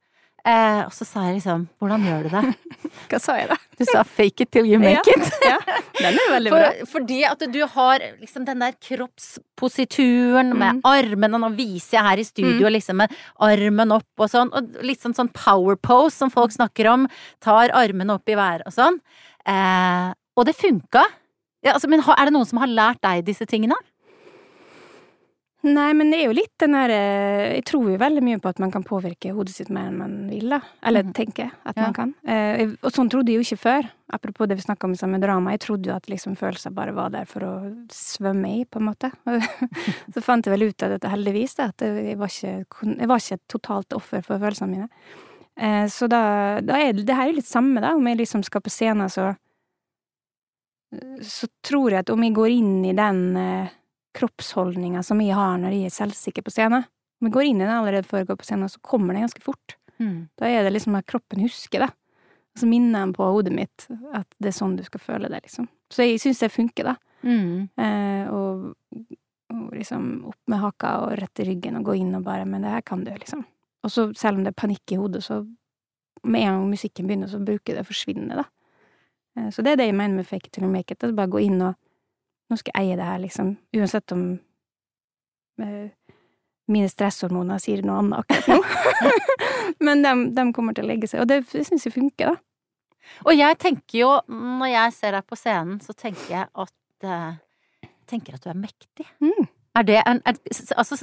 Eh, 0.41 0.80
og 0.88 0.93
så 0.95 1.06
sa 1.06 1.27
jeg 1.27 1.36
liksom, 1.38 1.67
hvordan 1.77 2.01
gjør 2.01 2.23
du 2.25 2.30
det? 2.34 2.43
Hva 3.12 3.19
sa 3.21 3.36
jeg, 3.38 3.49
da? 3.51 3.58
Du 3.77 3.84
sa 3.86 4.01
fake 4.08 4.41
it 4.41 4.49
till 4.51 4.65
you 4.65 4.80
make 4.82 5.06
Ja. 5.06 5.13
it. 5.13 5.34
ja, 5.45 5.58
den 5.99 6.17
er 6.17 6.32
veldig 6.34 6.54
bra. 6.54 6.62
For, 6.80 6.88
fordi 6.95 7.19
at 7.30 7.43
du 7.54 7.60
har 7.75 8.01
liksom 8.21 8.47
den 8.47 8.63
der 8.65 8.73
kroppsposituren 8.82 10.54
med 10.58 10.80
Mm. 10.80 10.82
armene, 10.84 11.38
nå 11.41 11.49
viser 11.56 11.97
jeg 11.99 12.04
her 12.08 12.17
i 12.17 12.23
studio 12.25 12.69
liksom 12.73 12.97
med 13.04 13.13
armen 13.39 13.91
opp 13.91 14.08
og 14.25 14.30
sånn, 14.30 14.49
og 14.54 14.82
litt 14.82 15.01
sånn, 15.01 15.13
sånn 15.17 15.32
power 15.34 15.75
pose 15.75 16.15
som 16.17 16.30
folk 16.34 16.51
snakker 16.51 16.89
om, 16.91 17.08
tar 17.41 17.69
armene 17.77 18.13
opp 18.17 18.30
i 18.30 18.36
været 18.36 18.65
og 18.65 18.73
sånn. 18.73 18.99
Eh, 19.45 20.13
og 20.38 20.45
det 20.45 20.56
funka. 20.56 21.04
Ja, 21.63 21.73
altså, 21.75 21.88
men 21.88 22.01
er 22.01 22.25
det 22.25 22.34
noen 22.34 22.47
som 22.49 22.58
har 22.58 22.67
lært 22.67 23.01
deg 23.01 23.25
disse 23.25 23.45
tingene? 23.45 23.75
Nei, 25.63 25.91
men 25.93 26.10
det 26.10 26.17
er 26.19 26.26
jo 26.26 26.34
litt 26.34 26.54
den 26.58 26.74
der 26.74 26.89
eh, 26.89 27.54
Jeg 27.60 27.65
tror 27.69 27.89
jo 27.91 27.97
veldig 28.02 28.21
mye 28.26 28.39
på 28.41 28.50
at 28.50 28.58
man 28.63 28.71
kan 28.74 28.82
påvirke 28.88 29.30
hodet 29.36 29.54
sitt 29.54 29.69
mer 29.69 29.91
enn 29.91 29.97
man 30.00 30.15
vil, 30.32 30.47
da. 30.50 30.58
Eller 30.82 31.04
Mhm. 31.04 31.13
tenker 31.13 31.52
at 31.65 31.76
Ja. 31.78 31.84
man 31.84 31.93
kan. 31.93 32.13
Eh, 32.26 32.63
og 32.82 32.91
sånn 32.91 33.10
trodde 33.12 33.30
jeg 33.30 33.38
jo 33.38 33.45
ikke 33.56 33.62
før. 33.62 33.89
Apropos 34.12 34.47
det 34.47 34.58
vi 34.58 34.63
snakka 34.65 34.86
om 34.89 35.12
med 35.12 35.21
drama. 35.21 35.52
Jeg 35.52 35.60
trodde 35.60 35.86
jo 35.86 35.93
at 35.95 36.08
liksom 36.10 36.36
følelser 36.36 36.74
bare 36.74 36.91
var 36.93 37.10
der 37.12 37.26
for 37.26 37.41
å 37.41 37.86
svømme 37.89 38.62
i, 38.62 38.65
på 38.65 38.80
en 38.82 38.88
måte. 38.89 39.12
Så 40.13 40.21
fant 40.24 40.43
jeg 40.45 40.58
vel 40.58 40.67
ut 40.69 40.84
av 40.84 40.89
dette, 40.97 41.10
heldigvis, 41.10 41.56
da, 41.56 41.65
at 41.65 41.78
jeg 41.80 42.17
var 42.17 42.28
ikke, 42.28 42.65
jeg 42.97 43.08
var 43.08 43.17
ikke 43.17 43.34
et 43.34 43.47
totalt 43.47 43.93
offer 43.93 44.21
for 44.24 44.39
følelsene 44.39 44.69
mine. 44.69 44.89
Eh, 45.58 45.86
så 45.86 46.08
da, 46.10 46.60
da 46.62 46.74
er 46.80 46.93
det, 46.93 47.06
det 47.06 47.13
her 47.15 47.28
er 47.28 47.32
jo 47.34 47.36
litt 47.38 47.45
samme, 47.45 47.80
da. 47.82 47.93
Om 47.93 48.08
jeg 48.08 48.17
liksom 48.17 48.43
skal 48.43 48.62
på 48.62 48.69
scenen, 48.71 49.08
så 49.12 49.36
Så 51.21 51.47
tror 51.63 51.91
jeg 51.91 52.00
at 52.00 52.10
om 52.10 52.21
jeg 52.21 52.34
går 52.36 52.50
inn 52.52 52.84
i 52.86 52.91
den 52.93 53.38
eh, 53.38 53.69
kroppsholdninga 54.17 55.04
som 55.06 55.21
jeg 55.24 55.36
har 55.38 55.58
når 55.62 55.76
jeg 55.76 55.89
er 55.89 55.95
selvsikker 55.95 56.45
på 56.45 56.54
scenen. 56.54 56.88
Om 57.21 57.30
jeg 57.30 57.36
går 57.36 57.47
inn 57.50 57.62
i 57.62 57.65
den 57.65 57.76
allerede 57.76 58.08
før 58.08 58.24
jeg 58.24 58.32
går 58.32 58.39
på 58.41 58.47
scenen, 58.47 58.71
så 58.71 58.82
kommer 58.86 59.13
det 59.13 59.26
ganske 59.28 59.43
fort. 59.45 59.76
Da 60.39 60.50
er 60.50 60.63
det 60.65 60.74
liksom 60.74 60.95
at 60.97 61.06
kroppen 61.10 61.43
husker 61.43 61.86
det. 61.86 61.91
Og 62.52 62.60
så 62.60 62.67
minner 62.67 63.06
den 63.06 63.13
på 63.15 63.28
hodet 63.32 63.54
mitt 63.56 63.86
at 64.17 64.28
det 64.41 64.52
er 64.52 64.58
sånn 64.58 64.76
du 64.76 64.84
skal 64.84 65.04
føle 65.04 65.30
det, 65.32 65.43
liksom. 65.45 65.69
Så 65.91 66.08
jeg 66.08 66.19
syns 66.24 66.41
det 66.43 66.52
funker, 66.52 66.91
da. 66.91 66.95
Mm. 67.21 67.69
Eh, 67.78 68.32
og, 68.34 68.71
og 69.54 69.76
liksom 69.78 70.08
opp 70.32 70.52
med 70.52 70.63
haka 70.63 70.95
og 71.06 71.13
rett 71.19 71.43
i 71.43 71.47
ryggen 71.52 71.78
og 71.78 71.91
gå 71.91 72.00
inn 72.02 72.15
og 72.17 72.24
bare 72.26 72.47
Men 72.50 72.65
det 72.65 72.74
her 72.74 72.82
kan 72.82 73.06
du, 73.06 73.12
liksom. 73.13 73.45
Og 73.86 73.93
så 73.93 74.10
selv 74.17 74.39
om 74.39 74.43
det 74.45 74.52
er 74.52 74.62
panikk 74.62 74.93
i 74.93 75.00
hodet, 75.00 75.24
så 75.24 75.43
med 76.24 76.41
en 76.41 76.58
gang 76.58 76.67
musikken 76.69 77.08
begynner, 77.08 77.30
så 77.30 77.39
bruker 77.41 77.78
det 77.78 77.86
å 77.86 77.88
forsvinne, 77.88 78.41
da. 78.41 78.45
Eh, 79.38 79.50
så 79.54 79.63
det 79.63 79.76
er 79.76 79.82
det 79.82 79.89
jeg 79.91 80.00
mener 80.02 80.19
med 80.19 80.28
fake 80.28 80.50
it 80.50 80.52
till 80.52 80.67
you 80.67 80.71
make 80.71 80.91
it. 80.91 81.04
Altså 81.04 81.15
bare 81.15 81.32
gå 81.32 81.45
inn 81.47 81.62
og 81.62 81.78
Nå 82.52 82.60
skal 82.60 82.76
jeg 82.76 82.92
eie 82.92 83.00
det 83.00 83.08
her, 83.08 83.20
liksom. 83.24 83.54
Uansett 83.78 84.12
om 84.12 84.24
uh, 85.64 86.16
mine 86.72 86.90
stresshormoner 86.92 87.62
sier 87.64 87.84
noe 87.88 88.02
annet 88.02 88.26
akkurat 88.26 88.52
nå. 88.52 89.12
Men 89.88 90.04
de, 90.04 90.12
de 90.36 90.46
kommer 90.54 90.76
til 90.76 90.86
å 90.86 90.90
legge 90.92 91.08
seg. 91.10 91.24
Og 91.24 91.30
det 91.32 91.42
syns 91.50 91.88
jeg 91.88 91.96
funker, 91.96 92.34
da. 92.34 92.42
Og 93.26 93.34
jeg 93.34 93.58
tenker 93.60 93.98
jo, 94.04 94.10
når 94.30 94.70
jeg 94.74 94.94
ser 94.98 95.16
deg 95.18 95.26
på 95.28 95.38
scenen, 95.40 95.80
så 95.84 95.96
tenker 95.98 96.28
jeg 96.36 96.48
at 96.52 97.08
uh, 97.08 97.40
tenker 98.12 98.36
at 98.38 98.44
du 98.46 98.52
er 98.52 98.60
mektig. 98.60 99.08
Mm. 99.24 99.48
Er 99.80 99.88
det 99.88 100.02
en 100.04 100.20
er, 100.28 100.40
Altså, 100.76 101.00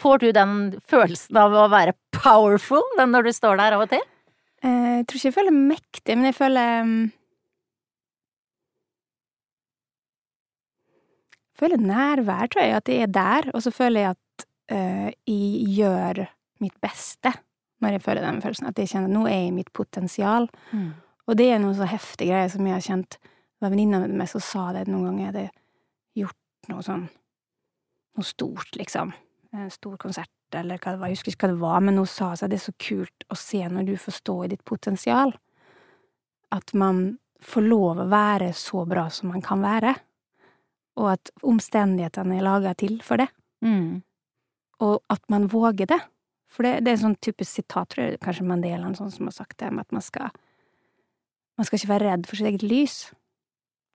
får 0.00 0.18
du 0.22 0.28
den 0.36 0.56
følelsen 0.88 1.38
av 1.40 1.54
å 1.56 1.66
være 1.72 1.96
powerful 2.14 2.84
når 3.00 3.28
du 3.28 3.32
står 3.32 3.60
der 3.60 3.76
av 3.76 3.86
og 3.86 3.92
til? 3.94 4.04
Eh, 4.64 4.98
Jeg 5.00 5.06
tror 5.08 5.18
ikke 5.20 5.30
jeg 5.30 5.38
føler 5.38 5.56
mektig, 5.56 6.16
men 6.16 6.28
jeg 6.30 6.36
føler 6.36 6.82
mm, 6.88 7.00
Føler 11.56 11.80
nærvær, 11.80 12.50
tror 12.52 12.62
jeg, 12.62 12.76
at 12.76 12.90
jeg 12.92 13.06
er 13.06 13.12
der, 13.12 13.50
og 13.54 13.62
så 13.64 13.72
føler 13.72 14.02
jeg 14.02 14.16
at 14.16 14.46
uh, 14.72 15.08
jeg 15.28 15.68
gjør 15.76 16.26
mitt 16.64 16.76
beste 16.84 17.32
når 17.84 17.96
jeg 17.96 18.04
føler 18.04 18.24
den 18.24 18.40
følelsen. 18.44 18.68
At 18.70 18.78
jeg 18.80 18.90
kjenner 18.92 19.10
at 19.10 19.16
nå 19.16 19.26
er 19.28 19.36
jeg 19.36 19.50
i 19.50 19.56
mitt 19.56 19.72
potensial. 19.76 20.48
Mm. 20.72 20.90
Og 21.26 21.38
det 21.38 21.50
er 21.50 21.60
noen 21.62 21.76
så 21.76 21.88
heftige 21.90 22.32
greier 22.32 22.52
som 22.52 22.66
jeg 22.68 22.76
har 22.76 22.84
kjent 22.84 23.18
Det 23.18 23.64
var 23.64 23.72
venninna 23.72 24.02
mi 24.06 24.26
som 24.28 24.42
sa 24.44 24.66
det 24.76 24.84
noen 24.86 25.08
ganger 25.08 25.22
jeg 25.22 25.30
hadde 25.32 25.44
gjort 26.20 26.68
noe 26.70 26.84
sånn 26.84 27.06
Noe 28.16 28.24
stort, 28.24 28.70
liksom. 28.80 29.10
En 29.52 29.68
stor 29.68 29.98
konsert, 30.00 30.30
eller 30.56 30.78
hva 30.80 30.94
det 30.94 31.00
var. 31.02 31.10
Jeg 31.10 31.18
husker 31.18 31.34
ikke 31.34 31.42
hva 31.42 31.50
det 31.50 31.60
var, 31.60 31.82
men 31.84 31.98
hun 32.00 32.06
sa 32.08 32.30
at 32.32 32.46
det 32.48 32.56
er 32.56 32.62
så 32.62 32.72
kult 32.80 33.26
å 33.28 33.36
se 33.36 33.60
når 33.60 33.90
du 33.90 33.92
får 34.00 34.14
stå 34.22 34.36
i 34.46 34.48
ditt 34.54 34.62
potensial. 34.64 35.34
At 36.56 36.72
man 36.72 37.02
får 37.44 37.66
lov 37.66 38.00
å 38.00 38.06
være 38.08 38.54
så 38.56 38.86
bra 38.88 39.04
som 39.12 39.34
man 39.34 39.44
kan 39.44 39.60
være. 39.60 39.92
Og 40.96 41.12
at 41.12 41.30
omstendighetene 41.44 42.38
er 42.38 42.46
laga 42.46 42.72
til 42.78 42.98
for 43.04 43.20
det. 43.20 43.28
Mm. 43.64 44.02
Og 44.84 45.00
at 45.12 45.22
man 45.32 45.48
våger 45.52 45.88
det. 45.90 46.00
For 46.52 46.64
det, 46.64 46.86
det 46.86 46.92
er 46.92 46.98
en 46.98 47.04
sånn 47.08 47.20
typisk 47.24 47.58
sitat, 47.58 47.90
tror 47.92 48.06
jeg 48.06 48.20
kanskje 48.22 48.46
Mandela 48.48 48.88
sånn 48.96 49.12
som 49.12 49.28
har 49.28 49.34
sagt 49.36 49.58
det, 49.60 49.72
med 49.74 49.86
at 49.86 49.96
man 49.96 50.04
skal 50.04 50.34
Man 51.56 51.64
skal 51.64 51.78
ikke 51.78 51.88
være 51.88 52.04
redd 52.10 52.26
for 52.28 52.36
sitt 52.36 52.50
eget 52.50 52.64
lys. 52.68 52.94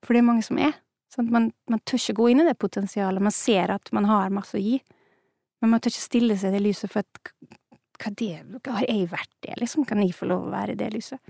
For 0.02 0.18
det 0.18 0.24
er 0.24 0.26
mange 0.26 0.42
som 0.42 0.58
er. 0.58 0.72
Sånn 1.14 1.28
man, 1.30 1.52
man 1.70 1.82
tør 1.86 2.00
ikke 2.00 2.16
gå 2.18 2.30
inn 2.32 2.42
i 2.42 2.46
det 2.48 2.56
potensialet. 2.58 3.22
Man 3.22 3.36
ser 3.36 3.70
at 3.70 3.92
man 3.94 4.08
har 4.10 4.34
masse 4.34 4.58
å 4.58 4.62
gi, 4.62 4.80
men 5.62 5.70
man 5.76 5.84
tør 5.84 5.94
ikke 5.94 6.08
stille 6.08 6.38
seg 6.42 6.50
i 6.50 6.58
det 6.58 6.64
lyset 6.66 6.90
for 6.90 7.04
at 7.04 7.22
hva 8.02 8.10
det, 8.18 8.32
Har 8.66 8.88
jeg 8.88 9.12
vært 9.12 9.36
det, 9.46 9.60
liksom? 9.62 9.86
Kan 9.86 10.02
jeg 10.02 10.16
få 10.18 10.26
lov 10.26 10.48
å 10.48 10.54
være 10.56 10.74
i 10.74 10.80
det 10.80 10.90
lyset? 10.96 11.22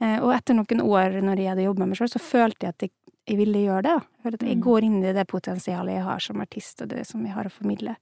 Eh, 0.00 0.18
og 0.22 0.32
etter 0.32 0.56
noen 0.56 0.80
år 0.80 1.18
når 1.20 1.36
jeg 1.42 1.50
hadde 1.52 1.64
jobba 1.66 1.84
med 1.84 1.92
meg 1.92 1.98
sjøl, 2.00 2.08
så 2.14 2.20
følte 2.24 2.66
jeg 2.66 2.74
at 2.74 2.84
jeg, 2.86 2.92
jeg 3.28 3.36
ville 3.36 3.64
gjøre 3.66 3.82
det. 3.82 3.96
Jeg 4.24 4.34
at 4.34 4.42
jeg 4.46 4.56
Mm. 4.56 4.62
går 4.64 4.84
inn 4.86 5.04
i 5.04 5.12
det 5.12 5.26
potensialet 5.28 5.94
jeg 5.94 6.02
har 6.04 6.18
som 6.20 6.40
artist, 6.40 6.82
og 6.82 6.88
det 6.88 7.06
som 7.06 7.24
jeg 7.26 7.34
har 7.34 7.44
å 7.44 7.52
formidle. 7.52 7.96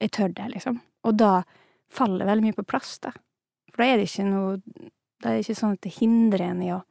Jeg 0.00 0.10
tør 0.10 0.34
det, 0.34 0.46
liksom. 0.54 0.80
Og 1.04 1.16
da 1.16 1.42
faller 1.90 2.26
veldig 2.26 2.44
mye 2.44 2.54
på 2.54 2.66
plass, 2.66 2.98
da. 2.98 3.10
For 3.72 3.82
da 3.82 3.84
er 3.84 3.96
det 3.98 4.06
ikke 4.08 4.28
noe 4.30 4.60
Da 5.20 5.30
er 5.30 5.40
det 5.40 5.48
ikke 5.48 5.58
sånn 5.58 5.72
at 5.72 5.80
det 5.82 5.94
hindrer 5.98 6.40
en 6.44 6.62
i 6.62 6.68
å 6.70 6.84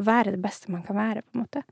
være 0.00 0.30
det 0.32 0.40
beste 0.40 0.70
man 0.72 0.82
kan 0.82 0.96
være, 0.96 1.20
på 1.20 1.34
en 1.34 1.42
måte. 1.42 1.62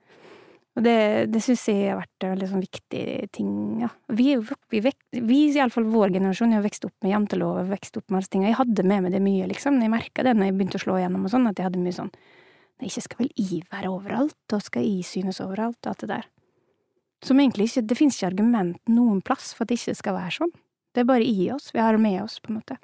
Og 0.79 0.85
det, 0.87 0.99
det 1.35 1.41
syns 1.43 1.65
jeg 1.67 1.89
har 1.91 1.97
vært 1.99 2.25
en 2.25 2.33
veldig 2.37 2.49
sånn 2.53 2.63
viktig 2.63 3.05
ting, 3.35 3.53
ja. 3.83 3.89
Vi, 4.15 4.29
vi, 4.71 4.81
vek, 4.85 4.99
vi 5.11 5.39
iallfall 5.51 5.89
vår 5.91 6.13
generasjon, 6.15 6.55
har 6.55 6.63
vokst 6.63 6.87
opp 6.87 6.95
med 7.03 7.11
jantelov 7.11 7.65
og 7.65 7.73
vokst 7.73 7.99
opp 7.99 8.07
med 8.07 8.21
alle 8.21 8.31
ting. 8.31 8.45
Og 8.45 8.53
jeg 8.53 8.59
hadde 8.61 8.85
med 8.87 9.03
meg 9.03 9.17
det 9.17 9.23
mye, 9.25 9.49
liksom. 9.51 9.81
Jeg 9.83 9.91
merka 9.91 10.23
det 10.23 10.37
når 10.39 10.53
jeg 10.53 10.59
begynte 10.61 10.79
å 10.79 10.85
slå 10.85 11.01
igjennom 11.01 11.27
og 11.27 11.33
sånn, 11.35 11.49
at 11.51 11.59
jeg 11.59 11.67
hadde 11.67 11.83
mye 11.83 11.99
sånn 11.99 12.13
Nei, 12.79 12.87
ikke 12.87 13.03
skal 13.03 13.25
vel 13.25 13.31
I 13.43 13.57
være 13.73 13.89
overalt, 13.91 14.53
og 14.55 14.61
skal 14.63 14.85
I 14.87 15.01
synes 15.03 15.41
overalt, 15.43 15.81
og 15.83 15.89
alt 15.91 16.05
det 16.05 16.11
der. 16.13 16.29
Som 17.27 17.41
egentlig 17.43 17.67
ikke 17.67 17.89
Det 17.91 17.97
fins 17.99 18.15
ikke 18.15 18.29
argument 18.29 18.79
noen 18.87 19.19
plass 19.27 19.51
for 19.51 19.67
at 19.67 19.73
det 19.73 19.81
ikke 19.81 19.97
skal 19.99 20.15
være 20.15 20.37
sånn. 20.37 20.53
Det 20.95 21.03
er 21.03 21.09
bare 21.09 21.27
i 21.27 21.49
oss. 21.51 21.73
Vi 21.75 21.83
har 21.83 21.99
det 21.99 22.05
med 22.05 22.21
oss, 22.23 22.39
på 22.39 22.53
en 22.53 22.61
måte. 22.61 22.79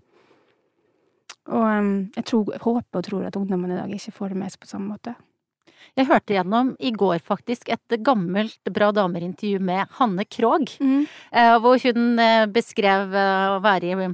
Og 1.54 1.62
um, 1.62 1.94
jeg 2.16 2.26
tror, 2.26 2.50
håper 2.64 2.98
og 2.98 3.06
tror 3.06 3.28
at 3.28 3.38
ungdommen 3.38 3.70
i 3.70 3.78
dag 3.78 3.94
ikke 3.94 4.16
får 4.18 4.34
det 4.34 4.40
med 4.42 4.50
seg 4.50 4.64
på 4.64 4.72
samme 4.72 4.96
måte. 4.96 5.14
Jeg 5.94 6.08
hørte 6.08 6.34
gjennom 6.34 6.74
i 6.82 6.90
går 6.90 7.20
faktisk 7.22 7.68
et 7.70 7.96
gammelt 8.02 8.72
Bra 8.74 8.90
damer-intervju 8.94 9.60
med 9.62 9.86
Hanne 10.00 10.24
Krogh. 10.26 10.74
mm. 10.80 11.06
hvor 11.62 11.78
hun 11.84 12.18
eh, 12.18 12.46
beskrev 12.50 13.14
eh, 13.14 13.54
å 13.54 13.62
være 13.62 13.92
i 13.92 14.12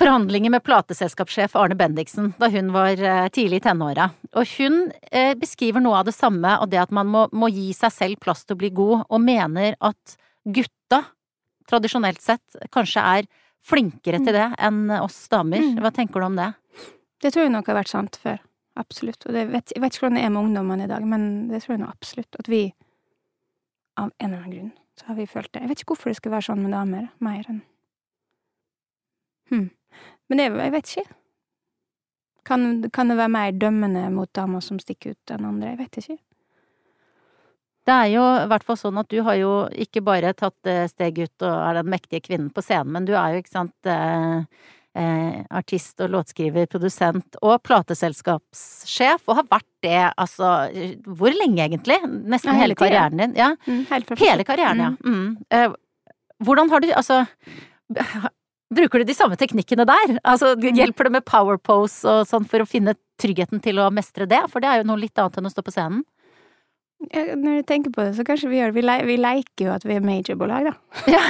forhandlinger 0.00 0.52
med 0.54 0.64
plateselskapssjef 0.64 1.56
Arne 1.60 1.76
Bendiksen 1.76 2.32
da 2.40 2.48
hun 2.52 2.72
var 2.74 2.96
eh, 2.96 3.28
tidlig 3.34 3.60
i 3.60 3.64
tenåra. 3.68 4.10
Og 4.32 4.48
hun 4.56 4.82
eh, 5.12 5.34
beskriver 5.38 5.82
noe 5.84 6.00
av 6.00 6.08
det 6.08 6.16
samme, 6.16 6.56
og 6.62 6.70
det 6.72 6.80
at 6.82 6.94
man 6.94 7.10
må, 7.10 7.26
må 7.32 7.50
gi 7.52 7.70
seg 7.76 7.94
selv 7.94 8.22
plass 8.22 8.46
til 8.46 8.56
å 8.56 8.62
bli 8.62 8.72
god, 8.76 9.06
og 9.08 9.24
mener 9.24 9.76
at 9.76 10.16
gutta, 10.48 11.02
tradisjonelt 11.70 12.22
sett, 12.24 12.60
kanskje 12.72 13.04
er 13.20 13.28
flinkere 13.60 14.22
til 14.24 14.34
det 14.34 14.48
enn 14.56 14.86
oss 15.02 15.20
damer. 15.32 15.60
Mm. 15.60 15.82
Hva 15.84 15.92
tenker 15.94 16.22
du 16.22 16.30
om 16.30 16.38
det? 16.40 16.52
Det 17.20 17.34
tror 17.34 17.44
jeg 17.44 17.52
nok 17.52 17.68
har 17.68 17.82
vært 17.82 17.92
sant 17.92 18.16
før. 18.22 18.40
Absolutt. 18.80 19.26
Og 19.28 19.36
vet, 19.36 19.72
jeg 19.74 19.82
vet 19.82 19.94
ikke 19.94 20.06
hvordan 20.06 20.18
det 20.18 20.24
er 20.24 20.32
med 20.32 20.42
ungdommene 20.46 20.86
i 20.86 20.90
dag, 20.90 21.04
men 21.06 21.26
det 21.50 21.62
tror 21.62 21.76
jeg 21.76 21.82
nå 21.82 21.90
absolutt. 21.90 22.38
At 22.40 22.48
vi, 22.48 22.62
av 24.00 24.08
en 24.10 24.14
eller 24.30 24.44
annen 24.44 24.54
grunn, 24.54 24.72
så 25.00 25.10
har 25.10 25.18
vi 25.18 25.28
følt 25.28 25.52
det. 25.52 25.64
Jeg 25.64 25.72
vet 25.72 25.82
ikke 25.82 25.94
hvorfor 25.94 26.12
det 26.12 26.20
skal 26.20 26.34
være 26.34 26.48
sånn 26.48 26.64
med 26.64 26.76
damer, 26.76 27.10
mer 27.24 27.44
enn 27.50 27.62
hm. 29.50 29.68
Men 30.30 30.38
det, 30.38 30.46
jeg 30.46 30.72
vet 30.76 30.90
ikke. 30.92 31.16
Kan, 32.46 32.66
kan 32.94 33.10
det 33.10 33.16
være 33.18 33.34
mer 33.34 33.56
dømmende 33.58 34.04
mot 34.14 34.30
damer 34.34 34.62
som 34.64 34.78
stikker 34.80 35.16
ut 35.16 35.32
enn 35.34 35.48
andre? 35.48 35.72
Jeg 35.72 35.80
vet 35.80 35.98
ikke. 36.00 36.16
Det 37.88 37.96
er 37.96 38.10
jo 38.12 38.22
i 38.22 38.48
hvert 38.52 38.64
fall 38.66 38.78
sånn 38.78 39.00
at 39.00 39.10
du 39.10 39.18
har 39.26 39.36
jo 39.40 39.52
ikke 39.82 40.02
bare 40.06 40.30
tatt 40.38 40.68
eh, 40.70 40.84
steg 40.90 41.18
ut 41.18 41.46
og 41.46 41.50
er 41.50 41.80
den 41.80 41.90
mektige 41.90 42.22
kvinnen 42.28 42.52
på 42.54 42.62
scenen, 42.62 42.92
men 42.94 43.08
du 43.08 43.16
er 43.16 43.34
jo, 43.34 43.42
ikke 43.42 43.54
sant, 43.56 43.90
eh, 44.98 45.42
artist 45.50 46.00
og 46.02 46.10
låtskriver, 46.14 46.66
produsent 46.70 47.38
og 47.42 47.60
plateselskapssjef, 47.66 49.22
og 49.28 49.40
har 49.40 49.48
vært 49.50 49.68
det 49.84 50.00
altså 50.20 50.50
Hvor 51.06 51.32
lenge 51.34 51.64
egentlig? 51.64 52.00
Nesten 52.04 52.50
Ja, 52.50 52.58
hele 52.58 52.70
hele 52.70 52.80
karrieren 52.80 53.22
din? 53.22 53.36
Ja. 53.38 53.54
Mm, 53.66 53.86
hele, 53.90 54.18
Hele 54.20 54.44
karrieren, 54.44 54.82
ja. 54.82 54.90
Mm. 55.04 55.38
Eh, 55.50 55.70
hvordan 56.44 56.70
har 56.70 56.80
du 56.80 56.92
Altså 56.92 57.24
Bruker 58.70 59.02
du 59.02 59.08
de 59.08 59.16
samme 59.18 59.34
teknikkene 59.34 59.82
der? 59.82 60.12
Altså, 60.22 60.52
hjelper 60.54 61.08
det 61.08 61.14
med 61.16 61.24
power 61.26 61.58
pose 61.58 62.06
og 62.06 62.28
sånn 62.30 62.44
for 62.46 62.62
å 62.62 62.68
finne 62.70 62.94
tryggheten 63.18 63.58
til 63.64 63.80
å 63.82 63.88
mestre 63.90 64.28
det? 64.30 64.44
For 64.52 64.62
det 64.62 64.68
er 64.70 64.78
jo 64.78 64.86
noe 64.92 65.00
litt 65.02 65.18
annet 65.18 65.40
enn 65.40 65.48
å 65.48 65.50
stå 65.50 65.64
på 65.66 65.74
scenen. 65.74 66.04
Ja, 67.08 67.22
når 67.32 67.62
du 67.62 67.62
tenker 67.64 67.92
på 67.94 68.04
det, 68.04 68.12
så 68.18 68.24
kanskje 68.28 68.50
vi 68.50 68.58
gjør 68.58 68.74
det. 68.74 68.76
Vi, 68.76 68.82
le 68.84 68.96
vi 69.08 69.16
leker 69.16 69.64
jo 69.64 69.72
at 69.72 69.84
vi 69.88 69.94
er 69.96 70.04
majorbolag, 70.04 70.68
da. 70.68 70.74
Ja. 71.08 71.22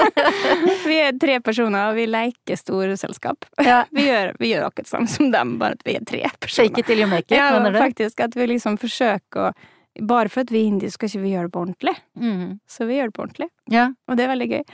vi 0.88 0.96
er 1.04 1.18
tre 1.20 1.36
personer, 1.44 1.90
og 1.90 1.98
vi 1.98 2.06
leker 2.08 2.56
storselskap. 2.56 3.44
Ja. 3.60 3.82
Vi, 3.96 4.06
gjør, 4.08 4.32
vi 4.40 4.50
gjør 4.50 4.66
akkurat 4.70 4.88
samme 4.88 5.10
som 5.10 5.30
dem, 5.32 5.56
bare 5.60 5.76
at 5.76 5.84
vi 5.86 5.94
er 5.98 6.04
tre 6.06 6.22
personer. 6.40 6.68
Shake 6.68 6.80
it 6.80 6.88
till 6.88 7.00
you 7.00 7.08
make 7.10 7.28
it, 7.28 7.36
ja, 7.36 7.50
mener 7.54 7.72
du? 7.76 7.78
faktisk. 7.80 8.20
At 8.24 8.36
vi 8.36 8.48
liksom 8.54 8.78
forsøker 8.80 9.50
å 9.50 9.54
Bare 9.96 10.28
for 10.28 10.44
at 10.44 10.50
vi 10.52 10.60
er 10.60 10.66
indiske, 10.68 11.08
skal 11.08 11.08
ikke 11.08 11.22
vi 11.22 11.30
gjøre 11.32 11.48
det 11.48 11.52
på 11.54 11.60
ordentlig. 11.64 11.92
Mm. 12.20 12.48
Så 12.68 12.84
vi 12.84 12.98
gjør 12.98 13.08
det 13.08 13.14
på 13.16 13.22
ordentlig. 13.24 13.46
Ja. 13.72 13.86
Og 14.04 14.18
det 14.18 14.26
er 14.26 14.28
veldig 14.28 14.48
gøy. 14.50 14.64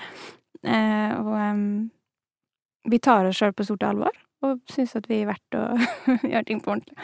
Eh, 0.67 1.13
og 1.21 1.29
um, 1.39 1.61
vi 2.91 2.99
tar 2.99 3.29
oss 3.29 3.39
sjøl 3.39 3.55
på 3.55 3.67
stort 3.69 3.87
alvor, 3.87 4.19
og 4.43 4.59
syns 4.71 4.97
at 4.99 5.07
vi 5.07 5.21
er 5.23 5.31
verdt 5.31 5.55
å 5.55 5.63
gjøre 6.33 6.43
ting 6.49 6.59
på 6.65 6.75
ordentlig. 6.75 6.99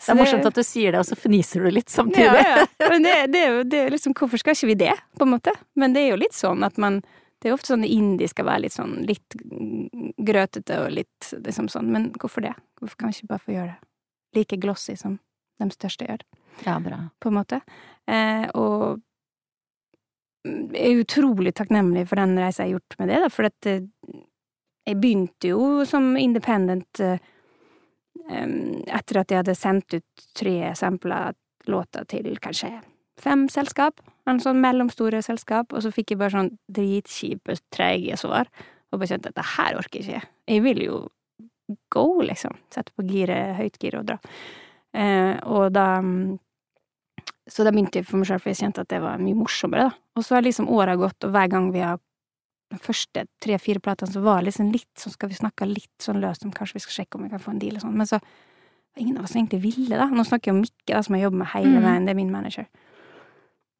Det 0.00 0.12
er 0.14 0.16
morsomt 0.16 0.46
at 0.48 0.56
du 0.56 0.62
sier 0.64 0.92
det, 0.94 1.00
og 1.02 1.06
så 1.06 1.16
fniser 1.18 1.64
du 1.66 1.70
litt 1.70 1.92
samtidig. 1.92 2.24
Ja, 2.40 2.64
ja. 2.64 2.66
Men 2.92 3.04
det, 3.04 3.16
det 3.34 3.42
det 3.70 3.82
liksom, 3.92 4.14
hvorfor 4.16 4.40
skal 4.40 4.56
ikke 4.56 4.70
vi 4.72 4.78
det, 4.86 4.94
på 5.18 5.26
en 5.26 5.34
måte? 5.34 5.52
Men 5.76 5.92
det 5.96 6.06
er 6.06 6.14
jo 6.14 6.20
litt 6.22 6.36
sånn 6.36 6.64
at 6.66 6.78
man 6.80 7.02
Det 7.40 7.48
er 7.48 7.54
ofte 7.56 7.72
sånn 7.72 7.84
indie 7.88 8.28
skal 8.28 8.44
være 8.44 8.66
litt 8.66 8.74
sånn 8.74 8.98
litt 9.08 9.36
grøtete 10.20 10.76
og 10.82 10.90
litt 10.92 11.30
liksom 11.32 11.70
sånn, 11.72 11.86
men 11.92 12.10
hvorfor 12.20 12.44
det? 12.44 12.52
Hvorfor 12.76 12.98
kan 13.00 13.08
vi 13.08 13.16
ikke 13.16 13.30
bare 13.30 13.44
få 13.46 13.54
gjøre 13.54 13.70
det 13.76 13.78
like 14.36 14.58
glossy 14.60 14.96
som 15.00 15.14
de 15.60 15.68
største 15.72 16.04
gjør, 16.04 16.20
Ja, 16.66 16.74
bra. 16.80 16.98
på 17.20 17.28
en 17.30 17.38
måte? 17.38 17.60
Eh, 18.08 18.44
og 18.54 19.00
jeg 20.44 20.92
er 20.92 21.00
utrolig 21.02 21.52
takknemlig 21.56 22.06
for 22.08 22.20
den 22.20 22.36
reisa 22.40 22.64
jeg 22.64 22.74
har 22.74 22.78
gjort 22.78 22.98
med 23.00 23.10
det, 23.12 23.18
da, 23.24 23.28
for 23.32 23.48
at 23.48 23.68
eh, 23.68 23.82
jeg 24.88 25.00
begynte 25.00 25.50
jo 25.50 25.84
som 25.88 26.12
independent 26.20 27.00
eh, 27.04 27.18
etter 28.30 29.20
at 29.20 29.32
jeg 29.32 29.42
hadde 29.42 29.58
sendt 29.58 29.98
ut 29.98 30.24
tre 30.38 30.56
eksempler 30.70 31.34
låter 31.70 32.06
til 32.08 32.32
kanskje 32.40 32.72
fem 33.20 33.46
selskap, 33.52 34.00
en 34.28 34.40
sånn 34.42 34.60
mellomstore 34.62 35.20
selskap, 35.24 35.74
og 35.74 35.84
så 35.84 35.92
fikk 35.92 36.14
jeg 36.14 36.20
bare 36.20 36.34
sånn 36.34 36.52
dritkjipe, 36.72 37.56
treige 37.74 38.16
svar, 38.20 38.50
og 38.90 39.00
bare 39.00 39.10
kjente 39.12 39.32
at 39.32 39.38
det 39.38 39.48
her 39.56 39.78
orker 39.78 40.00
jeg 40.00 40.06
ikke. 40.06 40.30
Jeg 40.50 40.64
vil 40.64 40.84
jo 40.86 41.00
go, 41.92 42.06
liksom. 42.26 42.56
Sette 42.74 42.94
på 42.96 43.06
giret, 43.06 43.54
høyt 43.58 43.78
gir 43.82 43.98
og 44.00 44.08
dra. 44.08 44.16
Eh, 44.94 45.36
og 45.46 45.70
da 45.74 46.02
Så 47.50 47.64
da 47.66 47.72
begynte 47.72 47.98
jeg 47.98 48.06
for 48.06 48.20
meg 48.20 48.28
selv, 48.28 48.42
for 48.44 48.52
jeg 48.52 48.60
kjente 48.60 48.82
at 48.84 48.90
det 48.92 49.00
var 49.02 49.18
mye 49.18 49.34
morsommere, 49.34 49.88
da. 49.88 49.94
Og 50.14 50.22
så 50.22 50.36
har 50.36 50.44
liksom 50.46 50.68
åra 50.70 50.94
gått, 50.94 51.24
og 51.26 51.32
hver 51.34 51.48
gang 51.50 51.72
vi 51.74 51.80
har 51.82 51.98
første 52.78 53.26
tre-fire 53.40 53.80
platene, 53.80 54.12
så 54.12 54.20
var 54.22 54.38
det 54.40 54.52
liksom 54.52 54.70
litt 54.72 54.88
sånn, 54.96 55.12
skal 55.12 55.28
vi 55.28 55.34
snakke 55.34 55.66
litt 55.66 55.98
sånn 55.98 56.20
løst 56.20 56.44
om 56.44 56.52
kanskje 56.52 56.74
vi 56.74 56.80
skal 56.80 57.04
sjekke 57.04 57.16
om 57.18 57.22
vi 57.24 57.30
kan 57.30 57.38
få 57.42 57.50
en 57.50 57.58
deal 57.58 57.74
og 57.76 57.82
sånn, 57.82 57.96
men 57.96 58.06
så 58.06 58.20
var 58.20 59.00
ingen 59.02 59.18
av 59.18 59.24
oss 59.24 59.34
egentlig 59.34 59.60
ville, 59.62 59.96
da. 59.96 60.06
Nå 60.06 60.22
snakker 60.24 60.50
jeg 60.50 60.54
om 60.54 60.60
Mikke, 60.62 60.92
da, 60.94 61.02
som 61.02 61.14
jeg 61.14 61.22
jobber 61.24 61.38
med 61.38 61.46
hele 61.48 61.80
Mhm. 61.80 61.82
veien, 61.82 62.04
det 62.06 62.10
er 62.10 62.14
min 62.14 62.30
manager. 62.30 62.66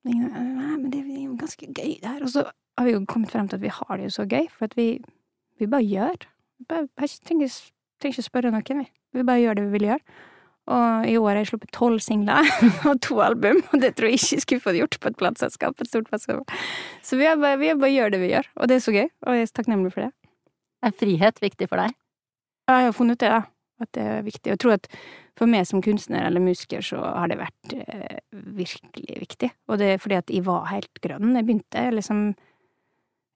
Ingen, 0.06 0.30
Nei, 0.32 0.76
men 0.76 0.90
det 0.90 1.00
er 1.00 1.24
jo 1.26 1.34
ganske 1.36 1.66
gøy, 1.66 2.00
det 2.00 2.04
her. 2.08 2.22
Og 2.22 2.28
så 2.30 2.44
har 2.78 2.84
vi 2.86 2.92
jo 2.92 3.04
kommet 3.06 3.30
frem 3.30 3.48
til 3.48 3.56
at 3.56 3.62
vi 3.62 3.68
har 3.68 3.96
det 3.96 4.04
jo 4.08 4.22
så 4.22 4.26
gøy, 4.28 4.48
for 4.50 4.64
at 4.64 4.74
vi, 4.76 4.98
vi 5.58 5.66
bare 5.66 5.82
gjør. 5.84 6.16
Vi 6.58 6.64
bare, 6.68 6.88
jeg 6.98 7.08
trenger, 7.26 7.50
trenger 8.00 8.16
ikke 8.16 8.30
spørre 8.30 8.50
noen, 8.54 8.78
vi. 8.84 8.88
Vi 9.12 9.22
bare 9.22 9.40
gjør 9.42 9.54
det 9.56 9.64
vi 9.66 9.78
vil 9.78 9.88
gjøre. 9.90 10.00
Og 10.70 11.08
i 11.10 11.16
år 11.18 11.32
har 11.32 11.40
jeg 11.40 11.50
sluppet 11.50 11.72
tolv 11.74 12.02
singler 12.04 12.46
og 12.88 13.00
to 13.02 13.18
album, 13.24 13.62
og 13.72 13.82
det 13.82 13.96
tror 13.98 14.10
jeg 14.10 14.20
ikke 14.20 14.36
jeg 14.36 14.44
skulle 14.44 14.64
fått 14.66 14.78
gjort 14.78 14.98
på 15.02 15.10
et 15.10 15.18
plateselskap. 15.18 15.80
Et 15.82 15.90
stort 15.90 16.10
plateselskap. 16.10 16.54
Så 17.02 17.18
vi 17.18 17.26
bare, 17.26 17.58
vi 17.58 17.72
bare 17.74 17.94
gjør 17.94 18.14
det 18.14 18.22
vi 18.22 18.34
gjør, 18.34 18.50
og 18.56 18.70
det 18.70 18.78
er 18.78 18.84
så 18.84 18.94
gøy, 18.94 19.08
og 19.26 19.36
jeg 19.36 19.46
er 19.46 19.50
så 19.50 19.58
takknemlig 19.58 19.94
for 19.96 20.06
det. 20.06 20.12
Er 20.86 20.94
frihet 20.96 21.42
viktig 21.42 21.68
for 21.68 21.82
deg? 21.82 21.96
Ja, 22.70 22.84
jeg 22.84 22.92
har 22.92 22.96
funnet 22.96 23.18
ut 23.18 23.24
det, 23.24 23.32
da. 23.34 23.42
At 23.80 23.90
det 23.96 24.04
er 24.04 24.24
viktig. 24.24 24.46
Og 24.46 24.54
jeg 24.54 24.60
tror 24.62 24.76
at 24.76 24.88
for 25.40 25.48
meg 25.48 25.64
som 25.68 25.80
kunstner 25.84 26.26
eller 26.28 26.42
musiker, 26.44 26.84
så 26.84 27.00
har 27.00 27.30
det 27.32 27.40
vært 27.40 27.74
eh, 27.80 28.20
virkelig 28.60 29.16
viktig. 29.22 29.50
Og 29.72 29.80
det 29.80 29.94
er 29.94 30.02
fordi 30.02 30.18
at 30.20 30.32
jeg 30.32 30.44
var 30.46 30.68
helt 30.68 31.00
grønn. 31.02 31.34
Jeg 31.38 31.48
begynte 31.48 31.86
liksom 31.96 32.30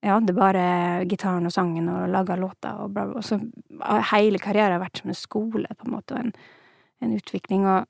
Jeg 0.05 0.13
hadde 0.13 0.35
bare 0.37 0.65
gitaren 1.09 1.49
og 1.49 1.53
sangen 1.55 1.87
og 1.89 2.11
laga 2.13 2.37
låter 2.37 2.77
og 2.77 2.91
bla, 2.93 3.07
bla. 3.09 3.23
Og 3.23 3.25
så 3.25 3.39
har 3.81 4.05
hele 4.11 4.39
karrieren 4.39 4.83
vært 4.83 5.01
som 5.01 5.09
en 5.09 5.17
skole, 5.17 5.65
på 5.65 5.89
en 5.89 5.95
måte, 5.95 6.13
og 6.13 6.27
en, 6.27 6.35
en 7.05 7.17
utvikling. 7.17 7.67
Og, 7.71 7.87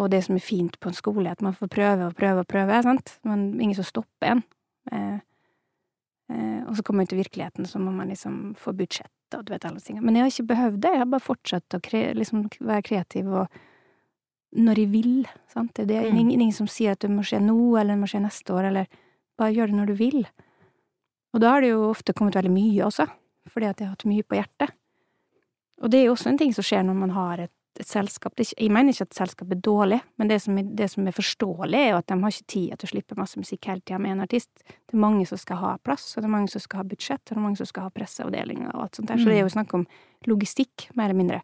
og 0.00 0.10
det 0.12 0.24
som 0.26 0.36
er 0.36 0.44
fint 0.44 0.78
på 0.80 0.90
en 0.90 0.96
skole, 0.98 1.26
er 1.28 1.38
at 1.38 1.42
man 1.46 1.56
får 1.56 1.70
prøve 1.72 2.10
og 2.10 2.16
prøve 2.18 2.44
og 2.44 2.50
prøve, 2.50 2.82
sant. 2.86 3.16
Men 3.24 3.52
ingen 3.60 3.74
som 3.78 3.86
stopper 3.88 4.34
en. 4.34 4.44
Eh, 4.92 5.18
eh, 6.30 6.60
og 6.66 6.76
så 6.76 6.82
kommer 6.84 7.02
man 7.02 7.10
ut 7.10 7.16
i 7.16 7.22
virkeligheten, 7.22 7.66
så 7.66 7.80
må 7.82 7.90
man 7.94 8.12
liksom 8.12 8.54
få 8.58 8.74
budsjett 8.76 9.10
og 9.36 9.44
du 9.46 9.52
vet 9.54 9.64
alle 9.64 9.78
tingene. 9.78 10.02
Men 10.04 10.16
jeg 10.16 10.24
har 10.24 10.32
ikke 10.32 10.50
behøvd 10.50 10.78
det. 10.82 10.90
Jeg 10.90 11.02
har 11.04 11.10
bare 11.12 11.22
fortsatt 11.22 11.76
å 11.76 11.82
kre 11.84 12.00
liksom 12.18 12.48
være 12.66 12.82
kreativ 12.82 13.28
og 13.30 13.60
når 14.58 14.80
jeg 14.82 14.90
vil, 14.90 15.28
sant. 15.52 15.74
Det 15.74 15.94
er 15.94 16.10
Mm. 16.10 16.16
ingen, 16.18 16.40
ingen 16.40 16.52
som 16.52 16.66
sier 16.66 16.92
at 16.92 16.98
det 16.98 17.10
må 17.10 17.22
skje 17.22 17.38
nå, 17.38 17.78
eller 17.78 17.94
det 17.94 18.00
må 18.00 18.08
skje 18.10 18.22
neste 18.24 18.50
år, 18.50 18.64
eller 18.66 18.86
bare 19.38 19.54
gjør 19.54 19.66
det 19.70 19.76
når 19.76 19.86
du 19.86 19.94
vil. 19.94 20.26
Og 21.32 21.40
da 21.40 21.52
har 21.52 21.60
det 21.60 21.70
jo 21.70 21.90
ofte 21.90 22.12
kommet 22.12 22.34
veldig 22.34 22.50
mye 22.50 22.82
også, 22.82 23.06
fordi 23.48 23.66
at 23.66 23.78
jeg 23.78 23.86
har 23.86 23.94
hatt 23.94 24.04
mye 24.10 24.22
på 24.26 24.34
hjertet. 24.34 24.74
Og 25.80 25.90
det 25.90 26.00
er 26.00 26.04
jo 26.06 26.14
også 26.16 26.30
en 26.30 26.38
ting 26.38 26.52
som 26.52 26.64
skjer 26.64 26.82
når 26.84 26.94
man 26.98 27.10
har 27.10 27.38
et, 27.46 27.52
et 27.78 27.86
selskap. 27.86 28.34
Det 28.36 28.48
ikke, 28.48 28.56
jeg 28.64 28.72
mener 28.74 28.94
ikke 28.94 29.06
at 29.06 29.18
selskap 29.20 29.52
er 29.54 29.60
dårlig, 29.62 30.00
men 30.18 30.30
det 30.30 30.40
som, 30.42 30.58
er, 30.58 30.66
det 30.76 30.88
som 30.90 31.06
er 31.06 31.14
forståelig, 31.14 31.78
er 31.78 31.88
jo 31.92 32.00
at 32.00 32.08
de 32.10 32.18
har 32.22 32.34
ikke 32.34 32.52
tid 32.54 32.74
til 32.74 32.88
å 32.88 32.90
slippe 32.90 33.18
masse 33.18 33.40
musikk 33.40 33.70
hele 33.70 33.84
tida 33.84 34.00
med 34.02 34.16
en 34.16 34.24
artist. 34.26 34.50
Det 34.66 34.96
er 34.96 35.02
mange 35.04 35.26
som 35.30 35.40
skal 35.40 35.60
ha 35.62 35.72
plass, 35.84 36.08
og 36.16 36.24
det 36.24 36.30
er 36.30 36.34
mange 36.34 36.52
som 36.52 36.64
skal 36.64 36.82
ha 36.82 36.88
budsjett, 36.90 37.22
og 37.22 37.32
det 37.32 37.38
er 37.38 37.46
mange 37.46 37.60
som 37.60 37.70
skal 37.70 37.86
ha 37.86 37.94
presseavdelinger 37.94 38.72
og 38.74 38.84
alt 38.84 38.98
sånt 38.98 39.12
der. 39.12 39.22
Så 39.22 39.30
det 39.30 39.38
er 39.38 39.44
jo 39.44 39.54
snakk 39.54 39.74
om 39.78 39.86
logistikk, 40.30 40.88
mer 40.98 41.10
eller 41.10 41.20
mindre. 41.22 41.42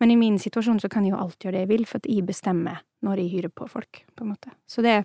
Men 0.00 0.12
i 0.12 0.18
min 0.20 0.38
situasjon 0.40 0.80
så 0.80 0.90
kan 0.92 1.06
jeg 1.06 1.14
jo 1.14 1.20
alltid 1.20 1.48
gjøre 1.48 1.56
det 1.56 1.64
jeg 1.64 1.72
vil, 1.72 1.88
for 1.88 2.00
at 2.00 2.08
jeg 2.10 2.28
bestemmer 2.28 2.80
når 3.06 3.22
jeg 3.22 3.32
hyrer 3.34 3.52
på 3.52 3.68
folk, 3.70 4.02
på 4.16 4.24
en 4.24 4.32
måte. 4.32 4.52
Så 4.68 4.84
det, 4.84 4.98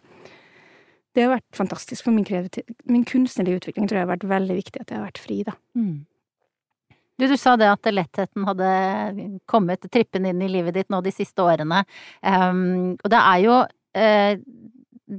det 1.16 1.26
har 1.26 1.36
vært 1.36 1.48
fantastisk 1.56 2.08
for 2.08 2.16
min, 2.16 2.26
min 2.90 3.06
kunstnerlige 3.08 3.62
utvikling, 3.62 3.88
tror 3.88 4.02
jeg 4.02 4.08
har 4.08 4.14
vært 4.16 4.30
veldig 4.32 4.58
viktig 4.58 4.84
at 4.84 4.92
jeg 4.92 5.00
har 5.00 5.08
vært 5.08 5.22
fri, 5.22 5.42
da. 5.48 5.56
Mm. 5.78 6.02
Du, 7.22 7.28
du 7.30 7.38
sa 7.38 7.54
det 7.60 7.68
at 7.70 7.90
lettheten 7.94 8.48
hadde 8.48 8.70
kommet 9.46 9.86
trippende 9.94 10.32
inn 10.34 10.42
i 10.42 10.50
livet 10.50 10.74
ditt 10.74 10.90
nå 10.90 11.04
de 11.06 11.14
siste 11.14 11.44
årene. 11.46 11.84
Um, 12.26 12.96
og 12.98 13.12
det 13.14 13.20
er 13.22 13.44
jo 13.44 13.58
eh, 13.94 14.40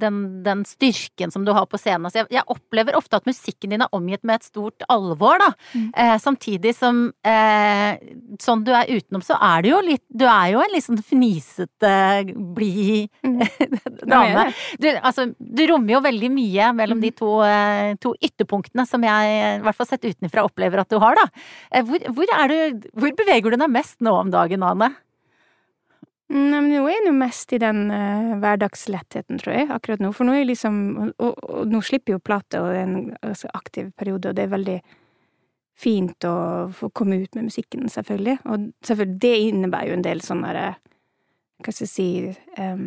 den, 0.01 0.43
den 0.45 0.65
styrken 0.69 1.33
som 1.35 1.45
du 1.47 1.53
har 1.55 1.67
på 1.71 1.79
scenen. 1.81 2.07
Altså, 2.09 2.23
jeg, 2.23 2.31
jeg 2.39 2.47
opplever 2.53 2.97
ofte 2.99 3.19
at 3.21 3.29
musikken 3.29 3.75
din 3.75 3.85
er 3.85 3.93
omgitt 3.97 4.25
med 4.25 4.41
et 4.41 4.49
stort 4.49 4.85
alvor, 4.93 5.39
da. 5.43 5.51
Mm. 5.75 5.89
Eh, 6.05 6.15
samtidig 6.23 6.75
som 6.77 7.03
eh, 7.27 8.01
sånn 8.43 8.65
du 8.67 8.73
er 8.77 8.91
utenom, 8.91 9.25
så 9.25 9.37
er 9.43 9.63
du 9.65 9.71
jo 9.73 9.81
litt 9.85 10.03
Du 10.13 10.25
er 10.29 10.53
jo 10.55 10.63
en 10.63 10.73
litt 10.75 10.87
sånn 10.87 11.03
fnisete, 11.03 11.95
blid 12.57 13.11
Mm. 13.23 13.39
dame. 14.09 14.45
Du, 14.81 14.89
altså, 14.99 15.29
du 15.39 15.63
rommer 15.71 15.95
jo 15.97 16.01
veldig 16.05 16.31
mye 16.33 16.71
mellom 16.77 17.01
de 17.03 17.13
to, 17.17 17.31
eh, 17.47 17.95
to 18.03 18.15
ytterpunktene 18.23 18.85
som 18.89 19.05
jeg, 19.07 19.37
i 19.59 19.63
hvert 19.65 19.79
fall 19.79 19.89
sett 19.89 20.07
utenfra, 20.09 20.45
opplever 20.47 20.83
at 20.83 20.91
du 20.93 20.99
har, 21.03 21.17
da. 21.19 21.29
Eh, 21.71 21.85
Hvor, 21.87 22.03
hvor, 22.17 22.35
du, 22.51 22.89
hvor 22.99 23.15
beveger 23.19 23.55
du 23.55 23.59
deg 23.61 23.73
mest 23.73 24.01
nå 24.05 24.15
om 24.19 24.31
dagen, 24.33 24.65
Ane? 24.67 24.93
Nei, 26.33 26.61
men 26.63 26.71
nå 26.73 26.87
er 26.89 26.95
jeg 26.95 27.09
jo 27.11 27.13
mest 27.17 27.53
i 27.53 27.61
den 27.61 27.85
uh, 27.93 28.33
hverdagslettheten, 28.41 29.41
tror 29.43 29.53
jeg, 29.53 29.69
akkurat 29.75 30.01
nå. 30.01 30.15
For 30.17 30.25
nå 30.25 30.33
er 30.33 30.43
jeg 30.43 30.53
liksom 30.55 30.81
Og, 30.97 31.13
og, 31.21 31.45
og 31.45 31.69
nå 31.69 31.83
slipper 31.85 32.17
jo 32.17 32.25
plate, 32.25 32.61
og 32.63 32.73
det 32.73 32.81
er 32.81 32.89
en 32.89 33.15
altså, 33.21 33.51
aktiv 33.53 33.91
periode, 33.99 34.31
og 34.31 34.39
det 34.39 34.47
er 34.47 34.55
veldig 34.55 34.79
fint 35.83 36.25
å 36.29 36.35
få 36.73 36.91
komme 36.95 37.19
ut 37.23 37.37
med 37.37 37.49
musikken, 37.51 37.89
selvfølgelig. 37.89 38.39
Og 38.45 38.69
selvfølgelig, 38.85 39.21
det 39.23 39.37
innebærer 39.49 39.93
jo 39.93 39.99
en 39.99 40.05
del 40.05 40.25
sånne 40.25 40.53
derre 40.53 40.75
Hva 41.63 41.73
skal 41.73 41.87
jeg 41.87 41.93
si 41.93 42.07
um, 42.59 42.87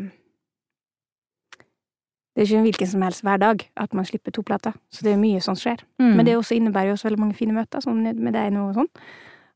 Det 2.36 2.41
er 2.41 2.48
ikke 2.50 2.58
en 2.60 2.68
hvilken 2.68 2.91
som 2.91 3.06
helst 3.06 3.24
hverdag 3.24 3.70
at 3.80 3.93
man 3.96 4.08
slipper 4.08 4.34
to 4.36 4.43
plater, 4.43 4.76
så 4.91 5.06
det 5.06 5.14
er 5.14 5.22
mye 5.22 5.39
som 5.41 5.56
skjer. 5.56 5.86
Mm. 6.02 6.12
Men 6.18 6.26
det 6.28 6.36
også 6.36 6.58
innebærer 6.58 6.91
jo 6.91 6.98
også 6.98 7.08
veldig 7.08 7.22
mange 7.22 7.38
fine 7.38 7.56
møter, 7.56 7.84
sånn 7.84 8.04
med 8.04 8.34
deg 8.36 8.52
nå 8.52 8.70
og 8.72 8.82
sånn. 8.82 8.91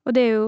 Og 0.07 0.15
det 0.15 0.23
er 0.23 0.35
jo 0.37 0.45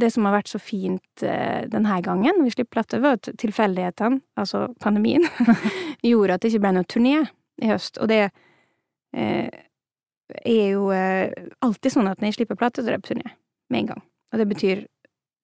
det 0.00 0.10
som 0.12 0.26
har 0.28 0.36
vært 0.36 0.50
så 0.50 0.60
fint 0.60 1.24
eh, 1.24 1.64
denne 1.72 2.00
gangen, 2.04 2.42
vi 2.44 2.52
slipper 2.52 2.78
plate, 2.78 3.00
var 3.00 3.16
at 3.16 3.30
tilfeldighetene, 3.40 4.20
altså 4.36 4.66
pandemien, 4.82 5.24
gjorde 6.04 6.36
at 6.36 6.44
det 6.44 6.52
ikke 6.52 6.64
ble 6.66 6.74
noe 6.76 6.88
turné 6.90 7.14
i 7.62 7.70
høst. 7.70 7.96
Og 8.02 8.10
det 8.12 8.26
eh, 9.16 9.48
er 10.42 10.68
jo 10.74 10.90
eh, 10.92 11.32
alltid 11.64 11.96
sånn 11.96 12.10
at 12.10 12.20
når 12.20 12.32
jeg 12.32 12.40
slipper 12.40 12.60
plate, 12.60 12.84
så 12.84 12.92
er 12.92 12.98
det 12.98 13.06
på 13.06 13.14
turné 13.14 13.32
med 13.72 13.82
en 13.82 13.90
gang. 13.94 14.04
Og 14.32 14.42
det 14.42 14.48
betyr 14.52 14.84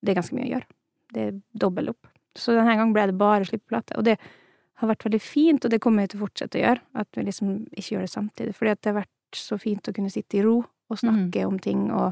det 0.03 0.13
er 0.13 0.19
ganske 0.19 0.37
mye 0.37 0.45
å 0.45 0.53
gjøre. 0.53 0.69
Det 1.13 1.25
er 1.25 1.35
dobbelt 1.57 1.93
opp. 1.93 2.09
Så 2.37 2.53
denne 2.55 2.75
gangen 2.75 2.93
ble 2.95 3.07
det 3.09 3.17
bare 3.17 3.47
slippe 3.47 3.71
plate. 3.71 3.97
Og 3.97 4.05
det 4.05 4.17
har 4.81 4.89
vært 4.89 5.05
veldig 5.07 5.21
fint, 5.21 5.65
og 5.65 5.71
det 5.71 5.79
kommer 5.81 6.03
jeg 6.03 6.13
til 6.13 6.19
å 6.19 6.25
fortsette 6.25 6.59
å 6.59 6.63
gjøre. 6.63 6.83
At 6.99 7.09
vi 7.17 7.25
liksom 7.25 7.55
ikke 7.71 7.95
gjør 7.95 8.05
det 8.05 8.11
samtidig. 8.13 8.55
Fordi 8.57 8.73
at 8.73 8.81
det 8.81 8.91
har 8.91 8.99
vært 9.01 9.39
så 9.39 9.57
fint 9.61 9.89
å 9.89 9.93
kunne 9.95 10.13
sitte 10.13 10.37
i 10.37 10.43
ro 10.45 10.59
og 10.61 10.99
snakke 10.99 11.45
om 11.47 11.57
ting 11.61 11.87
og 11.93 12.11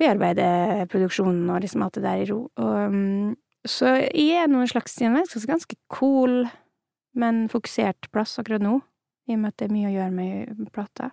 bearbeide 0.00 0.86
produksjonen 0.92 1.48
og 1.50 1.62
liksom 1.64 1.84
alt 1.86 1.98
det 1.98 2.04
der 2.04 2.22
i 2.22 2.28
ro. 2.30 2.40
Og, 2.62 2.74
um, 2.92 3.34
så 3.66 3.96
jeg 4.04 4.42
er 4.42 4.50
noen 4.50 4.68
slags 4.70 4.94
i 5.00 5.08
en 5.08 5.18
ganske, 5.18 5.78
cool, 5.92 6.44
men 7.18 7.46
fokusert 7.50 8.10
plass 8.14 8.36
akkurat 8.38 8.62
nå, 8.62 8.78
i 9.26 9.34
og 9.34 9.42
med 9.42 9.54
at 9.54 9.58
det 9.60 9.68
er 9.68 9.74
mye 9.74 9.90
å 9.90 9.94
gjøre 9.96 10.14
med 10.14 10.72
plata. 10.74 11.10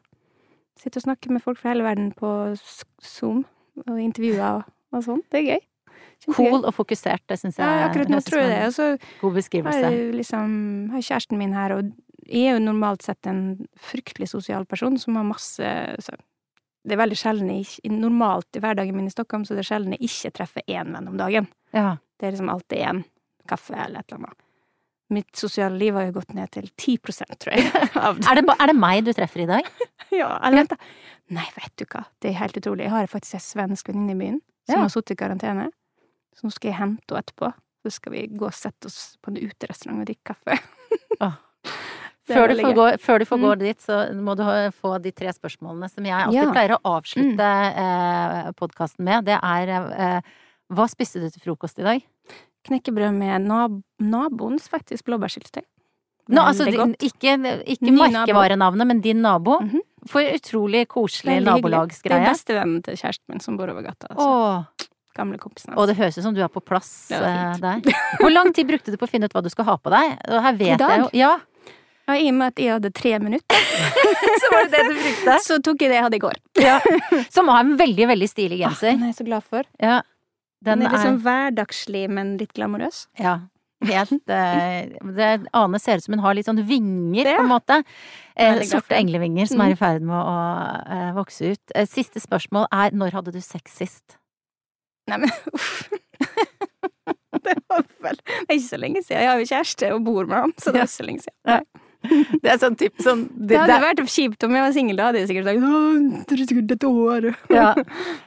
Sitter 0.80 1.02
og 1.02 1.08
snakker 1.08 1.34
med 1.34 1.44
folk 1.46 1.60
fra 1.60 1.74
hele 1.74 1.86
verden 1.86 2.12
på 2.18 2.30
Zoom, 3.02 3.44
og 3.88 4.02
intervjuer 4.02 4.60
og, 4.60 4.74
og 4.94 5.06
sånt. 5.06 5.26
Det 5.32 5.42
er 5.42 5.50
gøy. 5.56 5.64
Kjempegøy. 6.24 6.38
Cool 6.38 6.64
og 6.64 6.74
fokusert, 6.76 7.24
det 7.28 7.38
syns 7.42 7.58
jeg 7.60 7.68
Ja, 7.68 7.88
akkurat 7.90 8.12
nå 8.12 8.20
tror 8.24 8.44
jeg 8.44 8.52
det. 8.54 8.62
Og 8.70 8.76
så 8.76 8.88
god 9.22 9.30
har 9.30 9.38
beskrivelse. 9.40 9.80
jeg 9.90 10.14
liksom 10.20 10.54
har 10.94 11.06
kjæresten 11.10 11.40
min 11.40 11.56
her, 11.58 11.76
og 11.76 11.90
jeg 12.24 12.48
er 12.48 12.58
jo 12.58 12.64
normalt 12.64 13.04
sett 13.04 13.28
en 13.28 13.42
fryktelig 13.76 14.30
sosial 14.32 14.66
person 14.70 14.96
som 14.98 15.18
har 15.20 15.28
masse 15.28 15.74
så, 16.06 16.16
Det 16.84 16.96
er 16.96 17.00
veldig 17.00 17.16
sjelden 17.18 17.50
jeg 17.54 17.92
Normalt 17.96 18.58
i 18.58 18.62
hverdagen 18.64 18.96
min 18.98 19.08
i 19.08 19.14
Stockholm, 19.14 19.46
så 19.48 19.56
det 19.56 19.64
er 19.64 19.70
sjelden 19.72 19.96
jeg 19.96 20.10
ikke 20.10 20.34
treffer 20.40 20.66
én 20.68 20.92
venn 20.96 21.08
om 21.08 21.20
dagen. 21.20 21.48
Ja. 21.76 21.98
Det 22.20 22.28
er 22.28 22.36
liksom 22.36 22.50
alltid 22.52 22.82
én 22.84 23.04
kaffe 23.50 23.76
eller 23.76 24.00
et 24.04 24.12
eller 24.12 24.26
annet. 24.26 24.40
Mitt 25.14 25.36
sosiale 25.38 25.78
liv 25.78 25.94
har 25.96 26.08
jo 26.08 26.16
gått 26.16 26.34
ned 26.34 26.50
til 26.56 26.70
10% 26.80 27.36
tror 27.44 27.54
jeg. 27.56 27.68
Er, 28.04 28.40
det, 28.40 28.44
er 28.50 28.72
det 28.72 28.76
meg 28.76 29.04
du 29.06 29.12
treffer 29.14 29.44
i 29.44 29.50
dag? 29.50 29.68
ja, 30.22 30.30
eller 30.42 30.64
vent, 30.64 30.74
da. 30.74 30.78
Nei, 31.38 31.46
vet 31.56 31.74
du 31.80 31.86
hva, 31.92 32.04
det 32.24 32.32
er 32.32 32.40
helt 32.40 32.58
utrolig. 32.60 32.88
Jeg 32.88 32.94
har 32.96 33.08
faktisk 33.12 33.38
en 33.38 33.46
svensk 33.46 33.92
venninne 33.92 34.16
i 34.16 34.20
byen 34.20 34.40
som 34.68 34.78
Ja. 34.78 34.82
har 34.86 34.92
sittet 34.94 35.16
i 35.16 35.20
karantene. 35.20 35.70
Så 36.34 36.48
nå 36.48 36.52
skal 36.56 36.72
jeg 36.72 36.80
hente 36.80 37.14
henne 37.14 37.24
etterpå. 37.24 37.52
Så 37.84 37.92
skal 38.00 38.14
vi 38.16 38.22
gå 38.32 38.48
og 38.48 38.56
sette 38.56 38.88
oss 38.90 39.00
på 39.22 39.32
en 39.34 39.42
uterestaurant 39.44 40.02
og 40.04 40.08
drikke 40.08 40.34
kaffe. 40.34 40.56
Er 41.22 41.36
Før 42.28 42.48
du, 42.48 42.56
får 42.64 42.74
gå, 42.78 42.86
før 43.04 43.20
du 43.20 43.26
får 43.28 43.38
Mm. 43.40 43.44
gå 43.44 43.56
dit, 43.60 43.80
så 43.84 43.96
må 44.16 44.36
du 44.40 44.44
få 44.80 44.94
de 45.04 45.12
tre 45.12 45.28
spørsmålene 45.36 45.90
som 45.92 46.06
jeg 46.08 46.14
alltid 46.16 46.40
Ja. 46.40 46.46
Mm. 46.48 46.54
pleier 46.56 46.72
å 46.78 46.82
avslutte 46.96 47.50
eh, 47.84 48.52
podkasten 48.56 49.04
med. 49.04 49.26
Det 49.26 49.40
er 49.42 49.68
eh, 49.70 50.22
Hva 50.72 50.86
spiste 50.90 51.20
du 51.20 51.30
til 51.30 51.42
frokost 51.44 51.80
i 51.80 51.84
dag? 51.84 52.02
Knekkebrød 52.64 53.14
med 53.14 53.42
nab 53.46 53.82
naboens 54.00 54.70
faktisk 54.72 55.04
blåbærsyltetøy. 55.06 55.64
Nå, 56.32 56.40
altså, 56.48 56.64
ikke, 57.04 57.36
ikke 57.68 57.92
merkevarenavnet, 57.92 58.88
men 58.88 59.02
din 59.04 59.22
nabo. 59.22 59.60
Mhm. 59.60 59.82
For 60.08 60.22
utrolig 60.22 60.86
koselig 60.88 61.42
nabolagsgreie. 61.44 62.24
Det 62.24 62.28
er 62.28 62.34
bestevennen 62.34 62.82
til 62.84 62.96
kjæresten 62.96 63.28
min 63.30 63.40
som 63.44 63.58
bor 63.58 63.70
over 63.70 63.84
gata. 63.84 64.08
Altså. 64.12 64.28
Åh, 64.28 64.88
Gamle 65.16 65.38
kompisen 65.38 65.76
og 65.78 65.86
det 65.88 65.96
høres 66.00 66.18
ut 66.18 66.24
som 66.26 66.34
du 66.34 66.42
er 66.42 66.48
på 66.50 66.60
plass 66.66 67.12
eh, 67.12 67.20
der. 67.62 67.82
Hvor 68.18 68.32
lang 68.34 68.52
tid 68.56 68.66
brukte 68.68 68.90
du 68.92 68.98
på 68.98 69.06
å 69.06 69.10
finne 69.12 69.26
ut 69.30 69.34
hva 69.36 69.44
du 69.46 69.50
skal 69.54 69.66
ha 69.66 69.76
på 69.78 69.92
deg? 69.94 70.16
Og 70.28 70.42
her 70.42 70.54
vet 70.58 70.80
dag? 70.80 70.90
jeg 70.90 71.00
jo 71.04 71.10
Ja, 71.20 71.36
Ja, 72.08 72.16
I 72.20 72.26
og 72.30 72.36
med 72.36 72.48
at 72.52 72.60
jeg 72.60 72.74
hadde 72.76 72.90
tre 72.92 73.14
minutter, 73.24 73.68
så 74.44 74.50
var 74.52 74.66
det 74.68 74.72
det 74.76 74.82
du 74.90 74.98
brukte. 75.00 75.38
så 75.46 75.58
tok 75.64 75.86
jeg 75.86 75.92
det 75.94 75.96
jeg 76.02 76.04
hadde 76.10 76.18
i 76.20 76.24
går. 76.26 76.40
Ja. 76.60 76.80
Som 77.36 77.48
har 77.54 77.62
en 77.64 77.78
veldig, 77.80 78.08
veldig 78.12 78.28
stilig 78.28 78.60
genser. 78.60 78.92
Den 78.98 79.06
er 79.08 79.14
jeg 79.14 79.20
så 79.22 79.28
glad 79.30 79.46
for. 79.48 79.64
Ja. 79.80 80.02
Den, 80.64 80.80
Den 80.80 80.88
er 80.88 80.94
liksom 80.98 81.16
er 81.18 81.24
hverdagslig, 81.28 82.04
men 82.12 82.36
litt 82.40 82.52
glamorøs. 82.56 83.06
Ja. 83.20 83.38
Helt 83.84 84.32
eh, 84.32 84.92
det, 85.16 85.30
Ane 85.60 85.80
ser 85.84 86.00
ut 86.00 86.06
som 86.06 86.14
hun 86.16 86.22
har 86.24 86.36
litt 86.38 86.48
sånn 86.48 86.62
vinger, 86.68 87.24
Det. 87.28 87.34
på 87.36 87.44
en 87.44 87.50
måte. 87.52 87.80
Eh, 88.40 88.62
sorte 88.68 88.96
englevinger 88.96 89.48
som 89.50 89.60
Mm. 89.60 89.66
er 89.66 89.74
i 89.76 89.80
ferd 89.80 90.06
med 90.08 90.16
å 90.16 90.36
eh, 90.88 91.10
vokse 91.18 91.50
ut. 91.56 91.74
Eh, 91.76 91.88
siste 91.92 92.20
spørsmål 92.24 92.68
er 92.72 92.96
når 92.96 93.12
hadde 93.20 93.34
du 93.36 93.42
sex 93.44 93.76
sist? 93.82 94.16
Nei, 95.12 95.18
men 95.24 95.32
uff. 95.54 95.90
Det 97.44 97.56
var 97.68 97.84
vel 98.06 98.16
Det 98.24 98.48
er 98.48 98.56
ikke 98.56 98.70
så 98.70 98.80
lenge 98.80 99.02
siden. 99.04 99.20
Jeg 99.20 99.28
har 99.34 99.40
jo 99.42 99.50
kjæreste 99.52 99.90
og 99.98 100.04
bor 100.08 100.28
med 100.32 100.38
ham, 100.46 100.54
så 100.56 100.72
det 100.72 100.80
er 100.80 100.88
ikke 100.88 100.96
så 100.96 101.08
lenge 101.10 101.26
siden. 101.26 101.40
Ja. 101.52 101.60
Det 102.44 102.50
er 102.52 102.58
sånn 102.60 102.76
typ 102.76 102.98
sånn 103.02 103.22
Det 103.48 103.56
hadde 103.58 103.78
vært 103.84 104.02
kjipt 104.12 104.44
om 104.44 104.52
jeg 104.58 104.64
var 104.66 104.74
singel, 104.76 104.98
da 105.00 105.06
hadde 105.08 105.22
jeg 105.22 105.30
sikkert 105.30 105.46
sagt 105.48 105.64
«Åh, 105.64 106.34
er 106.36 106.48
sikkert 106.50 106.72
et 106.76 106.84
år. 106.90 107.28
ja. 107.50 107.68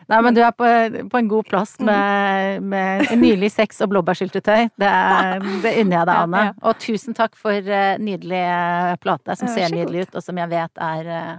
Nei, 0.08 0.20
men 0.24 0.34
du 0.36 0.40
er 0.40 0.54
på, 0.56 0.70
på 1.12 1.18
en 1.20 1.28
god 1.28 1.44
plass 1.50 1.74
Mm. 1.76 1.86
med, 1.90 2.62
med 2.62 3.10
nylig 3.20 3.50
sex 3.52 3.82
og 3.84 3.90
blåbærsyltetøy. 3.92 4.70
Det, 4.80 4.88
er- 4.88 5.40
det 5.62 5.74
unner 5.82 5.98
jeg 5.98 6.06
deg, 6.06 6.14
Ja, 6.38 6.44
ja. 6.46 6.52
Og 6.62 6.78
tusen 6.80 7.14
takk 7.18 7.36
for 7.36 7.52
uh, 7.52 7.98
nydelig 8.00 8.40
eh, 8.46 8.94
plate, 9.02 9.36
som 9.36 9.48
ser 9.52 9.68
nydelig 9.74 10.06
ut, 10.08 10.16
og 10.16 10.22
som 10.24 10.38
jeg 10.40 10.48
vet 10.54 10.82
er 10.88 11.12
uh, 11.12 11.34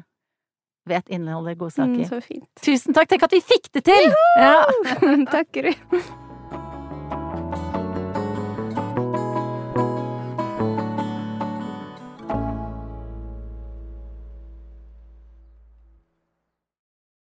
vet 0.88 1.10
inneholder 1.10 1.56
Mm, 1.58 1.60
godsaker. 1.66 2.06
så 2.08 2.22
fint. 2.24 2.48
Tusen 2.64 2.94
takk! 2.96 3.10
Tenk 3.10 3.24
at 3.28 3.34
vi 3.36 3.42
fikk 3.42 3.72
det 3.74 3.84
til! 3.90 4.14
Ja. 4.40 4.62
Takker 5.36 5.72
du. 5.72 6.00